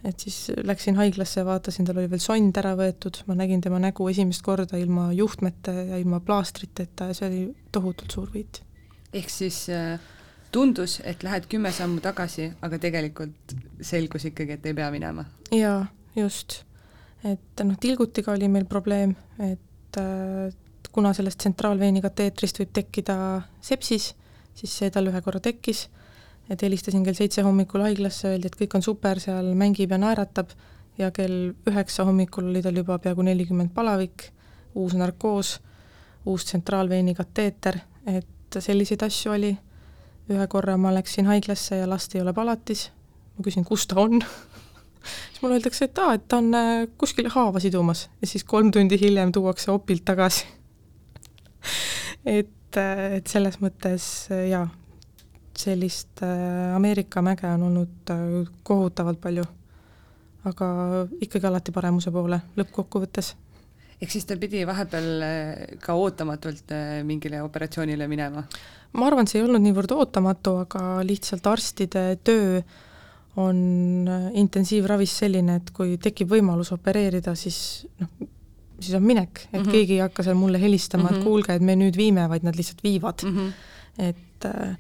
et 0.04 0.20
siis 0.20 0.52
läksin 0.64 0.96
haiglasse 0.96 1.42
ja 1.42 1.46
vaatasin, 1.46 1.86
tal 1.86 1.98
oli 2.00 2.10
veel 2.10 2.22
sond 2.24 2.58
ära 2.58 2.72
võetud, 2.80 3.18
ma 3.28 3.36
nägin 3.36 3.62
tema 3.62 3.80
nägu 3.84 4.08
esimest 4.10 4.42
korda 4.42 4.78
ilma 4.78 5.10
juhtmete 5.14 5.74
ja 5.90 5.98
ilma 5.98 6.20
plaastriteta 6.20 7.10
ja 7.10 7.14
see 7.14 7.28
oli 7.28 7.42
tohutult 7.72 8.12
suur 8.12 8.30
võit. 8.32 8.62
ehk 9.14 9.30
siis 9.30 9.70
äh, 9.70 10.00
tundus, 10.52 11.02
et 11.04 11.24
lähed 11.24 11.50
kümme 11.52 11.72
sammu 11.72 12.00
tagasi, 12.00 12.52
aga 12.62 12.80
tegelikult 12.80 13.56
selgus 13.82 14.26
ikkagi, 14.30 14.58
et 14.58 14.66
ei 14.66 14.74
pea 14.74 14.92
minema? 14.92 15.26
jaa, 15.56 15.86
just. 16.16 16.62
et 17.24 17.64
noh, 17.64 17.78
tilgutiga 17.80 18.34
oli 18.36 18.48
meil 18.52 18.68
probleem, 18.70 19.16
et 19.40 19.60
et 19.98 20.90
kuna 20.92 21.14
sellest 21.14 21.40
tsentraalveeni 21.42 22.02
kateetrist 22.02 22.60
võib 22.62 22.74
tekkida 22.74 23.16
sepsis, 23.62 24.14
siis 24.58 24.76
see 24.82 24.92
tal 24.94 25.10
ühe 25.10 25.22
korra 25.26 25.42
tekkis, 25.44 25.88
et 26.50 26.62
helistasin 26.66 27.06
kell 27.06 27.18
seitse 27.18 27.46
hommikul 27.46 27.84
haiglasse, 27.86 28.34
öeldi, 28.34 28.50
et 28.50 28.58
kõik 28.60 28.76
on 28.78 28.86
super, 28.86 29.22
seal 29.22 29.54
mängib 29.58 29.94
ja 29.94 30.00
naeratab, 30.02 30.54
ja 31.00 31.12
kell 31.16 31.54
üheksa 31.70 32.06
hommikul 32.08 32.50
oli 32.52 32.64
tal 32.66 32.78
juba 32.78 33.00
peaaegu 33.00 33.26
nelikümmend 33.26 33.74
palavik, 33.74 34.30
uus 34.76 34.96
narkoos, 34.98 35.58
uus 36.30 36.46
tsentraalveeni 36.50 37.16
kateeter, 37.18 37.80
et 38.10 38.60
selliseid 38.60 39.06
asju 39.06 39.34
oli, 39.34 39.54
ühe 40.30 40.48
korra 40.50 40.76
ma 40.78 40.92
läksin 40.94 41.30
haiglasse 41.30 41.80
ja 41.80 41.90
last 41.90 42.14
ei 42.16 42.22
ole 42.22 42.34
palatis, 42.38 42.90
ma 43.40 43.46
küsin, 43.46 43.66
kus 43.68 43.88
ta 43.88 44.00
on 44.04 44.20
siis 45.32 45.42
mulle 45.42 45.58
öeldakse, 45.58 45.88
et 45.88 46.02
aa, 46.04 46.16
et 46.20 46.28
ta 46.28 46.42
on 46.44 46.54
äh, 46.58 46.86
kuskil 47.00 47.30
haava 47.34 47.62
sidumas 47.64 48.08
ja 48.22 48.30
siis 48.30 48.44
kolm 48.44 48.72
tundi 48.76 49.00
hiljem 49.00 49.32
tuuakse 49.36 49.72
opilt 49.72 50.06
tagasi 50.06 50.46
et, 52.40 52.78
äh, 52.78 53.06
et 53.20 53.32
selles 53.32 53.62
mõttes 53.64 54.10
äh, 54.36 54.50
jaa, 54.52 54.68
sellist 55.60 56.22
Ameerika 56.24 57.24
mäge 57.26 57.48
on 57.52 57.66
olnud 57.68 58.12
kohutavalt 58.64 59.20
palju. 59.20 59.44
aga 60.48 60.68
ikkagi 61.20 61.48
alati 61.50 61.74
paremuse 61.76 62.12
poole 62.16 62.40
lõppkokkuvõttes 62.56 63.34
ehk 64.00 64.14
siis 64.14 64.28
ta 64.28 64.38
pidi 64.40 64.62
vahepeal 64.68 65.08
äh, 65.26 65.64
ka 65.84 65.96
ootamatult 66.00 66.72
äh, 66.76 67.00
mingile 67.08 67.42
operatsioonile 67.44 68.08
minema? 68.12 68.44
ma 68.94 69.08
arvan, 69.08 69.28
see 69.30 69.42
ei 69.42 69.46
olnud 69.46 69.62
niivõrd 69.64 69.92
ootamatu, 69.94 70.56
aga 70.64 70.84
lihtsalt 71.06 71.48
arstide 71.52 72.04
töö 72.26 72.62
on 73.38 74.10
intensiivravis 74.34 75.18
selline, 75.22 75.56
et 75.56 75.72
kui 75.72 75.98
tekib 76.02 76.32
võimalus 76.34 76.72
opereerida, 76.76 77.36
siis 77.36 77.86
noh, 78.00 78.10
siis 78.80 78.96
on 78.96 79.04
minek, 79.04 79.48
et 79.52 79.60
mm 79.60 79.66
-hmm. 79.66 79.72
keegi 79.72 79.94
ei 79.94 80.00
hakka 80.00 80.24
seal 80.24 80.36
mulle 80.36 80.62
helistama 80.62 81.04
mm, 81.04 81.08
-hmm. 81.08 81.14
et 81.14 81.20
mhm. 81.20 81.28
kuulge, 81.28 81.56
et 81.56 81.62
me 81.62 81.76
nüüd 81.76 81.98
viime, 81.98 82.30
vaid 82.30 82.44
nad 82.44 82.56
lihtsalt 82.56 82.84
viivad 82.84 83.24
mm. 83.24 83.38
-hmm. 83.38 83.52
et 83.98 84.46
äh, 84.46 84.78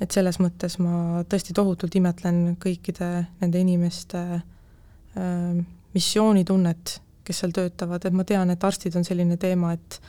et 0.00 0.10
selles 0.10 0.40
mõttes 0.42 0.78
ma 0.82 1.22
tõesti 1.30 1.54
tohutult 1.54 1.94
imetlen 1.94 2.56
kõikide 2.62 3.26
nende 3.40 3.60
inimeste 3.62 4.18
äh, 4.18 5.64
missioonitunnet, 5.94 7.00
kes 7.24 7.40
seal 7.40 7.52
töötavad, 7.52 8.04
et 8.04 8.12
ma 8.16 8.24
tean, 8.24 8.50
et 8.50 8.64
arstid 8.64 8.96
on 8.96 9.04
selline 9.06 9.36
teema, 9.40 9.72
et 9.72 10.00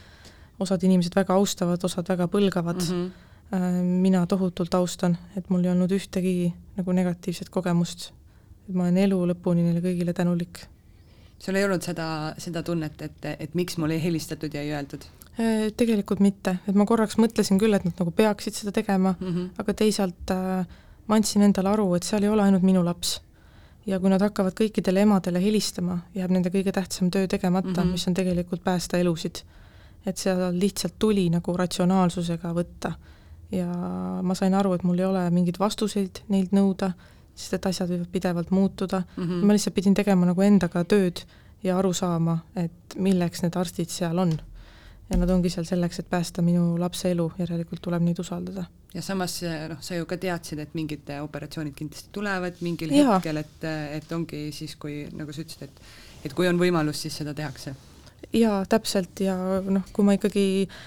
osad 0.59 0.83
inimesed 0.83 1.15
väga 1.15 1.35
austavad, 1.35 1.83
osad 1.83 2.07
väga 2.09 2.27
põlgavad 2.31 2.81
mm, 2.81 2.89
-hmm. 2.89 3.11
Mina 3.51 4.25
tohutult 4.27 4.73
austan, 4.73 5.17
et 5.37 5.49
mul 5.49 5.63
ei 5.63 5.71
olnud 5.71 5.91
ühtegi 5.91 6.53
nagu 6.77 6.91
negatiivset 6.91 7.49
kogemust. 7.49 8.11
et 8.69 8.73
ma 8.75 8.83
olen 8.83 8.97
elu 8.97 9.19
lõpuni 9.31 9.61
neile 9.61 9.83
kõigile 9.85 10.13
tänulik 10.13 10.65
sul 11.39 11.55
ei 11.55 11.65
olnud 11.65 11.83
seda, 11.83 12.07
seda 12.41 12.63
tunnet, 12.63 13.01
et, 13.01 13.27
et 13.39 13.53
miks 13.57 13.77
mulle 13.77 13.97
ei 13.97 14.03
helistatud 14.03 14.53
ja 14.53 14.63
ei 14.63 14.73
öeldud? 14.73 15.05
Äh, 15.35 15.67
tegelikult 15.77 16.21
mitte, 16.23 16.57
et 16.67 16.77
ma 16.77 16.87
korraks 16.87 17.19
mõtlesin 17.19 17.59
küll, 17.61 17.75
et 17.75 17.85
nad 17.85 17.99
nagu 17.99 18.13
peaksid 18.15 18.55
seda 18.55 18.71
tegema 18.75 19.15
mm, 19.19 19.27
-hmm. 19.27 19.49
aga 19.61 19.73
teisalt 19.83 20.31
äh, 20.31 20.65
ma 21.07 21.19
andsin 21.19 21.43
endale 21.45 21.73
aru, 21.73 21.89
et 21.95 22.07
seal 22.07 22.23
ei 22.23 22.31
ole 22.31 22.45
ainult 22.45 22.63
minu 22.63 22.83
laps. 22.85 23.21
ja 23.85 23.99
kui 23.99 24.09
nad 24.09 24.21
hakkavad 24.21 24.55
kõikidele 24.57 25.03
emadele 25.05 25.41
helistama, 25.41 25.99
jääb 26.15 26.31
nende 26.33 26.49
kõige 26.49 26.71
tähtsam 26.73 27.11
töö 27.11 27.27
tegemata 27.27 27.67
mm, 27.69 27.75
-hmm. 27.75 27.91
mis 27.91 28.07
on 28.07 28.13
tegelikult 28.13 28.63
päästa 28.63 28.97
elusid. 28.97 29.43
et 30.05 30.17
seal 30.17 30.59
lihtsalt 30.59 30.93
tuli 30.99 31.29
nagu 31.29 31.57
ratsionaalsusega 31.57 32.53
võtta. 32.53 32.93
Ja 33.51 33.67
ma 34.21 34.35
sain 34.35 34.53
aru, 34.53 34.73
et 34.73 34.83
mul 34.83 34.99
ei 34.99 35.05
ole 35.05 35.29
mingeid 35.29 35.59
vastuseid 35.59 36.23
neilt 36.29 36.55
nõuda 36.55 36.93
sest 37.35 37.57
et 37.57 37.67
asjad 37.69 37.91
võivad 37.91 38.11
pidevalt 38.11 38.51
muutuda 38.55 39.01
mm, 39.03 39.23
-hmm. 39.23 39.45
ma 39.45 39.55
lihtsalt 39.55 39.75
pidin 39.75 39.93
tegema 39.93 40.25
nagu 40.29 40.41
endaga 40.41 40.83
tööd 40.83 41.25
ja 41.63 41.77
aru 41.77 41.93
saama, 41.93 42.39
et 42.55 42.95
milleks 42.95 43.43
need 43.43 43.55
arstid 43.59 43.89
seal 43.89 44.19
on. 44.19 44.37
ja 45.09 45.17
nad 45.21 45.29
ongi 45.29 45.49
seal 45.53 45.65
selleks, 45.65 45.99
et 45.99 46.09
päästa 46.09 46.41
minu 46.41 46.79
lapse 46.81 47.11
elu, 47.11 47.31
järelikult 47.37 47.81
tuleb 47.81 48.01
neid 48.01 48.19
usaldada. 48.19 48.65
ja 48.93 49.01
samas 49.01 49.41
noh, 49.69 49.81
sa 49.81 49.95
ju 49.95 50.05
ka 50.05 50.17
teadsid, 50.17 50.59
et 50.59 50.73
mingid 50.73 51.11
operatsioonid 51.21 51.73
kindlasti 51.75 52.09
tulevad 52.11 52.61
mingil 52.61 52.91
ja. 52.91 53.13
hetkel, 53.13 53.37
et, 53.37 53.63
et 53.91 54.11
ongi 54.11 54.51
siis, 54.51 54.75
kui 54.75 55.07
nagu 55.13 55.33
sa 55.33 55.41
ütlesid, 55.41 55.63
et 55.63 55.81
et 56.25 56.33
kui 56.33 56.47
on 56.47 56.57
võimalus, 56.57 57.01
siis 57.01 57.17
seda 57.17 57.33
tehakse. 57.33 57.75
jaa, 58.33 58.65
täpselt, 58.65 59.19
ja 59.19 59.35
noh, 59.61 59.83
kui 59.93 60.05
ma 60.05 60.15
ikkagi 60.17 60.45
äh, 60.69 60.77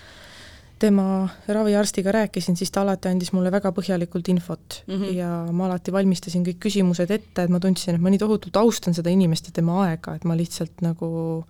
tema 0.79 1.29
raviarstiga 1.49 2.13
rääkisin, 2.13 2.57
siis 2.57 2.71
ta 2.71 2.83
alati 2.83 3.09
andis 3.11 3.33
mulle 3.33 3.51
väga 3.53 3.73
põhjalikult 3.75 4.29
infot 4.31 4.83
mm 4.87 4.95
-hmm. 4.95 5.15
ja 5.17 5.31
ma 5.53 5.67
alati 5.67 5.93
valmistasin 5.93 6.45
kõik 6.47 6.61
küsimused 6.67 7.11
ette, 7.11 7.43
et 7.43 7.51
ma 7.51 7.61
tundsin, 7.61 7.95
et 7.95 8.01
ma 8.01 8.11
nii 8.11 8.19
tohutult 8.19 8.57
austan 8.57 8.95
seda 8.95 9.11
inimest 9.11 9.47
ja 9.47 9.53
tema 9.53 9.83
aega, 9.85 10.15
et 10.15 10.25
ma 10.25 10.37
lihtsalt 10.37 10.83
nagu 10.83 11.45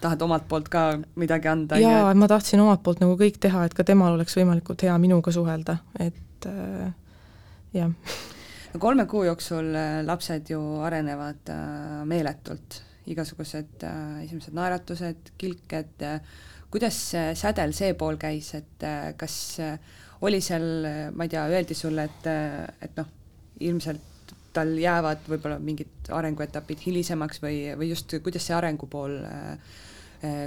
tahad 0.00 0.22
omalt 0.22 0.48
poolt 0.48 0.68
ka 0.68 0.98
midagi 1.16 1.48
anda? 1.48 1.78
jaa, 1.78 2.14
ma 2.14 2.28
tahtsin 2.28 2.60
omalt 2.60 2.82
poolt 2.82 3.00
nagu 3.00 3.16
kõik 3.20 3.40
teha, 3.40 3.64
et 3.64 3.74
ka 3.74 3.84
temal 3.84 4.14
oleks 4.14 4.36
võimalikult 4.36 4.82
hea 4.82 4.98
minuga 4.98 5.32
suhelda, 5.32 5.76
et 5.98 6.46
äh, 6.46 6.92
jah. 7.72 7.90
no 8.74 8.80
kolme 8.80 9.06
kuu 9.06 9.24
jooksul 9.24 9.74
äh, 9.74 10.04
lapsed 10.06 10.50
ju 10.50 10.60
arenevad 10.86 11.52
äh, 11.52 12.04
meeletult, 12.04 12.82
igasugused 13.06 13.82
äh, 13.82 14.22
esimesed 14.24 14.54
naeratused, 14.54 15.34
kilked 15.38 16.06
äh,, 16.06 16.20
kuidas 16.70 16.98
sädel 17.38 17.74
see 17.76 17.94
pool 17.98 18.18
käis, 18.20 18.52
et 18.58 18.86
äh, 18.86 19.10
kas 19.18 19.34
äh, 19.62 19.74
oli 20.26 20.40
seal, 20.44 20.86
ma 21.16 21.26
ei 21.26 21.32
tea, 21.32 21.46
öeldi 21.50 21.76
sulle, 21.76 22.06
et, 22.10 22.28
äh, 22.30 22.64
et 22.86 22.96
noh, 23.00 23.08
ilmselt 23.60 24.34
tal 24.54 24.72
jäävad 24.78 25.28
võib-olla 25.30 25.60
mingid 25.62 26.10
arenguetapid 26.10 26.80
hilisemaks 26.86 27.42
või, 27.42 27.58
või 27.78 27.92
just 27.92 28.16
kuidas 28.24 28.48
see 28.48 28.56
arengu 28.56 28.88
pool, 28.90 29.12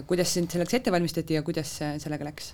kuidas 0.09 0.33
sind 0.35 0.51
selleks 0.51 0.75
ette 0.75 0.91
valmistati 0.91 1.37
ja 1.37 1.43
kuidas 1.45 1.71
sellega 2.03 2.27
läks? 2.27 2.49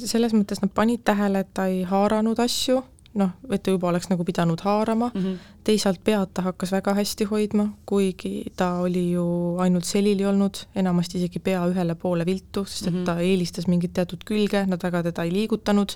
selles 0.00 0.32
mõttes 0.32 0.62
nad 0.62 0.72
panid 0.72 1.02
tähele, 1.04 1.42
et 1.44 1.50
ta 1.52 1.66
ei 1.68 1.82
haaranud 1.84 2.40
asju 2.40 2.78
noh, 3.20 3.34
et 3.52 3.62
ta 3.64 3.72
juba 3.74 3.90
oleks 3.90 4.08
nagu 4.10 4.24
pidanud 4.24 4.60
haarama 4.64 5.10
mm, 5.14 5.20
-hmm. 5.24 5.36
Teisalt 5.68 6.00
pead 6.04 6.32
ta 6.34 6.42
hakkas 6.46 6.72
väga 6.72 6.94
hästi 6.96 7.26
hoidma, 7.28 7.68
kuigi 7.88 8.48
ta 8.56 8.78
oli 8.84 9.10
ju 9.12 9.26
ainult 9.60 9.84
selili 9.84 10.24
olnud, 10.26 10.62
enamasti 10.80 11.20
isegi 11.20 11.42
pea 11.44 11.66
ühele 11.68 11.96
poole 12.00 12.24
viltu, 12.26 12.64
sest 12.64 12.88
et 12.88 12.94
-hmm. 12.94 13.04
ta 13.04 13.18
eelistas 13.20 13.68
mingit 13.68 13.92
teatud 13.92 14.24
külge, 14.24 14.64
nad 14.66 14.82
väga 14.82 15.02
teda 15.10 15.26
ei 15.28 15.32
liigutanud, 15.32 15.92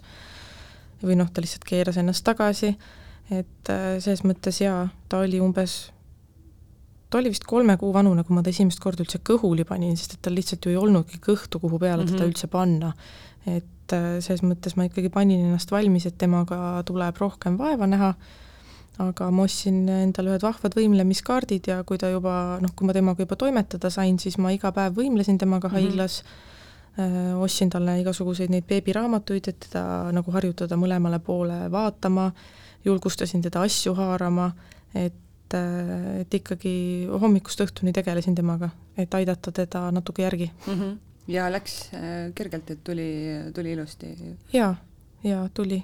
või 1.03 1.16
noh, 1.16 1.31
ta 1.33 1.41
lihtsalt 1.41 1.64
keeras 1.64 1.97
ennast 1.97 2.25
tagasi, 2.25 2.75
et 3.31 3.73
äh, 3.73 3.97
selles 3.99 4.25
mõttes 4.29 4.61
jaa, 4.61 4.89
ta 5.09 5.25
oli 5.25 5.41
umbes 5.41 5.91
ta 7.11 7.18
oli 7.18 7.29
vist 7.29 7.45
kolme 7.45 7.77
kuu 7.77 7.93
vanune, 7.93 8.25
kui 8.25 8.35
ma 8.35 8.43
ta 8.43 8.51
esimest 8.51 8.81
korda 8.81 9.05
üldse 9.05 9.18
kõhuli 9.20 9.64
panin, 9.68 9.97
sest 9.97 10.14
et 10.14 10.23
tal 10.23 10.35
lihtsalt 10.35 10.64
ju 10.64 10.73
ei 10.73 10.81
olnudki 10.81 11.20
kõhtu, 11.20 11.61
kuhu 11.61 11.79
peale 11.79 12.05
mm 12.05 12.09
-hmm. 12.09 12.12
teda 12.16 12.29
üldse 12.29 12.47
panna. 12.47 12.93
et 13.47 13.64
et 13.93 13.97
äh, 13.97 14.20
selles 14.25 14.43
mõttes 14.47 14.77
ma 14.77 14.87
ikkagi 14.89 15.11
panin 15.12 15.47
ennast 15.49 15.73
valmis, 15.73 16.07
et 16.09 16.16
temaga 16.18 16.81
tuleb 16.89 17.18
rohkem 17.20 17.59
vaeva 17.61 17.89
näha, 17.91 18.12
aga 19.01 19.30
ma 19.32 19.47
ostsin 19.47 19.86
endale 19.88 20.34
ühed 20.34 20.45
vahvad 20.45 20.74
võimlemiskaardid 20.76 21.70
ja 21.70 21.78
kui 21.88 22.01
ta 22.01 22.11
juba 22.12 22.59
noh, 22.61 22.72
kui 22.76 22.86
ma 22.88 22.93
temaga 22.97 23.24
juba 23.24 23.38
toimetada 23.40 23.90
sain, 23.90 24.18
siis 24.20 24.36
ma 24.38 24.53
iga 24.53 24.72
päev 24.72 24.99
võimlesin 24.99 25.38
temaga 25.40 25.70
mhm. 25.70 25.76
haiglas 25.76 26.22
mm, 26.22 27.07
-hmm. 27.07 27.40
ostsin 27.45 27.70
talle 27.70 28.01
igasuguseid 28.01 28.51
neid 28.51 28.66
beebiraamatuid, 28.68 29.49
et 29.49 29.61
teda 29.68 30.12
nagu 30.12 30.30
harjutada 30.30 30.76
mõlemale 30.76 31.18
poole 31.18 31.70
vaatama, 31.70 32.32
julgustasin 32.84 33.43
teda 33.43 33.62
asju 33.62 33.95
haarama, 33.95 34.53
et 34.95 35.55
äh, 35.55 36.20
et 36.20 36.34
ikkagi 36.34 37.09
hommikust 37.20 37.61
õhtuni 37.61 37.93
tegelesin 37.93 38.34
temaga, 38.34 38.70
et 38.97 39.14
aidata 39.14 39.53
teda 39.53 39.90
natuke 39.90 40.22
järgi 40.22 40.51
mm. 40.66 40.80
-hmm 40.80 40.99
ja 41.28 41.53
läks 41.53 41.90
äh, 41.95 42.32
kergelt, 42.34 42.70
et 42.70 42.84
tuli, 42.84 43.24
tuli 43.55 43.72
ilusti? 43.72 44.36
jaa, 44.53 44.74
jaa, 45.24 45.49
tuli. 45.55 45.82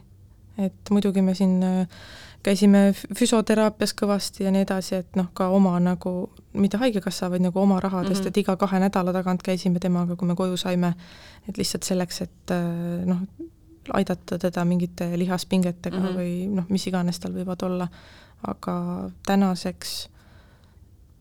Et 0.58 0.90
muidugi 0.90 1.22
me 1.22 1.34
siin 1.34 1.62
äh, 1.62 2.00
käisime 2.42 2.92
füsioteraapias 3.18 3.94
kõvasti 3.98 4.44
ja 4.46 4.52
nii 4.54 4.64
edasi, 4.66 5.00
et 5.02 5.18
noh, 5.18 5.30
ka 5.34 5.48
oma 5.54 5.74
nagu, 5.82 6.30
mitte 6.52 6.80
Haigekassa, 6.80 7.30
vaid 7.32 7.44
nagu 7.44 7.60
oma 7.60 7.80
rahadest 7.80 8.20
mm, 8.20 8.24
-hmm. 8.24 8.28
et 8.28 8.36
iga 8.36 8.56
kahe 8.56 8.80
nädala 8.80 9.12
tagant 9.12 9.42
käisime 9.42 9.78
temaga, 9.78 10.16
kui 10.16 10.28
me 10.28 10.34
koju 10.34 10.56
saime, 10.56 10.94
et 11.48 11.58
lihtsalt 11.58 11.82
selleks, 11.82 12.22
et 12.22 12.54
äh, 12.54 13.06
noh, 13.06 13.24
aidata 13.92 14.38
teda 14.38 14.64
mingite 14.64 15.18
lihaspingetega 15.18 15.98
mm 15.98 16.04
-hmm. 16.04 16.16
või 16.16 16.54
noh, 16.54 16.64
mis 16.68 16.86
iganes 16.86 17.20
tal 17.20 17.32
võivad 17.32 17.64
olla, 17.64 17.88
aga 18.42 19.10
tänaseks 19.26 20.08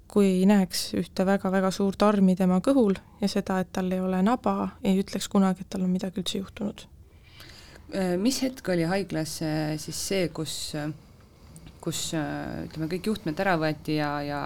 kui 0.07 0.25
ei 0.25 0.45
näeks 0.45 0.93
ühte 0.93 1.25
väga-väga 1.25 1.71
suurt 1.71 2.01
armi 2.01 2.35
tema 2.35 2.59
kõhul 2.63 2.95
ja 3.21 3.27
seda, 3.27 3.59
et 3.59 3.71
tal 3.73 3.91
ei 3.91 3.99
ole 3.99 4.21
naba, 4.21 4.69
ei 4.83 4.99
ütleks 5.01 5.27
kunagi, 5.27 5.61
et 5.61 5.69
tal 5.69 5.83
on 5.83 5.89
midagi 5.89 6.21
üldse 6.21 6.38
juhtunud. 6.38 6.88
Äh, 7.95 8.17
mis 8.19 8.41
hetk 8.43 8.67
oli 8.67 8.83
haiglas 8.83 9.38
äh, 9.45 9.77
siis 9.79 9.99
see, 10.09 10.27
kus, 10.35 10.53
kus 11.79 12.01
äh, 12.17 12.65
ütleme, 12.65 12.89
kõik 12.91 13.05
juhtmed 13.07 13.39
ära 13.39 13.53
võeti 13.61 13.95
ja, 14.01 14.09
ja 14.27 14.39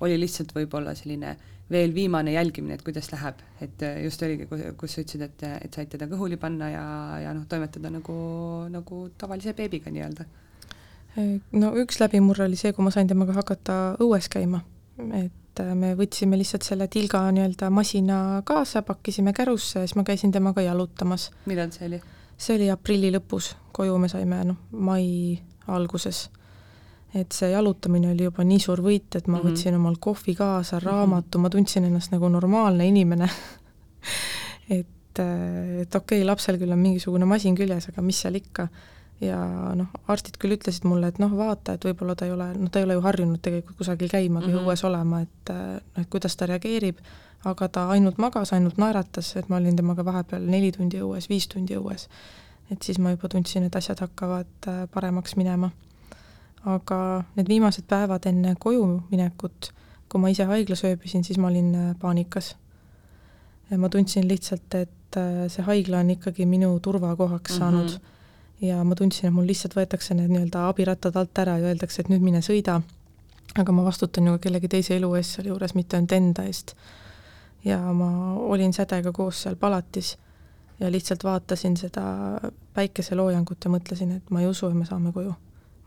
oli 0.00 0.16
lihtsalt 0.16 0.54
võib-olla 0.56 0.94
selline 0.96 1.34
veel 1.70 1.92
viimane 1.94 2.32
jälgimine, 2.32 2.78
et 2.78 2.82
kuidas 2.82 3.10
läheb, 3.12 3.42
et 3.62 3.82
just 4.02 4.22
oligi, 4.26 4.48
kus 4.48 4.94
sa 4.94 5.04
ütlesid, 5.04 5.22
et, 5.22 5.44
et 5.68 5.76
said 5.76 5.90
teda 5.92 6.08
kõhuli 6.10 6.38
panna 6.40 6.70
ja, 6.72 6.84
ja 7.26 7.34
noh, 7.36 7.44
toimetada 7.50 7.92
nagu, 7.94 8.16
nagu 8.72 9.02
tavalise 9.20 9.54
beebiga 9.54 9.92
nii-öelda? 9.92 10.26
no 11.60 11.70
üks 11.78 11.98
läbimurre 12.00 12.46
oli 12.46 12.58
see, 12.58 12.72
kui 12.74 12.86
ma 12.86 12.90
sain 12.94 13.08
temaga 13.10 13.34
hakata 13.36 13.76
õues 14.02 14.30
käima 14.30 14.62
et 15.18 15.62
me 15.76 15.92
võtsime 15.98 16.38
lihtsalt 16.38 16.64
selle 16.66 16.86
tilga 16.90 17.22
nii-öelda 17.34 17.68
masina 17.74 18.18
kaasa, 18.46 18.82
pakkisime 18.86 19.34
kärusse 19.36 19.82
ja 19.82 19.86
siis 19.86 19.98
ma 19.98 20.06
käisin 20.06 20.32
temaga 20.32 20.64
jalutamas. 20.64 21.28
millal 21.50 21.70
see 21.74 21.90
oli? 21.90 22.00
See 22.40 22.56
oli 22.56 22.68
aprilli 22.72 23.10
lõpus, 23.12 23.54
koju 23.76 23.96
me 24.00 24.08
saime 24.08 24.42
noh, 24.48 24.60
mai 24.72 25.38
alguses. 25.68 26.28
et 27.14 27.32
see 27.34 27.50
jalutamine 27.50 28.12
oli 28.12 28.28
juba 28.28 28.44
nii 28.46 28.60
suur 28.62 28.80
võit, 28.86 29.16
et 29.18 29.26
ma 29.26 29.36
mm 29.36 29.42
-hmm. 29.42 29.50
võtsin 29.50 29.74
omal 29.74 29.96
kohvi 30.00 30.34
kaasa, 30.34 30.76
mhm. 30.76 30.86
raamatu 30.86 31.38
ma 31.38 31.50
tundsin 31.50 31.84
ennast 31.84 32.12
nagu 32.12 32.28
normaalne 32.28 32.86
inimene 32.86 33.28
et, 34.78 35.18
et 35.18 35.94
okei 35.94 36.18
okay,, 36.18 36.24
lapsel 36.24 36.58
küll 36.58 36.72
on 36.72 36.78
mingisugune 36.78 37.24
masin 37.24 37.54
küljes, 37.54 37.88
aga 37.88 38.02
mis 38.02 38.20
seal 38.20 38.34
ikka 38.34 38.68
ja 39.20 39.38
noh, 39.76 39.88
arstid 40.08 40.38
küll 40.40 40.56
ütlesid 40.56 40.86
mulle, 40.88 41.10
et 41.12 41.18
noh, 41.18 41.32
vaata, 41.36 41.74
et 41.76 41.84
võib-olla 41.84 42.14
ta 42.16 42.26
ei 42.26 42.32
ole, 42.32 42.52
noh, 42.56 42.70
ta 42.70 42.80
ei 42.80 42.86
ole 42.88 42.96
ju 42.96 43.02
harjunud 43.04 43.42
tegelikult 43.42 43.76
kusagil 43.76 44.08
käima 44.08 44.40
või 44.40 44.52
mm 44.52 44.54
-hmm. 44.54 44.64
õues 44.64 44.84
olema, 44.88 45.20
et 45.20 45.52
noh, 45.52 46.04
et 46.04 46.08
kuidas 46.08 46.36
ta 46.36 46.46
reageerib, 46.46 47.02
aga 47.44 47.68
ta 47.68 47.86
ainult 47.88 48.18
magas, 48.18 48.52
ainult 48.52 48.78
naeratas, 48.78 49.34
et 49.36 49.48
ma 49.48 49.56
olin 49.56 49.76
temaga 49.76 50.04
vahepeal 50.04 50.44
neli 50.44 50.72
tundi 50.72 51.00
õues, 51.00 51.28
viis 51.30 51.48
tundi 51.48 51.76
õues. 51.78 52.08
et 52.70 52.82
siis 52.82 52.98
ma 52.98 53.10
juba 53.10 53.28
tundsin, 53.28 53.64
et 53.66 53.76
asjad 53.76 53.98
hakkavad 54.00 54.68
äh, 54.68 54.86
paremaks 54.92 55.36
minema. 55.36 55.70
aga 56.64 57.24
need 57.36 57.48
viimased 57.48 57.86
päevad 57.88 58.26
enne 58.26 58.54
koju 58.58 59.02
minekut, 59.10 59.72
kui 60.08 60.20
ma 60.20 60.28
ise 60.28 60.44
haiglas 60.44 60.84
ööbisin, 60.84 61.24
siis 61.24 61.38
ma 61.38 61.48
olin 61.48 61.74
äh, 61.74 61.94
paanikas. 61.98 62.56
ja 63.70 63.78
ma 63.78 63.88
tundsin 63.88 64.28
lihtsalt, 64.28 64.74
et 64.74 65.16
äh, 65.16 65.48
see 65.48 65.62
haigla 65.64 65.98
on 65.98 66.10
ikkagi 66.10 66.46
minu 66.46 66.78
turvakohaks 66.80 67.52
mm 67.52 67.56
-hmm. 67.56 67.58
saanud 67.58 68.00
ja 68.60 68.84
ma 68.84 68.94
tundsin, 68.94 69.28
et 69.28 69.34
mul 69.34 69.46
lihtsalt 69.48 69.74
võetakse 69.76 70.14
need 70.14 70.30
nii-öelda 70.32 70.68
abirattad 70.68 71.16
alt 71.16 71.38
ära 71.38 71.56
ja 71.58 71.70
öeldakse, 71.72 72.02
et 72.02 72.10
nüüd 72.12 72.24
mine 72.24 72.42
sõida, 72.44 72.80
aga 73.58 73.72
ma 73.72 73.84
vastutan 73.86 74.26
ju 74.28 74.38
kellegi 74.38 74.68
teise 74.68 74.96
elu 74.96 75.14
eest 75.18 75.38
sealjuures, 75.38 75.74
mitte 75.74 75.96
ainult 75.96 76.12
enda 76.12 76.44
eest. 76.48 76.74
Ja 77.64 77.78
ma 77.92 78.34
olin 78.34 78.72
sädega 78.72 79.12
koos 79.12 79.42
seal 79.42 79.56
palatis 79.56 80.16
ja 80.80 80.92
lihtsalt 80.92 81.24
vaatasin 81.24 81.76
seda 81.76 82.02
päikeseloojangut 82.74 83.64
ja 83.64 83.70
mõtlesin, 83.70 84.16
et 84.16 84.30
ma 84.30 84.40
ei 84.40 84.48
usu, 84.48 84.68
et 84.70 84.76
me 84.76 84.86
saame 84.88 85.12
koju. 85.12 85.34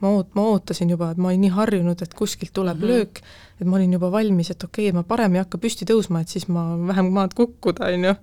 ma 0.03 0.09
oot-, 0.11 0.34
ma 0.36 0.43
ootasin 0.51 0.89
juba, 0.89 1.11
et 1.11 1.17
ma 1.17 1.30
olin 1.30 1.41
nii 1.45 1.51
harjunud, 1.55 2.01
et 2.03 2.13
kuskilt 2.13 2.53
tuleb 2.53 2.78
mm 2.78 2.84
-hmm. 2.84 2.88
löök, 2.88 3.21
et 3.61 3.67
ma 3.67 3.76
olin 3.76 3.93
juba 3.93 4.11
valmis, 4.11 4.51
et 4.51 4.63
okei 4.63 4.89
okay,, 4.89 4.97
ma 4.97 5.03
parem 5.03 5.36
ei 5.36 5.39
hakka 5.39 5.57
püsti 5.57 5.86
tõusma, 5.86 6.21
et 6.21 6.28
siis 6.28 6.47
ma 6.47 6.78
vähem 6.88 7.11
maad 7.13 7.34
kukkuda, 7.34 7.86
on 7.86 8.05
ju, 8.05 8.15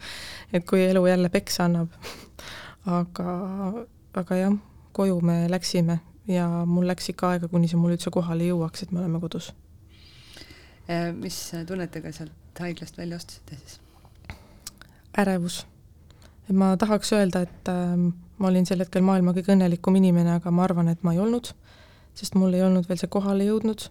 et 0.53 0.67
kui 0.67 0.85
elu 0.85 1.07
jälle 1.07 1.29
peksa 1.29 1.65
annab. 1.65 1.89
aga, 2.87 3.73
aga 4.15 4.37
jah, 4.37 4.53
koju 4.93 5.21
me 5.21 5.51
läksime 5.51 5.99
ja 6.29 6.67
mul 6.67 6.87
läks 6.87 7.09
ikka 7.09 7.31
aega, 7.31 7.49
kuni 7.49 7.69
see 7.69 7.81
mul 7.81 7.97
üldse 7.97 8.11
kohale 8.11 8.45
jõuaks, 8.45 8.83
et 8.83 8.93
me 8.93 9.01
oleme 9.01 9.21
kodus. 9.21 9.55
mis 11.15 11.53
tunnetega 11.67 12.13
sealt 12.13 12.40
haiglast 12.59 12.99
välja 12.99 13.17
astusite 13.17 13.57
siis? 13.57 13.81
ärevus 15.19 15.67
et 16.51 16.57
ma 16.59 16.75
tahaks 16.81 17.13
öelda, 17.15 17.45
et 17.47 17.71
äh, 17.71 17.97
ma 18.41 18.51
olin 18.51 18.67
sel 18.67 18.83
hetkel 18.83 19.05
maailma 19.07 19.35
kõige 19.37 19.55
õnnelikum 19.55 19.97
inimene, 20.01 20.35
aga 20.41 20.53
ma 20.55 20.67
arvan, 20.67 20.91
et 20.91 21.03
ma 21.07 21.15
ei 21.15 21.23
olnud, 21.23 21.53
sest 22.19 22.37
mul 22.39 22.55
ei 22.57 22.65
olnud 22.67 22.89
veel 22.91 22.99
see 23.01 23.11
kohale 23.13 23.47
jõudnud 23.47 23.87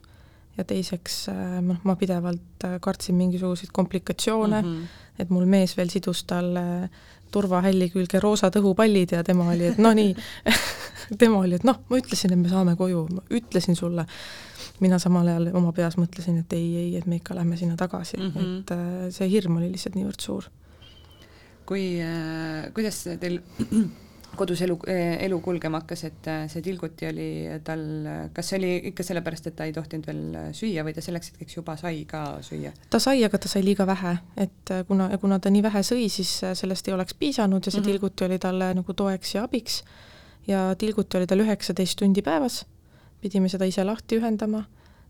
ja 0.60 0.66
teiseks 0.68 1.22
äh, 1.32 1.60
noh, 1.64 1.80
ma 1.88 1.96
pidevalt 2.00 2.68
äh, 2.68 2.76
kartsin 2.84 3.16
mingisuguseid 3.20 3.72
komplikatsioone 3.76 4.62
mm, 4.62 4.74
-hmm. 4.74 5.22
et 5.24 5.32
mul 5.32 5.48
mees 5.48 5.78
veel 5.78 5.92
sidus 5.94 6.26
talle 6.28 6.90
turvahälli 7.32 7.90
külge 7.94 8.22
roosad 8.24 8.56
õhupallid 8.60 9.16
ja 9.18 9.24
tema 9.24 9.50
oli, 9.54 9.72
et 9.72 9.82
no 9.82 9.94
nii 9.94 10.14
tema 11.22 11.42
oli, 11.44 11.60
et 11.60 11.66
noh, 11.68 11.82
ma 11.90 12.00
ütlesin, 12.00 12.34
et 12.36 12.42
me 12.42 12.52
saame 12.52 12.76
koju, 12.80 13.08
ma 13.16 13.26
ütlesin 13.30 13.78
sulle. 13.80 14.06
mina 14.80 15.00
samal 15.00 15.28
ajal 15.28 15.50
oma 15.60 15.74
peas 15.76 15.98
mõtlesin, 16.00 16.38
et 16.40 16.54
ei, 16.56 16.68
ei, 16.84 16.96
et 16.98 17.06
me 17.06 17.18
ikka 17.20 17.36
lähme 17.36 17.58
sinna 17.58 17.76
tagasi 17.76 18.18
mm, 18.18 18.32
-hmm. 18.36 18.60
et 18.60 18.72
äh, 18.72 19.10
see 19.12 19.30
hirm 19.30 19.58
oli 19.58 19.72
lihtsalt 19.72 19.96
niivõrd 19.96 20.22
suur 20.24 20.50
kui, 21.70 22.02
äh, 22.02 22.72
kuidas 22.74 23.04
teil 23.22 23.40
kodus 24.36 24.62
elu, 24.62 24.78
elu 25.20 25.40
kulgema 25.44 25.82
hakkas, 25.82 26.04
et 26.08 26.28
äh, 26.32 26.44
see 26.52 26.64
tilguti 26.66 27.08
oli 27.10 27.28
tal, 27.66 27.82
kas 28.34 28.52
see 28.52 28.60
oli 28.60 28.72
ikka 28.92 29.06
sellepärast, 29.08 29.50
et 29.50 29.58
ta 29.58 29.68
ei 29.68 29.74
tohtinud 29.76 30.08
veel 30.10 30.22
süüa 30.56 30.86
või 30.88 30.96
ta 30.96 31.04
selleks 31.04 31.34
hetkeks 31.34 31.60
juba 31.60 31.76
sai 31.80 32.04
ka 32.10 32.24
süüa? 32.46 32.72
ta 32.90 33.02
sai, 33.04 33.24
aga 33.28 33.42
ta 33.42 33.52
sai 33.52 33.64
liiga 33.66 33.88
vähe, 33.90 34.16
et 34.38 34.74
kuna, 34.88 35.10
kuna 35.22 35.40
ta 35.40 35.52
nii 35.54 35.64
vähe 35.66 35.84
sõi, 35.86 36.08
siis 36.14 36.32
sellest 36.62 36.88
ei 36.88 36.96
oleks 36.96 37.18
piisanud 37.20 37.66
ja 37.66 37.72
see 37.72 37.80
mm 37.82 37.86
-hmm. 37.86 37.92
tilguti 37.92 38.26
oli 38.26 38.40
talle 38.40 38.74
nagu 38.74 38.94
toeks 38.94 39.36
ja 39.36 39.44
abiks. 39.44 39.84
ja 40.48 40.76
tilguti 40.76 41.18
oli 41.18 41.28
tal 41.28 41.40
üheksateist 41.40 42.00
tundi 42.00 42.22
päevas, 42.22 42.66
pidime 43.22 43.50
seda 43.50 43.66
ise 43.66 43.84
lahti 43.84 44.18
ühendama 44.18 44.64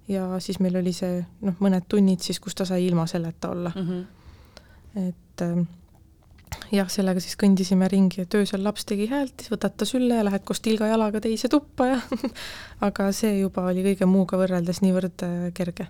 ja 0.07 0.39
siis 0.39 0.59
meil 0.59 0.75
oli 0.75 0.93
see 0.93 1.25
noh, 1.41 1.55
mõned 1.59 1.85
tunnid 1.87 2.19
siis, 2.25 2.39
kus 2.39 2.55
ta 2.55 2.65
sai 2.65 2.87
ilma 2.87 3.05
selleta 3.07 3.49
olla 3.49 3.71
mm. 3.75 3.87
-hmm. 3.87 5.07
et 5.07 5.43
jah, 6.73 6.89
sellega 6.91 7.21
siis 7.23 7.37
kõndisime 7.39 7.87
ringi, 7.91 8.23
et 8.25 8.37
öösel 8.37 8.63
laps 8.65 8.85
tegi 8.89 9.09
häält, 9.09 9.35
siis 9.39 9.51
võtad 9.53 9.75
ta 9.77 9.87
sülle 9.89 10.19
ja 10.19 10.25
lähed 10.27 10.45
koos 10.47 10.61
tilga 10.65 10.89
jalaga 10.89 11.21
teise 11.23 11.49
tuppa 11.51 11.91
ja 11.93 11.99
aga 12.87 13.09
see 13.15 13.39
juba 13.39 13.67
oli 13.71 13.85
kõige 13.91 14.09
muuga 14.09 14.39
võrreldes 14.41 14.83
niivõrd 14.85 15.25
äh, 15.27 15.37
kerge. 15.57 15.89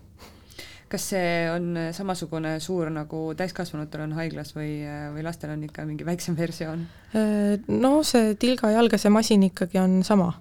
kas 0.89 1.09
see 1.11 1.31
on 1.53 1.77
samasugune 1.93 2.55
suur, 2.63 2.89
nagu 2.93 3.23
täiskasvanutel 3.37 4.07
on 4.07 4.17
haiglas 4.17 4.55
või, 4.57 4.79
äh, 4.87 5.07
või 5.13 5.25
lastel 5.27 5.53
on 5.53 5.65
ikka 5.67 5.85
mingi 5.89 6.07
väiksem 6.07 6.37
versioon? 6.37 6.85
Äh, 7.13 7.57
no 7.67 7.99
see 8.03 8.35
tilga 8.39 8.71
jalgase 8.75 9.11
masin 9.13 9.49
ikkagi 9.51 9.81
on 9.81 9.99
sama 10.07 10.33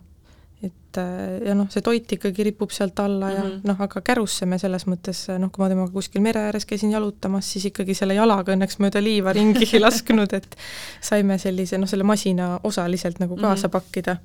et 0.58 0.98
äh, 0.98 1.38
ja 1.46 1.54
noh, 1.54 1.68
see 1.70 1.82
toit 1.86 2.14
ikkagi 2.16 2.46
ripub 2.48 2.72
sealt 2.74 2.98
alla 3.02 3.30
ja 3.30 3.42
mm 3.42 3.50
-hmm. 3.50 3.68
noh, 3.70 3.82
aga 3.86 4.00
kärusse 4.02 4.46
me 4.46 4.58
selles 4.58 4.86
mõttes 4.90 5.20
noh, 5.38 5.52
kui 5.54 5.62
ma 5.62 5.68
temaga 5.70 5.92
kuskil 5.92 6.22
mere 6.24 6.48
ääres 6.48 6.66
käisin 6.66 6.90
jalutamas, 6.90 7.52
siis 7.52 7.68
ikkagi 7.70 7.94
selle 7.94 8.14
jalaga 8.14 8.56
õnneks 8.56 8.80
mööda 8.82 9.02
liiva 9.02 9.32
ringi 9.32 9.68
ei 9.74 9.80
lasknud, 9.80 10.34
et 10.34 10.56
saime 11.00 11.38
sellise 11.38 11.78
noh, 11.78 11.88
selle 11.88 12.04
masina 12.04 12.58
osaliselt 12.64 13.20
nagu 13.20 13.36
kaasa 13.36 13.68
mm 13.68 13.70
-hmm. 13.70 13.72
pakkida. 13.72 14.16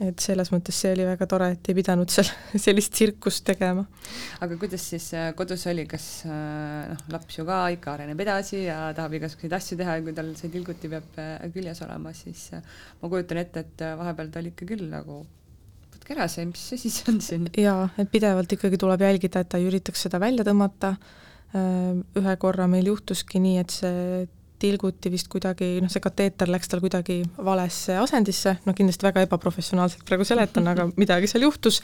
et 0.00 0.18
selles 0.18 0.50
mõttes 0.52 0.76
see 0.76 0.92
oli 0.92 1.04
väga 1.06 1.26
tore, 1.26 1.46
et 1.52 1.68
ei 1.68 1.74
pidanud 1.74 2.10
seal 2.10 2.26
sellist 2.66 2.92
tsirkust 2.92 3.44
tegema. 3.44 3.86
aga 4.40 4.56
kuidas 4.56 4.90
siis 4.90 5.14
äh, 5.14 5.34
kodus 5.34 5.66
oli, 5.66 5.86
kas 5.86 6.24
äh, 6.26 6.90
noh, 6.90 6.98
laps 7.08 7.38
ju 7.38 7.46
ka 7.46 7.68
ikka 7.68 7.92
areneb 7.92 8.20
edasi 8.20 8.64
ja 8.64 8.92
tahab 8.94 9.12
igasuguseid 9.12 9.52
asju 9.52 9.78
teha 9.78 9.96
ja 9.96 10.02
kui 10.02 10.12
tal 10.12 10.34
see 10.34 10.50
tilguti 10.50 10.88
peab 10.88 11.08
küljes 11.54 11.82
olema, 11.82 12.12
siis 12.12 12.50
ma 13.02 13.08
kujutan 13.08 13.38
ette, 13.38 13.60
et 13.60 13.88
vahepeal 13.98 14.28
ta 14.30 14.38
oli 14.38 14.48
ikka 14.48 14.66
küll 14.66 14.90
nagu 14.90 15.24
võtke 16.06 16.14
ära 16.14 16.28
see, 16.30 16.46
mis 16.46 16.62
see 16.62 17.10
on 17.10 17.20
siin. 17.20 17.48
jaa, 17.58 17.88
et 17.98 18.10
pidevalt 18.10 18.52
ikkagi 18.52 18.78
tuleb 18.78 19.02
jälgida, 19.02 19.42
et 19.42 19.50
ta 19.50 19.58
ei 19.58 19.66
üritaks 19.66 20.06
seda 20.06 20.20
välja 20.22 20.44
tõmmata, 20.46 20.94
ühe 21.56 22.34
korra 22.38 22.66
meil 22.70 22.86
juhtuski 22.86 23.40
nii, 23.42 23.58
et 23.58 23.74
see 23.74 24.26
tilguti 24.62 25.10
vist 25.12 25.28
kuidagi, 25.28 25.80
noh, 25.82 25.90
see 25.92 26.00
kateeter 26.00 26.48
läks 26.48 26.70
tal 26.70 26.80
kuidagi 26.80 27.20
valesse 27.36 27.98
asendisse, 28.00 28.56
no 28.64 28.72
kindlasti 28.76 29.04
väga 29.04 29.26
ebaprofessionaalselt 29.26 30.06
praegu 30.06 30.24
seletan, 30.24 30.68
aga 30.70 30.86
midagi 31.02 31.28
seal 31.28 31.44
juhtus, 31.44 31.82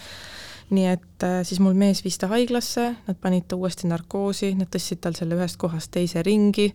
nii 0.72 0.86
et 0.88 1.26
siis 1.48 1.60
mul 1.60 1.74
mees 1.76 2.00
viis 2.04 2.16
ta 2.20 2.30
haiglasse, 2.30 2.86
nad 3.08 3.18
panid 3.20 3.48
ta 3.50 3.58
uuesti 3.58 3.90
narkoosi, 3.90 4.54
nad 4.56 4.70
tõstsid 4.72 5.02
tal 5.02 5.18
selle 5.18 5.36
ühest 5.36 5.58
kohast 5.60 5.92
teise 5.92 6.22
ringi 6.24 6.70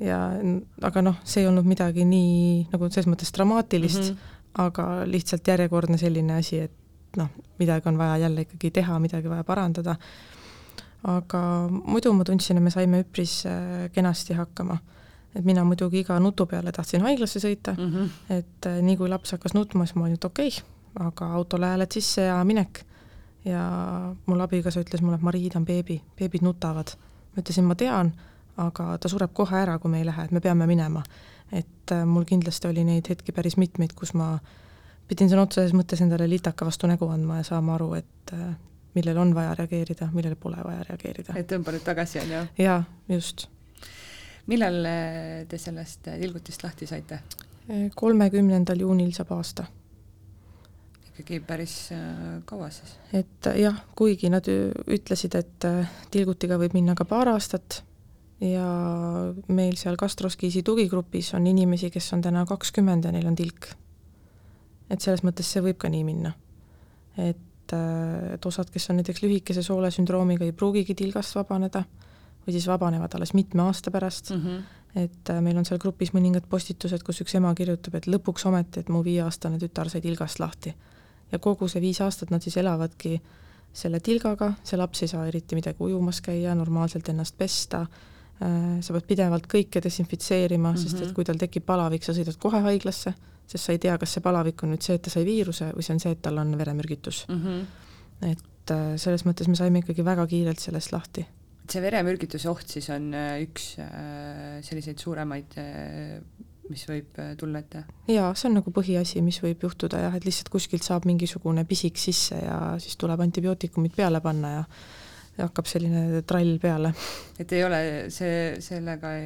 ja 0.00 0.22
aga 0.82 1.02
noh, 1.04 1.18
see 1.28 1.42
ei 1.42 1.50
olnud 1.50 1.66
midagi 1.68 2.06
nii 2.08 2.70
nagu 2.72 2.88
selles 2.88 3.10
mõttes 3.10 3.34
dramaatilist 3.36 4.00
mm, 4.00 4.14
-hmm. 4.14 4.40
aga 4.64 4.86
lihtsalt 5.10 5.52
järjekordne 5.52 6.00
selline 6.00 6.40
asi, 6.40 6.64
et 6.64 6.72
noh, 7.16 7.28
midagi 7.58 7.88
on 7.88 7.98
vaja 7.98 8.16
jälle 8.16 8.46
ikkagi 8.46 8.70
teha, 8.70 8.98
midagi 8.98 9.30
vaja 9.30 9.44
parandada, 9.44 9.96
aga 11.04 11.40
muidu 11.70 12.12
ma 12.16 12.24
tundsin, 12.24 12.58
et 12.58 12.64
me 12.64 12.72
saime 12.72 13.02
üpris 13.04 13.42
äh, 13.48 13.88
kenasti 13.92 14.34
hakkama. 14.34 14.78
et 15.34 15.44
mina 15.44 15.64
muidugi 15.66 16.04
iga 16.04 16.20
nutu 16.22 16.46
peale 16.46 16.70
tahtsin 16.72 17.02
haiglasse 17.02 17.40
sõita 17.42 17.72
mm, 17.74 17.88
-hmm. 17.92 18.10
et 18.30 18.66
äh, 18.66 18.82
nii 18.82 18.96
kui 18.96 19.08
laps 19.08 19.32
hakkas 19.32 19.54
nutma, 19.54 19.86
siis 19.86 19.96
ma 19.96 20.04
olin, 20.04 20.14
et 20.14 20.24
okei 20.24 20.48
okay,, 20.48 20.64
aga 21.08 21.32
autole 21.34 21.66
hääled 21.66 21.92
sisse 21.92 22.22
ja 22.22 22.44
minek. 22.44 22.84
ja 23.44 23.64
mul 24.26 24.40
abikaasa 24.40 24.80
ütles 24.80 25.02
mulle, 25.02 25.16
et 25.16 25.22
Marii, 25.22 25.50
ta 25.50 25.58
on 25.58 25.64
beebi, 25.64 26.02
beebid 26.18 26.42
nutavad. 26.42 26.96
ma 27.36 27.40
ütlesin, 27.42 27.64
ma 27.64 27.74
tean, 27.74 28.12
aga 28.56 28.98
ta 28.98 29.08
sureb 29.08 29.32
kohe 29.32 29.56
ära, 29.56 29.78
kui 29.78 29.90
me 29.90 29.98
ei 29.98 30.06
lähe, 30.06 30.24
et 30.24 30.30
me 30.30 30.40
peame 30.40 30.66
minema. 30.66 31.02
et 31.52 31.92
äh, 31.92 32.04
mul 32.06 32.24
kindlasti 32.24 32.68
oli 32.68 32.84
neid 32.84 33.08
hetki 33.08 33.32
päris 33.32 33.56
mitmeid, 33.56 33.92
kus 33.92 34.14
ma 34.14 34.34
äh, 34.34 34.63
pidin 35.08 35.30
sõna 35.30 35.44
otseses 35.46 35.74
mõttes 35.76 36.02
endale 36.04 36.28
litaka 36.30 36.66
vastu 36.66 36.88
nägu 36.90 37.08
andma 37.12 37.40
ja 37.40 37.48
saama 37.50 37.76
aru, 37.76 37.92
et 37.98 38.34
äh, 38.36 38.54
millele 38.96 39.20
on 39.20 39.34
vaja 39.36 39.54
reageerida, 39.58 40.08
millele 40.14 40.38
pole 40.40 40.60
vaja 40.64 40.84
reageerida. 40.88 41.36
et 41.38 41.48
tõmba 41.50 41.74
nüüd 41.74 41.84
tagasi, 41.86 42.20
on 42.22 42.34
ju? 42.36 42.42
jaa, 42.64 42.80
just. 43.12 43.48
millal 44.50 44.80
äh, 44.88 45.46
te 45.48 45.60
sellest 45.60 46.08
äh, 46.08 46.20
tilgutist 46.22 46.64
lahti 46.66 46.88
saite? 46.90 47.22
kolmekümnendal 47.96 48.80
juunil 48.80 49.12
saab 49.16 49.32
aasta. 49.36 49.66
ikkagi 51.08 51.40
päris 51.46 51.78
kaua 52.48 52.70
siis? 52.72 52.96
et 53.12 53.52
jah, 53.60 53.84
kuigi 53.96 54.32
nad 54.32 54.48
ütlesid, 54.48 55.36
et 55.40 55.70
tilgutiga 56.12 56.60
võib 56.60 56.76
minna 56.76 56.96
ka 56.96 57.08
paar 57.08 57.32
aastat 57.36 57.82
ja 58.44 58.66
meil 59.48 59.76
seal 59.80 59.96
gastroskiisi 59.96 60.64
tugigrupis 60.66 61.32
on 61.38 61.46
inimesi, 61.46 61.90
kes 61.90 62.12
on 62.16 62.24
täna 62.24 62.44
kakskümmend 62.48 63.06
ja 63.06 63.12
neil 63.14 63.30
on 63.30 63.36
tilk 63.38 63.70
et 64.90 65.00
selles 65.00 65.24
mõttes 65.24 65.48
see 65.48 65.62
võib 65.64 65.78
ka 65.80 65.90
nii 65.92 66.04
minna. 66.04 66.32
et, 67.16 67.72
äh, 67.72 68.34
et 68.34 68.46
osad, 68.46 68.70
kes 68.70 68.90
on 68.90 68.98
näiteks 69.00 69.22
lühikese 69.22 69.62
soolesündroomiga, 69.62 70.44
ei 70.44 70.52
pruugigi 70.52 70.94
tilgast 70.94 71.36
vabaneda 71.36 71.84
või 72.44 72.56
siis 72.56 72.66
vabanevad 72.68 73.14
alles 73.14 73.34
mitme 73.34 73.62
aasta 73.62 73.90
pärast 73.90 74.30
mm, 74.30 74.42
-hmm. 74.42 74.64
et 75.04 75.30
äh, 75.30 75.40
meil 75.40 75.56
on 75.56 75.64
seal 75.64 75.78
grupis 75.78 76.12
mõningad 76.12 76.48
postitused, 76.48 77.02
kus 77.02 77.20
üks 77.24 77.34
ema 77.34 77.54
kirjutab, 77.54 77.94
et 77.94 78.06
lõpuks 78.06 78.46
ometi, 78.48 78.80
et 78.80 78.88
mu 78.88 79.04
viieaastane 79.04 79.58
tütar 79.58 79.90
sai 79.90 80.00
tilgast 80.00 80.38
lahti. 80.38 80.74
ja 81.32 81.38
kogu 81.38 81.68
see 81.68 81.80
viis 81.80 82.00
aastat 82.00 82.30
nad 82.30 82.42
siis 82.42 82.56
elavadki 82.56 83.20
selle 83.72 84.00
tilgaga, 84.00 84.52
see 84.64 84.78
laps 84.78 85.02
ei 85.02 85.08
saa 85.08 85.26
eriti 85.26 85.54
midagi 85.54 85.76
ujumas 85.80 86.20
käia, 86.20 86.54
normaalselt 86.54 87.08
ennast 87.08 87.38
pesta, 87.38 87.80
äh, 88.42 88.80
sa 88.80 88.92
pead 88.92 89.06
pidevalt 89.06 89.46
kõike 89.46 89.82
desinfitseerima 89.82 90.70
mm, 90.70 90.74
-hmm. 90.74 90.82
sest 90.82 90.96
et 90.96 91.06
mhm. 91.06 91.14
kui 91.14 91.24
tal 91.24 91.38
tekib 91.38 91.64
palavik, 91.64 92.04
sa 92.04 92.12
sõidad 92.12 92.36
kohe 92.38 92.60
haiglasse 92.60 93.14
sest 93.46 93.68
sa 93.68 93.74
ei 93.74 93.80
tea, 93.82 93.96
kas 94.00 94.16
see 94.16 94.24
palavik 94.24 94.64
on 94.64 94.74
nüüd 94.74 94.84
see, 94.84 94.96
et 94.98 95.04
ta 95.04 95.12
sai 95.12 95.24
viiruse 95.26 95.70
või 95.74 95.86
see 95.86 95.96
on 95.96 96.02
see, 96.02 96.14
et 96.16 96.22
tal 96.24 96.40
on 96.42 96.54
veremürgitus 96.58 97.24
mm. 97.28 97.42
-hmm. 97.42 98.30
et 98.30 98.74
äh, 98.74 98.94
selles 99.00 99.26
mõttes 99.28 99.50
me 99.50 99.58
saime 99.58 99.84
ikkagi 99.84 100.04
väga 100.04 100.26
kiirelt 100.30 100.62
sellest 100.62 100.92
lahti. 100.92 101.26
see 101.70 101.82
veremürgituse 101.82 102.48
oht 102.50 102.68
siis 102.68 102.90
on 102.90 103.12
äh, 103.14 103.36
üks 103.44 103.76
äh, 103.82 104.58
selliseid 104.62 104.98
suuremaid 104.98 105.56
mis 106.68 106.86
võib 106.88 107.20
tulla 107.38 107.60
ette? 107.60 107.84
jaa, 108.08 108.34
see 108.34 108.48
on 108.48 108.60
nagu 108.60 108.70
põhiasi, 108.72 109.20
mis 109.22 109.42
võib 109.44 109.68
juhtuda 109.68 110.00
jah, 110.06 110.14
et 110.16 110.24
lihtsalt 110.24 110.48
kuskilt 110.48 110.82
saab 110.82 111.04
mingisugune 111.04 111.64
pisik 111.68 112.00
sisse 112.00 112.40
ja 112.40 112.76
siis 112.80 112.96
tuleb 112.96 113.20
antibiootikumid 113.20 113.96
peale 113.96 114.20
panna 114.24 114.52
ja 114.58 114.68
ja 115.38 115.48
hakkab 115.48 115.66
selline 115.66 116.22
trall 116.26 116.58
peale. 116.62 116.92
et 117.38 117.52
ei 117.52 117.64
ole 117.66 117.80
see, 118.14 118.54
sellega 118.62 119.16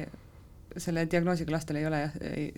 selle 0.79 1.05
diagnoosiga 1.11 1.53
lastel 1.55 1.79
ei 1.81 1.87
ole 1.89 2.03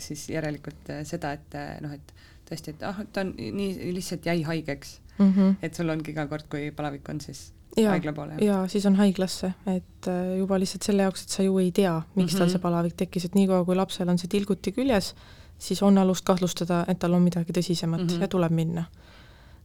siis 0.01 0.27
järelikult 0.31 0.91
äh, 0.93 1.01
seda, 1.07 1.33
et 1.37 1.57
äh, 1.57 1.73
noh, 1.83 1.95
et 1.95 2.13
tõesti, 2.49 2.75
et 2.75 2.85
ah, 2.87 3.01
ta 3.13 3.25
on 3.25 3.33
nii, 3.37 3.91
lihtsalt 3.95 4.27
jäi 4.27 4.41
haigeks 4.47 4.99
mm. 5.17 5.33
-hmm. 5.33 5.57
et 5.61 5.75
sul 5.75 5.89
ongi 5.89 6.13
iga 6.13 6.27
kord, 6.27 6.47
kui 6.51 6.71
palavik 6.75 7.09
on, 7.09 7.21
siis 7.21 7.51
ja, 7.77 7.91
haigla 7.93 8.13
poole? 8.13 8.39
jaa, 8.41 8.65
siis 8.71 8.85
on 8.85 8.97
haiglasse, 8.99 9.53
et 9.75 10.11
juba 10.37 10.59
lihtsalt 10.59 10.87
selle 10.87 11.07
jaoks, 11.07 11.23
et 11.25 11.37
sa 11.37 11.45
ju 11.45 11.59
ei 11.59 11.71
tea, 11.71 11.93
miks 12.15 12.15
mm 12.15 12.25
-hmm. 12.25 12.37
tal 12.37 12.47
mhm. 12.47 12.51
see 12.51 12.65
palavik 12.67 12.97
tekkis, 12.97 13.25
et 13.25 13.35
niikaua, 13.35 13.65
kui 13.65 13.75
lapsel 13.75 14.09
on 14.09 14.17
see 14.17 14.27
tilguti 14.27 14.71
küljes, 14.71 15.15
siis 15.57 15.81
on 15.83 15.97
alust 15.97 16.25
kahtlustada, 16.25 16.85
et 16.87 16.99
tal 16.99 17.13
on 17.13 17.21
midagi 17.21 17.53
tõsisemat 17.53 18.01
mm 18.01 18.07
-hmm. 18.07 18.21
ja 18.21 18.27
tuleb 18.27 18.51
minna. 18.51 18.85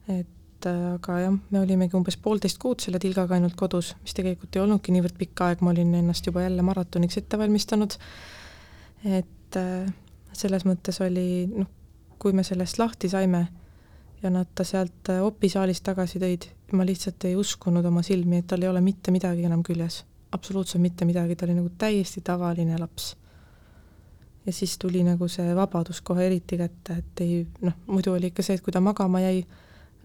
et 0.08 0.26
aga 0.70 1.18
jah, 1.20 1.34
me 1.50 1.60
olimegi 1.60 1.96
umbes 1.98 2.16
poolteist 2.22 2.58
kuud 2.62 2.82
selle 2.82 3.00
tilgaga 3.02 3.36
ainult 3.36 3.56
kodus, 3.58 3.92
mis 4.02 4.14
tegelikult 4.16 4.56
ei 4.56 4.62
olnudki 4.62 4.94
niivõrd 4.94 5.16
pikk 5.18 5.42
aeg, 5.46 5.62
ma 5.64 5.72
olin 5.74 5.94
ennast 6.00 6.26
juba 6.26 6.44
jälle 6.46 6.64
maratoniks 6.66 7.20
ette 7.20 7.38
valmistanud, 7.38 7.96
et 9.04 9.56
äh, 9.56 9.86
selles 10.32 10.64
mõttes 10.68 11.00
oli 11.04 11.46
noh, 11.50 11.68
kui 12.18 12.32
me 12.32 12.44
sellest 12.44 12.78
lahti 12.78 13.08
saime 13.12 13.46
ja 14.22 14.30
nad 14.32 14.48
ta 14.54 14.64
sealt 14.64 15.10
äh, 15.12 15.22
opisaalist 15.24 15.84
tagasi 15.84 16.20
tõid, 16.22 16.48
ma 16.72 16.86
lihtsalt 16.86 17.28
ei 17.28 17.36
uskunud 17.36 17.84
oma 17.84 18.02
silmi, 18.02 18.40
et 18.40 18.48
tal 18.50 18.64
ei 18.64 18.70
ole 18.72 18.80
mitte 18.80 19.14
midagi 19.14 19.44
enam 19.44 19.62
küljes. 19.62 20.04
absoluutselt 20.32 20.82
mitte 20.82 21.04
midagi, 21.04 21.36
ta 21.36 21.46
oli 21.46 21.54
nagu 21.54 21.70
täiesti 21.78 22.20
tavaline 22.20 22.78
laps 22.78 23.14
ja 24.46 24.52
siis 24.52 24.78
tuli 24.78 25.02
nagu 25.04 25.28
see 25.28 25.54
vabadus 25.54 26.00
kohe 26.00 26.26
eriti 26.26 26.58
kätte, 26.58 26.98
et 27.00 27.20
ei 27.20 27.46
noh, 27.66 27.74
muidu 27.86 28.12
oli 28.14 28.30
ikka 28.30 28.44
see, 28.46 28.56
et 28.58 28.62
kui 28.62 28.72
ta 28.74 28.80
magama 28.80 29.20
jäi, 29.20 29.42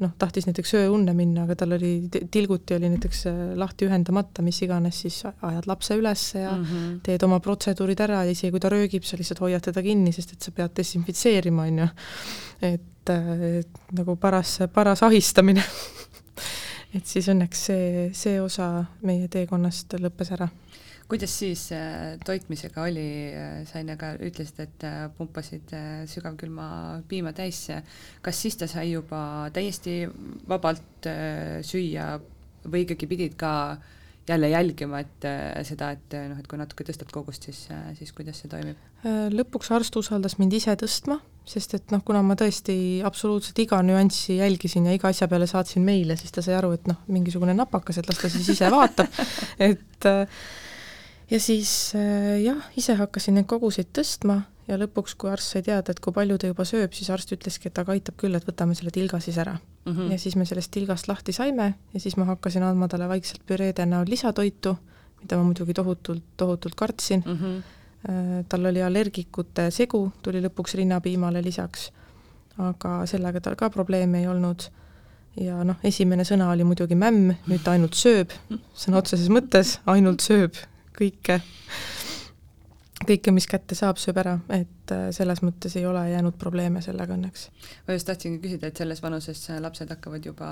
noh, 0.01 0.13
tahtis 0.19 0.47
näiteks 0.47 0.73
ööunne 0.79 1.13
minna, 1.17 1.45
aga 1.45 1.55
tal 1.61 1.75
oli, 1.77 1.91
tilguti 2.31 2.75
oli 2.77 2.89
näiteks 2.93 3.23
äh, 3.29 3.39
lahti 3.59 3.87
ühendamata, 3.87 4.43
mis 4.45 4.61
iganes, 4.65 5.01
siis 5.05 5.21
ajad 5.29 5.67
lapse 5.69 5.97
üles 5.99 6.25
ja 6.35 6.51
mm 6.51 6.63
-hmm. 6.65 6.99
teed 7.05 7.23
oma 7.27 7.39
protseduurid 7.39 7.99
ära 8.07 8.23
ja 8.25 8.31
isegi 8.31 8.51
kui 8.51 8.59
ta 8.59 8.69
röögib, 8.69 9.03
sa 9.03 9.17
lihtsalt 9.17 9.43
hoiad 9.45 9.61
teda 9.61 9.81
kinni, 9.81 10.11
sest 10.11 10.33
et 10.33 10.41
sa 10.41 10.51
pead 10.51 10.75
desinfitseerima, 10.77 11.63
on 11.63 11.79
ju. 11.79 11.87
et 12.61 13.09
äh, 13.09 13.63
nagu 13.97 14.15
paras, 14.15 14.59
paras 14.73 15.03
ahistamine 15.03 15.63
et 16.95 17.05
siis 17.05 17.27
õnneks 17.27 17.65
see, 17.65 18.09
see 18.13 18.41
osa 18.41 18.85
meie 19.01 19.27
teekonnast 19.27 19.93
lõppes 19.99 20.31
ära 20.31 20.49
kuidas 21.11 21.33
siis 21.39 21.65
äh, 21.75 22.15
toitmisega 22.25 22.85
oli, 22.87 23.07
äh, 23.35 23.55
sa 23.67 23.81
enne 23.81 23.97
ka 23.99 24.13
ütlesid, 24.23 24.61
et 24.63 24.83
äh, 24.87 24.99
pumpasid 25.17 25.73
sügavkülma 26.07 26.67
piima 27.09 27.33
täis, 27.35 27.65
kas 28.23 28.39
siis 28.39 28.55
ta 28.59 28.69
sai 28.71 28.93
juba 28.93 29.49
täiesti 29.53 30.05
vabalt 30.47 31.09
süüa 31.67 32.13
või 32.71 32.85
ikkagi 32.85 33.09
pidid 33.09 33.35
ka 33.39 33.51
jälle 34.29 34.51
jälgima, 34.51 35.01
et 35.01 35.25
seda, 35.67 35.89
et 35.97 36.13
noh, 36.29 36.37
et 36.39 36.47
kui 36.47 36.59
natuke 36.59 36.85
tõstad 36.87 37.09
kogust, 37.11 37.49
siis, 37.49 37.65
siis 37.97 38.13
kuidas 38.15 38.39
see 38.39 38.51
toimib? 38.51 38.79
lõpuks 39.33 39.71
arst 39.73 39.97
usaldas 39.97 40.37
mind 40.37 40.53
ise 40.59 40.75
tõstma, 40.77 41.17
sest 41.43 41.73
et 41.75 41.91
noh, 41.91 42.03
kuna 42.05 42.21
ma 42.23 42.37
tõesti 42.37 43.01
absoluutselt 43.03 43.57
iga 43.63 43.81
nüanssi 43.83 44.37
jälgisin 44.37 44.85
ja 44.87 44.93
iga 44.95 45.09
asja 45.09 45.27
peale 45.27 45.49
saatsin 45.49 45.83
meile, 45.83 46.15
siis 46.21 46.31
ta 46.31 46.45
sai 46.45 46.53
aru, 46.59 46.75
et 46.77 46.85
noh, 46.87 47.01
mingisugune 47.11 47.57
napakas, 47.57 47.97
et 47.97 48.07
las 48.07 48.21
ta 48.21 48.29
siis 48.29 48.53
ise 48.53 48.69
vaatab, 48.71 49.09
et 49.71 50.07
äh, 50.07 50.43
ja 51.31 51.39
siis 51.39 51.93
äh, 51.95 52.41
jah, 52.43 52.61
ise 52.77 52.95
hakkasin 52.99 53.37
neid 53.39 53.47
koguseid 53.49 53.91
tõstma 53.95 54.41
ja 54.67 54.77
lõpuks, 54.79 55.15
kui 55.19 55.31
arst 55.31 55.55
sai 55.55 55.63
teada, 55.65 55.93
et 55.93 55.99
kui 56.03 56.13
palju 56.15 56.37
ta 56.39 56.49
juba 56.49 56.65
sööb, 56.67 56.93
siis 56.95 57.09
arst 57.13 57.31
ütleski, 57.35 57.71
et 57.71 57.81
aga 57.81 57.95
aitab 57.95 58.17
küll, 58.19 58.35
et 58.37 58.47
võtame 58.47 58.75
selle 58.77 58.93
tilga 58.93 59.19
siis 59.23 59.39
ära 59.41 59.55
mm. 59.57 59.91
-hmm. 59.91 60.11
ja 60.11 60.19
siis 60.19 60.35
me 60.35 60.45
sellest 60.45 60.71
tilgast 60.71 61.07
lahti 61.07 61.33
saime 61.35 61.73
ja 61.93 61.99
siis 61.99 62.17
ma 62.17 62.27
hakkasin 62.31 62.63
andma 62.63 62.87
talle 62.87 63.07
vaikselt 63.09 63.45
püreede 63.47 63.85
näol 63.85 64.09
lisatoitu, 64.09 64.75
mida 65.21 65.37
ma 65.37 65.43
muidugi 65.43 65.73
tohutult, 65.73 66.23
tohutult 66.37 66.75
kartsin 66.75 67.23
mm. 67.25 67.37
-hmm. 67.37 68.45
tal 68.49 68.65
oli 68.65 68.83
allergikute 68.83 69.71
segu, 69.71 70.11
tuli 70.21 70.41
lõpuks 70.41 70.75
rinnapiimale 70.75 71.43
lisaks, 71.43 71.91
aga 72.57 73.05
sellega 73.05 73.41
tal 73.41 73.55
ka 73.55 73.69
probleeme 73.69 74.19
ei 74.19 74.27
olnud 74.27 74.69
ja 75.39 75.63
noh, 75.63 75.75
esimene 75.83 76.23
sõna 76.23 76.49
oli 76.51 76.63
muidugi 76.63 76.95
mämm, 76.95 77.31
nüüd 77.47 77.63
ta 77.63 77.71
ainult 77.71 77.93
sööb, 77.95 78.33
sõna 78.75 78.97
otseses 78.97 79.29
mõttes 79.29 79.79
ainult 79.85 80.21
sööb 80.21 80.55
kõike, 81.01 81.39
kõike, 83.01 83.31
mis 83.33 83.47
kätte 83.49 83.75
saab, 83.77 83.97
sööb 84.01 84.19
ära, 84.21 84.35
et 84.53 84.91
äh, 84.93 85.07
selles 85.15 85.41
mõttes 85.41 85.73
ei 85.79 85.85
ole 85.89 86.03
jäänud 86.11 86.37
probleeme 86.39 86.83
sellega 86.85 87.15
õnneks. 87.17 87.47
ma 87.87 87.95
just 87.95 88.09
tahtsingi 88.09 88.41
küsida, 88.43 88.69
et 88.69 88.77
selles 88.77 89.01
vanuses 89.01 89.41
lapsed 89.63 89.89
hakkavad 89.89 90.25
juba 90.29 90.51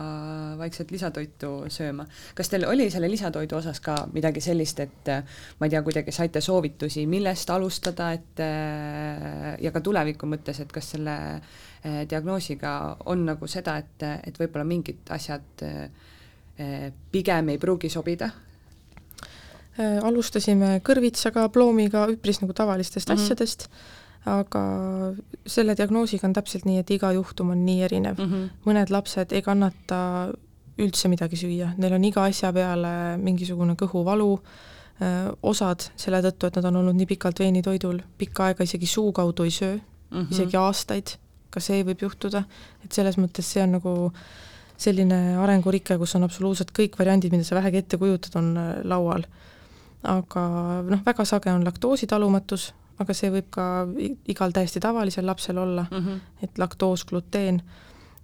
vaikselt 0.58 0.92
lisatoitu 0.96 1.52
sööma. 1.70 2.08
kas 2.36 2.50
teil 2.50 2.66
oli 2.66 2.90
selle 2.90 3.12
lisatoidu 3.12 3.60
osas 3.60 3.82
ka 3.86 4.00
midagi 4.14 4.42
sellist, 4.42 4.82
et 4.86 5.14
äh, 5.14 5.40
ma 5.60 5.70
ei 5.70 5.76
tea, 5.76 5.84
kuidagi 5.86 6.16
saite 6.16 6.42
soovitusi, 6.42 7.06
millest 7.06 7.54
alustada, 7.54 8.12
et 8.18 8.44
äh, 8.46 9.56
ja 9.62 9.74
ka 9.76 9.86
tuleviku 9.86 10.30
mõttes, 10.30 10.64
et 10.64 10.72
kas 10.74 10.96
selle 10.96 11.18
diagnoosiga 11.80 12.72
on 13.08 13.22
nagu 13.30 13.48
seda, 13.48 13.78
et, 13.80 14.04
et 14.28 14.36
võib-olla 14.36 14.66
mingid 14.68 15.08
asjad 15.16 15.64
pigem 17.14 17.52
ei 17.54 17.62
pruugi 17.62 17.88
sobida 17.88 18.28
alustasime 19.80 20.82
kõrvitsaga, 20.84 21.48
ploomiga, 21.54 22.08
üpris 22.12 22.42
nagu 22.42 22.54
tavalistest 22.54 23.10
mm 23.10 23.16
-hmm. 23.16 23.24
asjadest, 23.24 23.70
aga 24.28 24.64
selle 25.48 25.76
diagnoosiga 25.78 26.28
on 26.28 26.34
täpselt 26.36 26.66
nii, 26.68 26.82
et 26.82 26.92
iga 26.92 27.12
juhtum 27.16 27.54
on 27.56 27.66
nii 27.66 27.84
erinev 27.88 28.20
mm. 28.20 28.32
-hmm. 28.32 28.50
mõned 28.66 28.92
lapsed 28.92 29.32
ei 29.32 29.42
kannata 29.42 30.00
üldse 30.80 31.12
midagi 31.12 31.40
süüa, 31.40 31.74
neil 31.78 31.94
on 31.94 32.04
iga 32.08 32.24
asja 32.24 32.52
peale 32.56 33.18
mingisugune 33.18 33.76
kõhuvalu, 33.80 34.30
äh, 35.04 35.32
osad 35.44 35.90
selle 36.00 36.22
tõttu, 36.24 36.48
et 36.48 36.60
nad 36.60 36.70
on 36.72 36.82
olnud 36.82 36.96
nii 36.96 37.10
pikalt 37.14 37.40
veenitoidul, 37.40 38.00
pikka 38.18 38.50
aega 38.50 38.68
isegi 38.68 38.88
suu 38.88 39.12
kaudu 39.16 39.44
ei 39.44 39.52
söö 39.52 39.76
mm, 39.76 39.82
-hmm. 40.12 40.32
isegi 40.32 40.58
aastaid, 40.58 41.16
ka 41.50 41.60
see 41.60 41.84
võib 41.84 42.02
juhtuda, 42.02 42.44
et 42.84 42.92
selles 42.92 43.18
mõttes 43.18 43.48
see 43.54 43.64
on 43.64 43.72
nagu 43.80 44.12
selline 44.78 45.38
arengurike, 45.38 45.98
kus 45.98 46.16
on 46.16 46.24
absoluutselt 46.24 46.72
kõik 46.72 46.96
variandid, 47.00 47.32
mida 47.32 47.44
sa 47.44 47.56
vähegi 47.56 47.78
ette 47.78 47.98
kujutad, 47.98 48.36
on 48.36 48.58
äh, 48.58 48.76
laual 48.84 49.24
aga 50.04 50.44
noh, 50.88 51.02
väga 51.06 51.26
sage 51.26 51.52
on 51.52 51.66
laktoositalumatus, 51.68 52.74
aga 53.00 53.16
see 53.16 53.32
võib 53.34 53.50
ka 53.52 53.66
igal 54.32 54.54
täiesti 54.56 54.80
tavalisel 54.84 55.26
lapsel 55.28 55.58
olla 55.58 55.86
mm, 55.90 56.06
-hmm. 56.06 56.44
et 56.44 56.58
laktoos, 56.58 57.06
gluteen, 57.06 57.62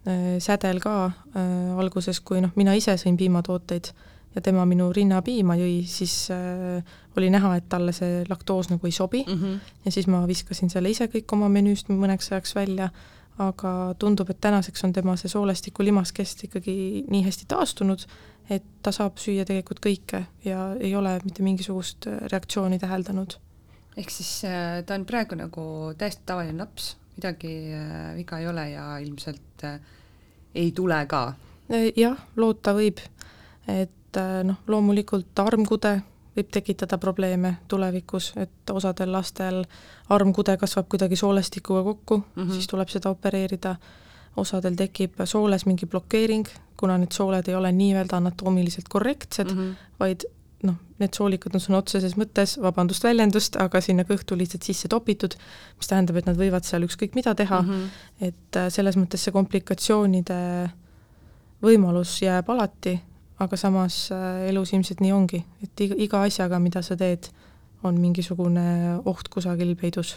äh, 0.07 0.35
sädel 0.39 0.79
ka 0.79 1.05
äh, 1.05 1.79
alguses, 1.79 2.19
kui 2.19 2.41
noh, 2.41 2.51
mina 2.55 2.73
ise 2.73 2.97
sõin 2.97 3.17
piimatooteid 3.17 3.91
ja 4.35 4.41
tema 4.41 4.65
minu 4.65 4.91
rinnapiima 4.93 5.55
jõi, 5.55 5.83
siis 5.87 6.27
äh, 6.31 6.83
oli 7.17 7.29
näha, 7.29 7.55
et 7.55 7.69
talle 7.69 7.91
see 7.95 8.23
laktoos 8.29 8.69
nagu 8.69 8.87
ei 8.87 8.91
sobi 8.91 9.23
mm 9.27 9.33
-hmm. 9.33 9.59
ja 9.85 9.91
siis 9.91 10.07
ma 10.07 10.27
viskasin 10.27 10.69
selle 10.69 10.89
ise 10.89 11.05
kõik 11.05 11.31
oma 11.31 11.49
menüüst 11.49 11.89
mõneks 11.89 12.31
ajaks 12.31 12.55
välja, 12.55 12.89
aga 13.37 13.95
tundub, 13.99 14.29
et 14.29 14.41
tänaseks 14.41 14.83
on 14.83 14.93
tema 14.93 15.15
see 15.15 15.29
soolestiku 15.29 15.83
limaskest 15.83 16.43
ikkagi 16.43 17.05
nii 17.07 17.23
hästi 17.23 17.45
taastunud, 17.47 17.99
et 18.49 18.65
ta 18.83 18.93
saab 18.93 19.17
süüa 19.21 19.45
tegelikult 19.47 19.81
kõike 19.83 20.21
ja 20.45 20.69
ei 20.79 20.93
ole 20.95 21.15
mitte 21.23 21.43
mingisugust 21.45 22.07
äh, 22.09 22.19
reaktsiooni 22.31 22.79
täheldanud. 22.79 23.37
ehk 23.97 24.09
siis 24.09 24.31
äh, 24.45 24.83
ta 24.85 24.95
on 24.95 25.05
praegu 25.05 25.35
nagu 25.39 25.65
täiesti 25.97 26.23
tavaline 26.25 26.63
laps, 26.63 26.95
midagi 27.17 27.55
äh, 27.73 28.15
viga 28.15 28.39
ei 28.39 28.47
ole 28.47 28.69
ja 28.69 28.97
ilmselt 28.97 29.67
ei 30.55 30.71
tule 30.71 31.05
ka? 31.05 31.33
jah, 31.97 32.17
loota 32.35 32.75
võib, 32.77 32.99
et 33.67 34.19
noh, 34.45 34.59
loomulikult 34.67 35.39
armkude 35.41 35.97
võib 36.35 36.51
tekitada 36.51 36.97
probleeme 37.01 37.55
tulevikus, 37.67 38.33
et 38.37 38.71
osadel 38.71 39.11
lastel 39.11 39.63
armkude 40.13 40.57
kasvab 40.61 40.87
kuidagi 40.91 41.15
soolestikuga 41.15 41.83
kokku 41.83 42.17
mm, 42.17 42.43
-hmm. 42.43 42.53
siis 42.53 42.67
tuleb 42.67 42.89
seda 42.89 43.09
opereerida, 43.09 43.75
osadel 44.37 44.75
tekib 44.75 45.23
sooles 45.25 45.65
mingi 45.65 45.85
blokeering, 45.85 46.47
kuna 46.77 46.97
need 47.01 47.15
sooled 47.15 47.47
ei 47.47 47.55
ole 47.55 47.71
nii-öelda 47.71 48.17
anatoomiliselt 48.17 48.89
korrektsed 48.91 49.51
mm, 49.51 49.59
-hmm. 49.59 49.91
vaid 49.99 50.25
noh, 50.63 50.75
need 50.99 51.13
soolikad 51.15 51.55
on 51.55 51.63
sõna 51.63 51.79
otseses 51.81 52.15
mõttes, 52.19 52.55
vabandust 52.61 53.03
väljendust, 53.03 53.57
aga 53.61 53.81
sinna 53.83 54.05
kõhtu 54.07 54.37
lihtsalt 54.37 54.63
sisse 54.63 54.89
topitud, 54.91 55.35
mis 55.79 55.91
tähendab, 55.91 56.19
et 56.19 56.29
nad 56.29 56.39
võivad 56.39 56.67
seal 56.67 56.87
ükskõik 56.87 57.15
mida 57.15 57.35
teha 57.35 57.61
mm, 57.61 57.69
-hmm. 57.69 58.27
et 58.29 58.61
äh, 58.61 58.69
selles 58.69 58.97
mõttes 58.97 59.23
see 59.23 59.35
komplikatsioonide 59.35 60.39
võimalus 61.63 62.21
jääb 62.21 62.49
alati, 62.49 62.99
aga 63.39 63.57
samas 63.57 64.11
äh, 64.11 64.47
elus 64.49 64.73
ilmselt 64.73 65.01
nii 65.01 65.11
ongi, 65.11 65.43
et 65.63 65.81
iga, 65.87 65.95
iga 65.97 66.21
asjaga, 66.21 66.59
mida 66.59 66.81
sa 66.81 66.95
teed, 66.95 67.29
on 67.83 67.99
mingisugune 68.01 68.99
oht 69.05 69.27
kusagil 69.29 69.75
peidus 69.75 70.15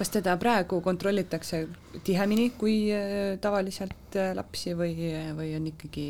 kas 0.00 0.08
teda 0.14 0.36
praegu 0.40 0.80
kontrollitakse 0.80 1.66
tihemini 2.04 2.50
kui 2.58 2.76
äh, 2.94 3.36
tavaliselt 3.40 4.16
äh, 4.16 4.32
lapsi 4.36 4.72
või, 4.76 4.94
või 5.36 5.52
on 5.58 5.66
ikkagi, 5.68 6.06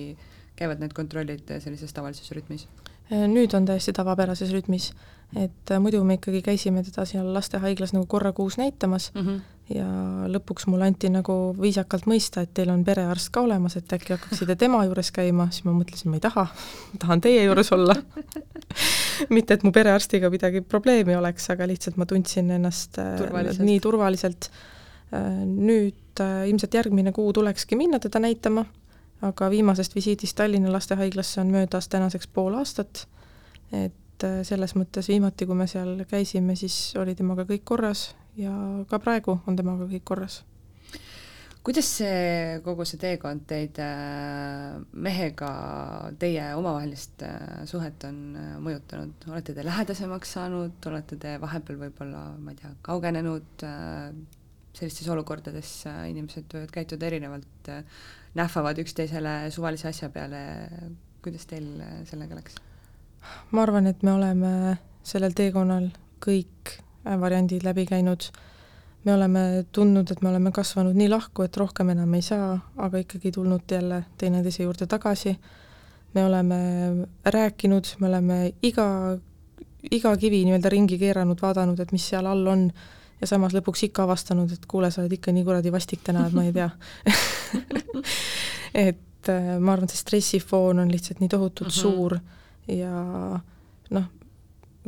käivad 0.59 0.82
need 0.82 0.95
kontrollid 0.95 1.51
sellises 1.59 1.95
tavalises 1.97 2.30
rütmis? 2.36 2.68
Äh, 3.11 3.26
nüüd 3.30 3.57
on 3.59 3.66
täiesti 3.66 3.95
tavapärases 3.97 4.53
rütmis, 4.55 4.93
et 5.34 5.74
muidu 5.82 6.05
me 6.07 6.20
ikkagi 6.20 6.43
käisime 6.47 6.84
teda 6.86 7.07
seal 7.09 7.32
lastehaiglas 7.34 7.95
nagu 7.97 8.07
korra 8.11 8.32
kuus 8.32 8.61
näitamas 8.62 9.11
mm 9.14 9.26
-hmm. 9.26 9.41
Ja 9.70 9.86
lõpuks 10.30 10.66
mulle 10.70 10.88
anti 10.90 11.10
nagu 11.12 11.34
viisakalt 11.58 12.08
mõista, 12.10 12.42
et 12.44 12.52
teil 12.56 12.72
on 12.72 12.82
perearst 12.86 13.30
ka 13.34 13.44
olemas, 13.46 13.76
et 13.78 13.92
äkki 13.94 14.16
hakkaksite 14.16 14.56
tema 14.58 14.82
juures 14.86 15.12
käima, 15.14 15.46
siis 15.54 15.66
ma 15.66 15.74
mõtlesin, 15.76 16.10
ma 16.10 16.18
ei 16.18 16.24
taha, 16.24 16.46
tahan 17.02 17.22
teie 17.22 17.44
juures 17.44 17.70
olla. 17.76 17.94
Mitte, 19.34 19.54
et 19.54 19.64
mu 19.66 19.72
perearstiga 19.74 20.30
midagi 20.32 20.64
probleemi 20.66 21.14
oleks, 21.18 21.46
aga 21.54 21.68
lihtsalt 21.70 22.00
ma 22.00 22.08
tundsin 22.08 22.50
ennast 22.56 22.98
äh, 22.98 23.14
turvaliselt. 23.20 23.66
nii 23.68 23.80
turvaliselt. 23.84 24.50
Äh, 25.14 25.30
nüüd 25.46 26.22
äh, 26.24 26.44
ilmselt 26.50 26.74
järgmine 26.74 27.14
kuu 27.14 27.32
tulekski 27.36 27.78
minna 27.78 28.00
teda 28.02 28.22
näitama, 28.22 28.64
aga 29.26 29.50
viimasest 29.52 29.94
visiidist 29.94 30.38
Tallinna 30.38 30.72
Lastehaiglasse 30.72 31.42
on 31.44 31.52
möödas 31.54 31.90
tänaseks 31.92 32.30
pool 32.32 32.56
aastat, 32.58 33.06
et 33.70 33.96
selles 34.44 34.74
mõttes 34.76 35.06
viimati, 35.08 35.46
kui 35.48 35.56
me 35.56 35.64
seal 35.70 36.02
käisime, 36.08 36.52
siis 36.58 36.74
oli 37.00 37.14
temaga 37.16 37.46
kõik 37.48 37.62
korras 37.64 38.10
ja 38.38 38.52
ka 38.90 39.00
praegu 39.02 39.40
on 39.46 39.56
temaga 39.58 39.88
kõik 39.90 40.04
korras. 40.06 40.42
Kuidas 41.60 41.90
see, 41.98 42.60
kogu 42.64 42.86
see 42.88 42.96
teekond 43.02 43.42
teid 43.48 43.76
äh, 43.84 44.78
mehega, 44.96 45.50
teie 46.20 46.46
omavahelist 46.56 47.20
äh, 47.26 47.66
suhet 47.68 48.06
on 48.08 48.22
äh, 48.32 48.54
mõjutanud, 48.64 49.26
olete 49.28 49.52
te 49.52 49.66
lähedasemaks 49.66 50.32
saanud, 50.38 50.78
olete 50.88 51.18
te 51.20 51.34
vahepeal 51.42 51.82
võib-olla, 51.82 52.22
ma 52.40 52.54
ei 52.54 52.62
tea, 52.62 52.72
kaugenenud, 52.86 53.66
sellistes 54.72 55.12
olukordades 55.12 55.74
inimesed 56.08 56.48
võivad 56.48 56.72
käituda 56.72 57.10
erinevalt, 57.10 57.72
nähvavad 58.40 58.80
üksteisele 58.80 59.34
suvalise 59.52 59.90
asja 59.90 60.08
peale, 60.14 60.40
kuidas 61.20 61.44
teil 61.50 61.74
sellega 62.08 62.40
läks? 62.40 62.56
ma 63.52 63.66
arvan, 63.66 63.90
et 63.90 64.00
me 64.06 64.16
oleme 64.16 64.52
sellel 65.04 65.36
teekonnal 65.36 65.90
kõik 66.24 66.78
variandid 67.05 67.64
läbi 67.64 67.86
käinud 67.86 68.30
me 69.05 69.14
oleme 69.14 69.64
tundnud, 69.72 70.11
et 70.11 70.22
me 70.22 70.28
oleme 70.28 70.53
kasvanud 70.53 70.96
nii 70.96 71.09
lahku, 71.09 71.44
et 71.46 71.57
rohkem 71.57 71.92
enam 71.94 72.14
ei 72.14 72.22
saa, 72.24 72.53
aga 72.76 73.01
ikkagi 73.01 73.32
tulnud 73.32 73.72
jälle 73.72 74.05
teineteise 74.18 74.62
juurde 74.62 74.86
tagasi. 74.86 75.36
me 76.14 76.24
oleme 76.24 76.57
rääkinud, 77.24 77.86
me 78.01 78.07
oleme 78.09 78.53
iga, 78.62 79.16
iga 79.90 80.16
kivi 80.16 80.42
nii-öelda 80.44 80.68
ringi 80.68 80.98
keeranud, 80.98 81.38
vaadanud, 81.42 81.80
et 81.80 81.92
mis 81.92 82.09
seal 82.09 82.26
all 82.26 82.46
on, 82.51 82.64
ja 83.20 83.26
samas 83.30 83.55
lõpuks 83.55 83.84
ikka 83.86 84.03
avastanud, 84.03 84.51
et 84.53 84.66
kuule, 84.66 84.90
sa 84.90 85.05
oled 85.05 85.14
ikka 85.14 85.32
nii 85.32 85.44
kuradi 85.46 85.72
vastik 85.72 86.03
täna, 86.05 86.26
et 86.26 86.34
ma 86.34 86.44
ei 86.44 86.53
tea 86.53 86.66
et 88.88 89.30
äh, 89.30 89.55
ma 89.61 89.76
arvan, 89.76 89.88
see 89.88 90.03
stressifoon 90.03 90.82
on 90.82 90.90
lihtsalt 90.90 91.22
nii 91.22 91.30
tohutult 91.30 91.70
mm 91.70 91.76
-hmm. 91.76 91.80
suur 91.80 92.18
ja 92.68 93.40
noh, 93.90 94.11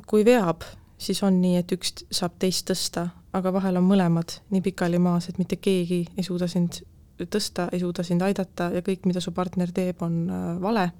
kui 0.06 0.24
veab, 0.24 0.66
siis 1.02 1.22
on 1.26 1.40
nii, 1.42 1.58
et 1.60 1.74
üks 1.74 2.04
saab 2.14 2.38
teist 2.42 2.68
tõsta, 2.70 3.08
aga 3.34 3.52
vahel 3.54 3.80
on 3.80 3.86
mõlemad 3.88 4.38
nii 4.52 4.62
pikali 4.64 5.00
maas, 5.02 5.28
et 5.28 5.38
mitte 5.40 5.58
keegi 5.60 6.04
ei 6.16 6.26
suuda 6.26 6.48
sind 6.50 6.82
tõsta, 7.30 7.68
ei 7.72 7.82
suuda 7.82 8.04
sind 8.06 8.22
aidata 8.24 8.70
ja 8.74 8.82
kõik, 8.84 9.06
mida 9.06 9.20
su 9.22 9.32
partner 9.34 9.70
teeb, 9.74 10.02
on 10.02 10.18
äh, 10.30 10.48
vale. 10.62 10.90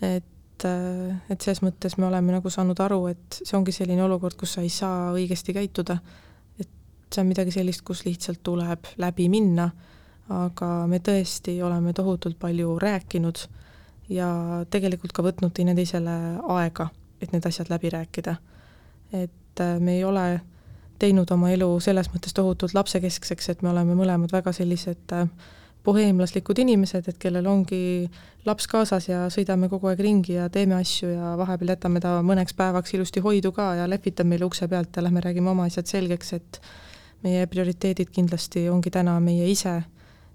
et, 0.00 0.64
äh, 0.64 1.16
et 1.30 1.40
selles 1.40 1.62
mõttes 1.64 1.98
me 1.98 2.06
oleme 2.08 2.36
nagu 2.36 2.50
saanud 2.50 2.80
aru, 2.80 3.06
et 3.12 3.40
see 3.42 3.56
ongi 3.58 3.74
selline 3.74 4.04
olukord, 4.04 4.36
kus 4.38 4.56
sa 4.56 4.64
ei 4.64 4.72
saa 4.72 5.12
õigesti 5.16 5.54
käituda. 5.56 5.98
et 6.58 6.68
see 7.12 7.22
on 7.22 7.28
midagi 7.28 7.54
sellist, 7.54 7.84
kus 7.84 8.04
lihtsalt 8.04 8.42
tuleb 8.42 8.88
läbi 8.98 9.28
minna, 9.28 9.70
aga 10.32 10.70
me 10.90 10.98
tõesti 10.98 11.60
oleme 11.62 11.92
tohutult 11.92 12.38
palju 12.38 12.78
rääkinud 12.82 13.46
ja 14.08 14.28
tegelikult 14.70 15.12
ka 15.12 15.22
võtnud 15.22 15.54
teineteisele 15.54 16.16
aega, 16.56 16.88
et 17.20 17.32
need 17.32 17.46
asjad 17.46 17.70
läbi 17.70 17.90
rääkida 17.94 18.36
et 19.22 19.60
äh, 19.60 19.78
me 19.80 19.96
ei 19.96 20.04
ole 20.04 20.40
teinud 20.98 21.30
oma 21.32 21.50
elu 21.52 21.68
selles 21.84 22.08
mõttes 22.12 22.34
tohutult 22.36 22.74
lapsekeskseks, 22.76 23.50
et 23.52 23.62
me 23.62 23.70
oleme 23.72 23.96
mõlemad 23.98 24.32
väga 24.32 24.52
sellised 24.56 25.12
äh, 25.12 25.28
boheemlaslikud 25.86 26.58
inimesed, 26.58 27.08
et 27.08 27.18
kellel 27.22 27.46
ongi 27.46 28.08
laps 28.46 28.66
kaasas 28.70 29.08
ja 29.08 29.26
sõidame 29.30 29.68
kogu 29.70 29.90
aeg 29.90 30.00
ringi 30.02 30.38
ja 30.38 30.48
teeme 30.50 30.74
asju 30.80 31.12
ja 31.12 31.34
vahepeal 31.38 31.74
jätame 31.76 32.02
ta 32.02 32.16
mõneks 32.26 32.56
päevaks 32.58 32.96
ilusti 32.96 33.22
hoidu 33.22 33.52
ka 33.54 33.74
ja 33.80 33.86
lepitab 33.90 34.26
meile 34.26 34.48
ukse 34.48 34.68
pealt 34.68 34.96
ja 34.96 35.04
lähme 35.06 35.22
räägime 35.22 35.52
oma 35.52 35.68
asjad 35.70 35.86
selgeks, 35.90 36.32
et 36.40 36.60
meie 37.22 37.46
prioriteedid 37.50 38.10
kindlasti 38.14 38.66
ongi 38.72 38.90
täna 38.90 39.18
meie 39.20 39.46
ise 39.50 39.78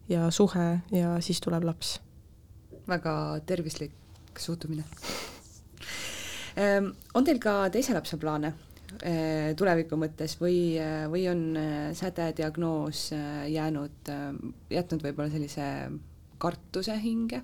ja 0.09 0.31
suhe 0.31 0.69
ja 0.91 1.17
siis 1.21 1.41
tuleb 1.41 1.67
laps. 1.67 1.99
väga 2.87 3.39
tervislik 3.45 3.93
suhtumine 4.39 4.83
Ehm, 6.55 6.91
on 7.13 7.23
teil 7.23 7.39
ka 7.39 7.69
teise 7.71 7.95
lapse 7.95 8.17
plaane 8.19 8.53
tuleviku 9.57 9.97
mõttes 9.99 10.37
või, 10.39 10.77
eh, 10.77 11.05
või 11.11 11.25
on 11.31 11.43
eh, 11.57 11.91
sädediagnoos 11.97 13.11
jäänud, 13.47 14.11
jätnud 14.69 15.03
võib-olla 15.05 15.31
sellise 15.31 15.67
kartuse 16.41 16.97
hinge? 17.01 17.43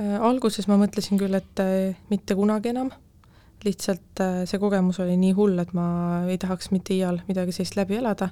alguses 0.00 0.64
ma 0.70 0.78
mõtlesin 0.80 1.18
küll, 1.20 1.34
et 1.36 1.60
mitte 2.08 2.32
kunagi 2.38 2.70
enam, 2.70 2.88
lihtsalt 3.66 4.22
see 4.48 4.60
kogemus 4.62 4.96
oli 5.02 5.18
nii 5.20 5.34
hull, 5.36 5.58
et 5.60 5.74
ma 5.76 6.22
ei 6.30 6.38
tahaks 6.40 6.70
mitte 6.72 6.94
iial 6.94 7.18
midagi 7.28 7.52
sellist 7.52 7.76
läbi 7.76 7.98
elada. 7.98 8.30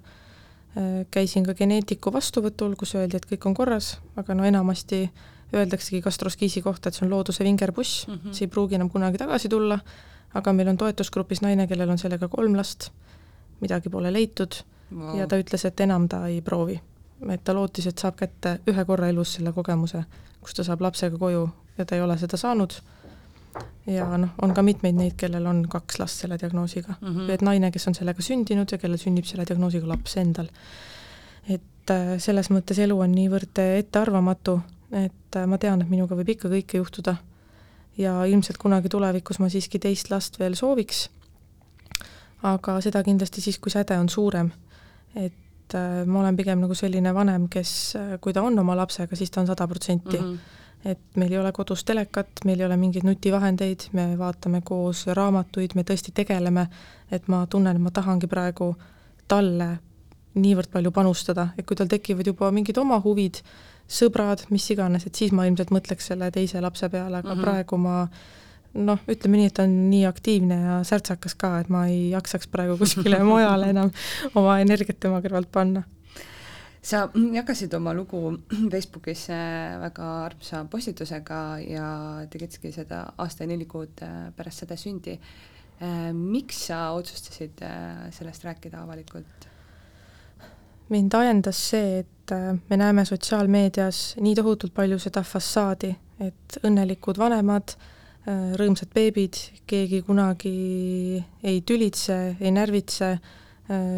käisin 1.11 1.45
ka 1.45 1.53
geneetiku 1.59 2.12
vastuvõtul, 2.14 2.72
kus 2.79 2.95
öeldi, 2.95 3.18
et 3.18 3.26
kõik 3.29 3.45
on 3.51 3.59
korras, 3.59 3.99
aga 4.16 4.39
no 4.39 4.47
enamasti 4.49 5.11
öeldaksegi 5.55 6.01
gastroskiisi 6.05 6.62
kohta, 6.62 6.89
et 6.89 6.97
see 6.97 7.07
on 7.07 7.12
looduse 7.12 7.45
vingerbuss 7.45 8.07
mm, 8.07 8.14
-hmm. 8.14 8.33
see 8.33 8.47
ei 8.47 8.51
pruugi 8.53 8.74
enam 8.74 8.91
kunagi 8.91 9.18
tagasi 9.18 9.49
tulla, 9.49 9.79
aga 10.35 10.53
meil 10.53 10.68
on 10.68 10.76
toetusgrupis 10.76 11.43
naine, 11.43 11.66
kellel 11.66 11.91
on 11.91 11.99
sellega 11.99 12.29
kolm 12.29 12.57
last, 12.57 12.91
midagi 13.61 13.91
pole 13.91 14.12
leitud 14.12 14.61
wow. 14.95 15.16
ja 15.18 15.26
ta 15.26 15.39
ütles, 15.41 15.64
et 15.64 15.81
enam 15.81 16.09
ta 16.09 16.26
ei 16.26 16.41
proovi. 16.43 16.81
et 17.31 17.45
ta 17.45 17.55
lootis, 17.55 17.87
et 17.87 17.99
saab 17.99 18.16
kätte 18.16 18.59
ühe 18.70 18.85
korra 18.85 19.09
elus 19.09 19.35
selle 19.39 19.53
kogemuse, 19.53 20.05
kus 20.41 20.55
ta 20.55 20.64
saab 20.64 20.85
lapsega 20.85 21.18
koju 21.18 21.49
ja 21.79 21.85
ta 21.85 21.97
ei 21.97 22.03
ole 22.03 22.18
seda 22.18 22.37
saanud, 22.37 22.76
ja 23.87 24.07
noh, 24.18 24.31
on 24.43 24.55
ka 24.55 24.62
mitmeid 24.62 24.95
neid, 24.95 25.16
kellel 25.18 25.47
on 25.47 25.64
kaks 25.68 25.99
last 25.99 26.22
selle 26.22 26.39
diagnoosiga 26.39 26.95
mm, 27.01 27.09
-hmm. 27.09 27.31
et 27.31 27.43
naine, 27.43 27.70
kes 27.70 27.89
on 27.89 27.95
sellega 27.95 28.22
sündinud 28.22 28.72
ja 28.72 28.79
kellel 28.79 28.99
sünnib 28.99 29.24
selle 29.24 29.47
diagnoosiga 29.49 29.89
laps 29.89 30.16
endal. 30.16 30.49
et 31.49 31.91
äh, 31.91 32.18
selles 32.18 32.51
mõttes 32.51 32.79
elu 32.79 32.99
on 33.01 33.12
niivõrd 33.12 33.59
ettearvamatu 33.59 34.61
et 34.93 35.37
äh, 35.37 35.47
ma 35.47 35.59
tean, 35.59 35.83
et 35.83 35.91
minuga 35.91 36.16
võib 36.16 36.33
ikka 36.35 36.51
kõike 36.53 36.81
juhtuda 36.81 37.16
ja 37.99 38.24
ilmselt 38.24 38.59
kunagi 38.59 38.88
tulevikus 38.88 39.38
ma 39.42 39.49
siiski 39.49 39.78
teist 39.82 40.11
last 40.11 40.38
veel 40.38 40.55
sooviks, 40.59 41.09
aga 42.46 42.78
seda 42.84 43.03
kindlasti 43.07 43.42
siis, 43.42 43.59
kui 43.59 43.72
säde 43.74 43.99
on 43.99 44.09
suurem. 44.09 44.51
et 45.16 45.74
äh, 45.74 46.07
ma 46.07 46.20
olen 46.20 46.36
pigem 46.36 46.61
nagu 46.61 46.74
selline 46.74 47.14
vanem, 47.14 47.49
kes, 47.49 47.96
äh, 47.96 48.20
kui 48.20 48.32
ta 48.32 48.42
on 48.42 48.59
oma 48.59 48.76
lapsega, 48.76 49.16
siis 49.16 49.30
ta 49.30 49.40
on 49.40 49.46
sada 49.46 49.66
protsenti. 49.66 50.18
Mhm. 50.18 50.38
et 50.84 51.16
meil 51.16 51.32
ei 51.32 51.38
ole 51.38 51.51
kodus 51.53 51.82
telekat, 51.84 52.28
meil 52.44 52.61
ei 52.61 52.66
ole 52.66 52.76
mingeid 52.76 53.03
nutivahendeid, 53.05 53.88
me 53.92 54.18
vaatame 54.18 54.61
koos 54.64 55.07
raamatuid, 55.07 55.74
me 55.74 55.82
tõesti 55.82 56.12
tegeleme, 56.14 56.68
et 57.11 57.26
ma 57.28 57.46
tunnen, 57.51 57.76
et 57.76 57.82
ma 57.82 57.90
tahangi 57.90 58.26
praegu 58.30 58.76
talle 59.28 59.78
niivõrd 60.35 60.70
palju 60.72 60.93
panustada, 60.93 61.49
et 61.59 61.66
kui 61.66 61.76
tal 61.76 61.89
tekivad 61.89 62.26
juba 62.26 62.51
mingid 62.55 62.79
oma 62.79 63.01
huvid, 63.05 63.41
sõbrad, 63.89 64.45
mis 64.53 64.66
iganes, 64.70 65.07
et 65.07 65.14
siis 65.14 65.33
ma 65.33 65.47
ilmselt 65.49 65.72
mõtleks 65.72 66.11
selle 66.11 66.29
teise 66.31 66.61
lapse 66.61 66.89
peale, 66.93 67.22
aga 67.22 67.35
mm 67.35 67.39
-hmm. 67.39 67.45
praegu 67.45 67.76
ma 67.81 68.09
noh, 68.76 69.01
ütleme 69.09 69.41
nii, 69.41 69.51
et 69.51 69.57
ta 69.57 69.66
on 69.66 69.76
nii 69.91 70.05
aktiivne 70.09 70.59
ja 70.61 70.79
särtsakas 70.87 71.37
ka, 71.39 71.53
et 71.62 71.70
ma 71.72 71.87
ei 71.91 72.11
jaksaks 72.12 72.51
praegu 72.53 72.76
kuskile 72.81 73.20
mujale 73.31 73.70
enam 73.72 73.93
oma 74.35 74.59
energiat 74.62 75.01
tema 75.01 75.22
kõrvalt 75.24 75.51
panna. 75.53 75.85
sa 76.83 77.09
jagasid 77.35 77.74
oma 77.74 77.93
lugu 77.95 78.39
Facebookis 78.72 79.29
äh, 79.35 79.76
väga 79.81 80.09
armsa 80.24 80.64
postitusega 80.70 81.59
ja 81.64 81.89
tegidki 82.31 82.72
seda 82.72 83.05
aasta 83.18 83.45
ja 83.45 83.49
neli 83.49 83.66
kuud 83.66 84.03
äh, 84.03 84.33
pärast 84.37 84.64
seda 84.64 84.76
sündi. 84.76 85.18
Äh, 85.83 86.12
miks 86.12 86.66
sa 86.66 86.91
otsustasid 86.93 87.61
sellest 88.11 88.45
rääkida 88.45 88.83
avalikult? 88.83 89.49
Mind 90.89 91.14
ajendas 91.14 91.61
see, 91.70 92.01
et 92.03 92.32
äh, 92.32 92.57
me 92.70 92.76
näeme 92.76 93.05
sotsiaalmeedias 93.05 94.16
nii 94.20 94.34
tohutult 94.39 94.74
palju 94.74 94.99
seda 95.03 95.22
fassaadi, 95.26 95.93
et 96.24 96.59
õnnelikud 96.64 97.18
vanemad, 97.20 97.74
äh, 98.28 98.55
rõõmsad 98.61 98.93
beebid, 98.95 99.39
keegi 99.68 100.03
kunagi 100.07 100.55
ei 101.43 101.61
tülitse, 101.66 102.18
ei 102.41 102.53
närvitse, 102.55 103.11
äh, 103.70 103.97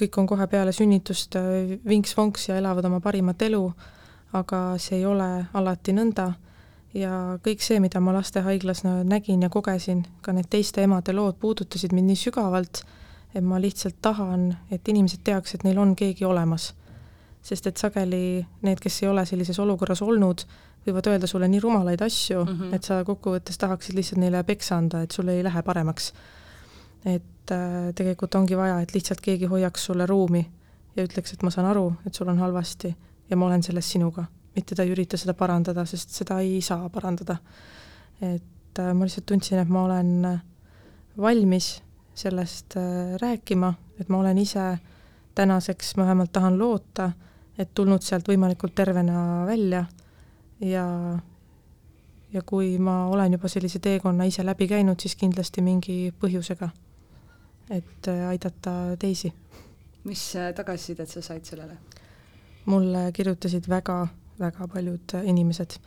kõik 0.00 0.20
on 0.20 0.28
kohe 0.30 0.46
peale 0.48 0.72
sünnitust 0.72 1.36
vinks-vonks 1.84 2.48
ja 2.48 2.56
elavad 2.56 2.86
oma 2.88 3.02
parimat 3.04 3.42
elu, 3.44 3.66
aga 4.32 4.60
see 4.80 5.02
ei 5.02 5.04
ole 5.04 5.28
alati 5.52 5.92
nõnda. 5.92 6.30
Ja 6.96 7.36
kõik 7.44 7.60
see, 7.62 7.78
mida 7.84 8.00
ma 8.00 8.14
lastehaiglas 8.16 8.80
nägin 8.86 9.44
ja 9.44 9.50
kogesin, 9.52 10.00
ka 10.24 10.32
need 10.32 10.48
teiste 10.50 10.82
emade 10.82 11.12
lood 11.12 11.36
puudutasid 11.42 11.92
mind 11.92 12.10
nii 12.10 12.18
sügavalt, 12.18 12.80
et 13.34 13.44
ma 13.44 13.60
lihtsalt 13.60 14.00
tahan, 14.02 14.50
et 14.70 14.88
inimesed 14.88 15.22
teaks, 15.24 15.54
et 15.54 15.64
neil 15.64 15.78
on 15.78 15.94
keegi 15.96 16.24
olemas. 16.24 16.74
sest 17.42 17.66
et 17.66 17.76
sageli 17.80 18.44
need, 18.62 18.80
kes 18.84 19.02
ei 19.02 19.08
ole 19.08 19.22
sellises 19.24 19.58
olukorras 19.58 20.02
olnud, 20.04 20.42
võivad 20.84 21.06
öelda 21.08 21.28
sulle 21.28 21.48
nii 21.48 21.60
rumalaid 21.60 22.02
asju 22.04 22.42
mm, 22.44 22.58
-hmm. 22.58 22.74
et 22.74 22.84
sa 22.84 22.98
kokkuvõttes 23.04 23.58
tahaksid 23.58 23.96
lihtsalt 23.96 24.20
neile 24.20 24.42
peksa 24.44 24.76
anda, 24.76 25.00
et 25.02 25.10
sul 25.10 25.28
ei 25.28 25.44
lähe 25.44 25.62
paremaks. 25.62 26.12
et 27.04 27.50
äh, 27.52 27.94
tegelikult 27.94 28.34
ongi 28.34 28.56
vaja, 28.56 28.80
et 28.80 28.94
lihtsalt 28.94 29.20
keegi 29.20 29.46
hoiaks 29.46 29.84
sulle 29.84 30.06
ruumi 30.06 30.50
ja 30.96 31.04
ütleks, 31.04 31.32
et 31.32 31.42
ma 31.42 31.50
saan 31.50 31.66
aru, 31.66 31.92
et 32.06 32.14
sul 32.14 32.28
on 32.28 32.38
halvasti 32.38 32.96
ja 33.30 33.36
ma 33.36 33.46
olen 33.46 33.62
selles 33.62 33.92
sinuga, 33.92 34.24
mitte 34.56 34.74
ta 34.74 34.82
ei 34.82 34.92
ürita 34.92 35.16
seda 35.16 35.34
parandada, 35.34 35.84
sest 35.84 36.10
seda 36.10 36.40
ei 36.40 36.60
saa 36.60 36.88
parandada. 36.88 37.36
et 38.20 38.78
äh, 38.78 38.94
ma 38.94 39.04
lihtsalt 39.04 39.26
tundsin, 39.26 39.58
et 39.58 39.68
ma 39.68 39.84
olen 39.84 40.40
valmis 41.16 41.82
sellest 42.20 42.76
äh, 42.76 43.16
rääkima, 43.20 43.72
et 44.00 44.08
ma 44.08 44.20
olen 44.20 44.38
ise 44.38 44.78
tänaseks, 45.34 45.96
ma 45.96 46.04
vähemalt 46.04 46.32
tahan 46.32 46.58
loota, 46.58 47.10
et 47.58 47.72
tulnud 47.74 48.02
sealt 48.04 48.28
võimalikult 48.28 48.74
tervena 48.76 49.46
välja 49.46 49.84
ja, 50.64 50.84
ja 52.32 52.42
kui 52.46 52.78
ma 52.78 53.06
olen 53.08 53.36
juba 53.36 53.48
sellise 53.48 53.80
teekonna 53.82 54.26
ise 54.28 54.44
läbi 54.46 54.68
käinud, 54.68 55.00
siis 55.00 55.16
kindlasti 55.20 55.64
mingi 55.64 55.98
põhjusega, 56.20 56.70
et 57.70 58.10
äh, 58.12 58.26
aidata 58.28 58.96
teisi. 58.98 59.32
mis 60.04 60.36
äh, 60.36 60.52
tagasisidet 60.54 61.08
sa 61.08 61.22
said 61.22 61.44
sellele? 61.44 61.76
mulle 62.64 63.10
kirjutasid 63.12 63.66
väga-väga 63.68 64.68
paljud 64.68 65.14
inimesed 65.24 65.78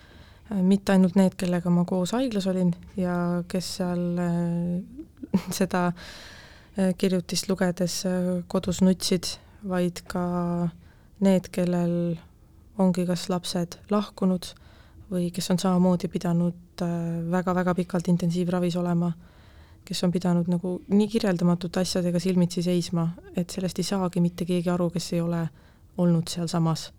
mitte 0.62 0.92
ainult 0.92 1.16
need, 1.16 1.36
kellega 1.40 1.70
ma 1.70 1.86
koos 1.86 2.12
haiglas 2.12 2.48
olin 2.48 2.74
ja 2.98 3.44
kes 3.48 3.76
seal 3.78 4.18
seda 5.60 5.86
äh, 5.92 6.94
kirjutist 6.98 7.50
lugedes 7.50 8.02
kodus 8.48 8.82
nutsid, 8.82 9.36
vaid 9.64 10.04
ka 10.08 10.24
need, 11.24 11.50
kellel 11.56 12.18
ongi 12.82 13.06
kas 13.08 13.28
lapsed 13.30 13.78
lahkunud 13.94 14.50
või 15.14 15.30
kes 15.34 15.52
on 15.54 15.60
samamoodi 15.62 16.10
pidanud 16.10 16.82
väga-väga 17.32 17.76
pikalt 17.78 18.08
intensiivravis 18.10 18.76
olema, 18.82 19.12
kes 19.86 20.04
on 20.04 20.12
pidanud 20.12 20.48
nagu 20.50 20.78
nii 20.88 21.08
kirjeldamatute 21.12 21.84
asjadega 21.84 22.20
silmitsi 22.20 22.64
seisma, 22.66 23.08
et 23.36 23.52
sellest 23.54 23.80
ei 23.80 23.88
saagi 23.88 24.24
mitte 24.24 24.48
keegi 24.48 24.72
aru, 24.74 24.90
kes 24.94 25.12
ei 25.14 25.22
ole 25.22 25.44
olnud 25.98 26.32
sealsamas. 26.32 26.92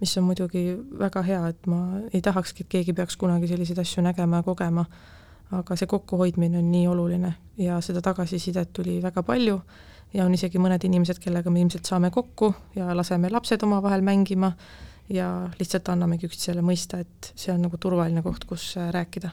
Mis 0.00 0.16
on 0.18 0.24
muidugi 0.26 0.64
väga 0.98 1.22
hea, 1.26 1.42
et 1.52 1.66
ma 1.70 1.82
ei 2.12 2.22
tahakski, 2.22 2.64
et 2.64 2.72
keegi 2.72 2.94
peaks 2.96 3.18
kunagi 3.20 3.50
selliseid 3.50 3.78
asju 3.82 4.02
nägema 4.02 4.40
ja 4.40 4.46
kogema, 4.46 4.86
aga 5.52 5.76
see 5.76 5.88
kokkuhoidmine 5.90 6.58
on 6.58 6.70
nii 6.72 6.86
oluline 6.88 7.34
ja 7.60 7.80
seda 7.84 8.02
tagasisidet 8.04 8.72
tuli 8.72 8.98
väga 9.02 9.22
palju 9.22 9.58
ja 10.14 10.24
on 10.24 10.34
isegi 10.34 10.60
mõned 10.60 10.84
inimesed, 10.84 11.20
kellega 11.22 11.50
me 11.50 11.60
ilmselt 11.60 11.88
saame 11.88 12.10
kokku 12.10 12.52
ja 12.76 12.92
laseme 12.96 13.30
lapsed 13.32 13.62
omavahel 13.62 14.04
mängima 14.04 14.52
ja 15.12 15.28
lihtsalt 15.58 15.88
annamegi 15.92 16.28
üksteisele 16.28 16.64
mõista, 16.64 17.00
et 17.02 17.32
see 17.36 17.52
on 17.52 17.64
nagu 17.66 17.78
turvaline 17.80 18.22
koht, 18.22 18.44
kus 18.48 18.74
rääkida. 18.76 19.32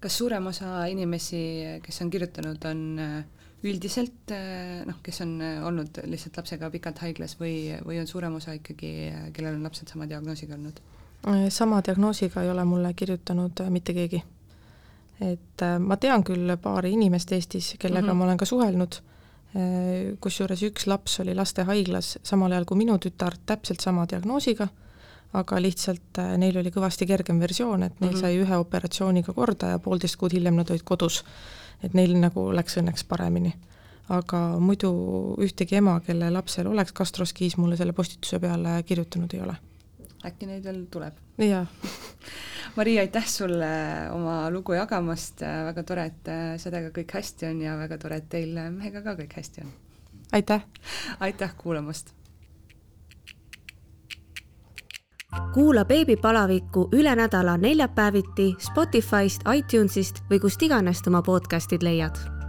kas 0.00 0.16
suurem 0.18 0.46
osa 0.46 0.86
inimesi, 0.86 1.42
kes 1.82 2.02
on 2.02 2.10
kirjutanud, 2.10 2.64
on 2.68 2.82
äh, 2.98 3.24
üldiselt 3.66 4.32
eh, 4.32 4.80
noh, 4.88 5.00
kes 5.04 5.20
on 5.24 5.36
olnud 5.68 6.00
lihtsalt 6.08 6.40
lapsega 6.40 6.70
pikalt 6.72 7.02
haiglas 7.04 7.36
või, 7.40 7.74
või 7.84 8.00
on 8.00 8.08
suurem 8.08 8.34
osa 8.38 8.54
ikkagi, 8.56 8.92
kellel 9.36 9.58
on 9.58 9.66
lapsed 9.68 9.92
sama 9.92 10.08
diagnoosiga 10.08 10.56
olnud? 10.56 10.80
sama 11.52 11.82
diagnoosiga 11.84 12.40
ei 12.40 12.48
ole 12.48 12.62
mulle 12.64 12.94
kirjutanud 12.96 13.60
mitte 13.68 13.92
keegi. 13.92 14.22
Et 15.20 15.64
ma 15.78 15.96
tean 15.96 16.24
küll 16.24 16.56
paari 16.62 16.94
inimest 16.96 17.32
Eestis, 17.32 17.74
kellega 17.78 18.06
mm 18.06 18.10
-hmm. 18.10 18.18
ma 18.18 18.24
olen 18.24 18.36
ka 18.36 18.44
suhelnud, 18.44 19.00
kusjuures 20.20 20.62
üks 20.62 20.86
laps 20.86 21.20
oli 21.20 21.34
lastehaiglas 21.34 22.18
samal 22.22 22.52
ajal 22.52 22.64
kui 22.64 22.76
minu 22.78 22.98
tütar 22.98 23.34
täpselt 23.46 23.80
sama 23.80 24.06
diagnoosiga, 24.10 24.68
aga 25.32 25.62
lihtsalt 25.62 26.20
neil 26.36 26.56
oli 26.56 26.70
kõvasti 26.70 27.06
kergem 27.06 27.40
versioon, 27.40 27.82
et 27.82 28.00
neil 28.00 28.12
mm 28.12 28.16
-hmm. 28.16 28.20
sai 28.20 28.38
ühe 28.38 28.56
operatsiooniga 28.56 29.32
korda 29.32 29.66
ja 29.66 29.78
poolteist 29.78 30.16
kuud 30.16 30.32
hiljem 30.32 30.54
nad 30.54 30.70
olid 30.70 30.82
kodus 30.84 31.24
et 31.84 31.96
neil 31.96 32.14
nagu 32.20 32.48
läks 32.54 32.78
õnneks 32.80 33.06
paremini. 33.08 33.54
aga 34.10 34.38
muidu 34.58 34.88
ühtegi 35.38 35.76
ema, 35.78 36.00
kelle 36.02 36.32
lapsel 36.34 36.66
oleks 36.66 36.90
gastroskiis, 36.98 37.54
mulle 37.62 37.76
selle 37.78 37.92
postituse 37.94 38.40
peale 38.42 38.80
kirjutanud 38.82 39.36
ei 39.36 39.42
ole. 39.44 39.54
Äkki 40.26 40.48
neid 40.48 40.64
veel 40.64 40.84
tuleb? 40.92 41.18
jaa 41.38 41.66
Mari, 42.76 42.98
aitäh 43.02 43.26
sulle 43.26 43.70
oma 44.14 44.50
lugu 44.50 44.76
jagamast, 44.78 45.42
väga 45.42 45.82
tore, 45.82 46.04
et 46.06 46.28
sedega 46.62 46.92
kõik 46.94 47.16
hästi 47.18 47.48
on 47.48 47.64
ja 47.64 47.74
väga 47.80 47.98
tore, 47.98 48.20
et 48.22 48.28
teil 48.30 48.54
mehega 48.70 49.02
ka 49.02 49.16
kõik 49.18 49.34
hästi 49.40 49.66
on. 49.66 49.74
aitäh! 50.38 50.64
aitäh 51.20 51.54
kuulamast! 51.58 52.14
kuula 55.54 55.84
beebipalavikku 55.84 56.88
üle 56.94 57.14
nädala 57.16 57.56
neljapäeviti 57.56 58.52
Spotify'st, 58.58 59.46
iTunes'ist 59.46 60.22
või 60.30 60.42
kust 60.42 60.62
iganes 60.62 61.02
oma 61.06 61.22
podcast'id 61.26 61.86
leiad 61.86 62.39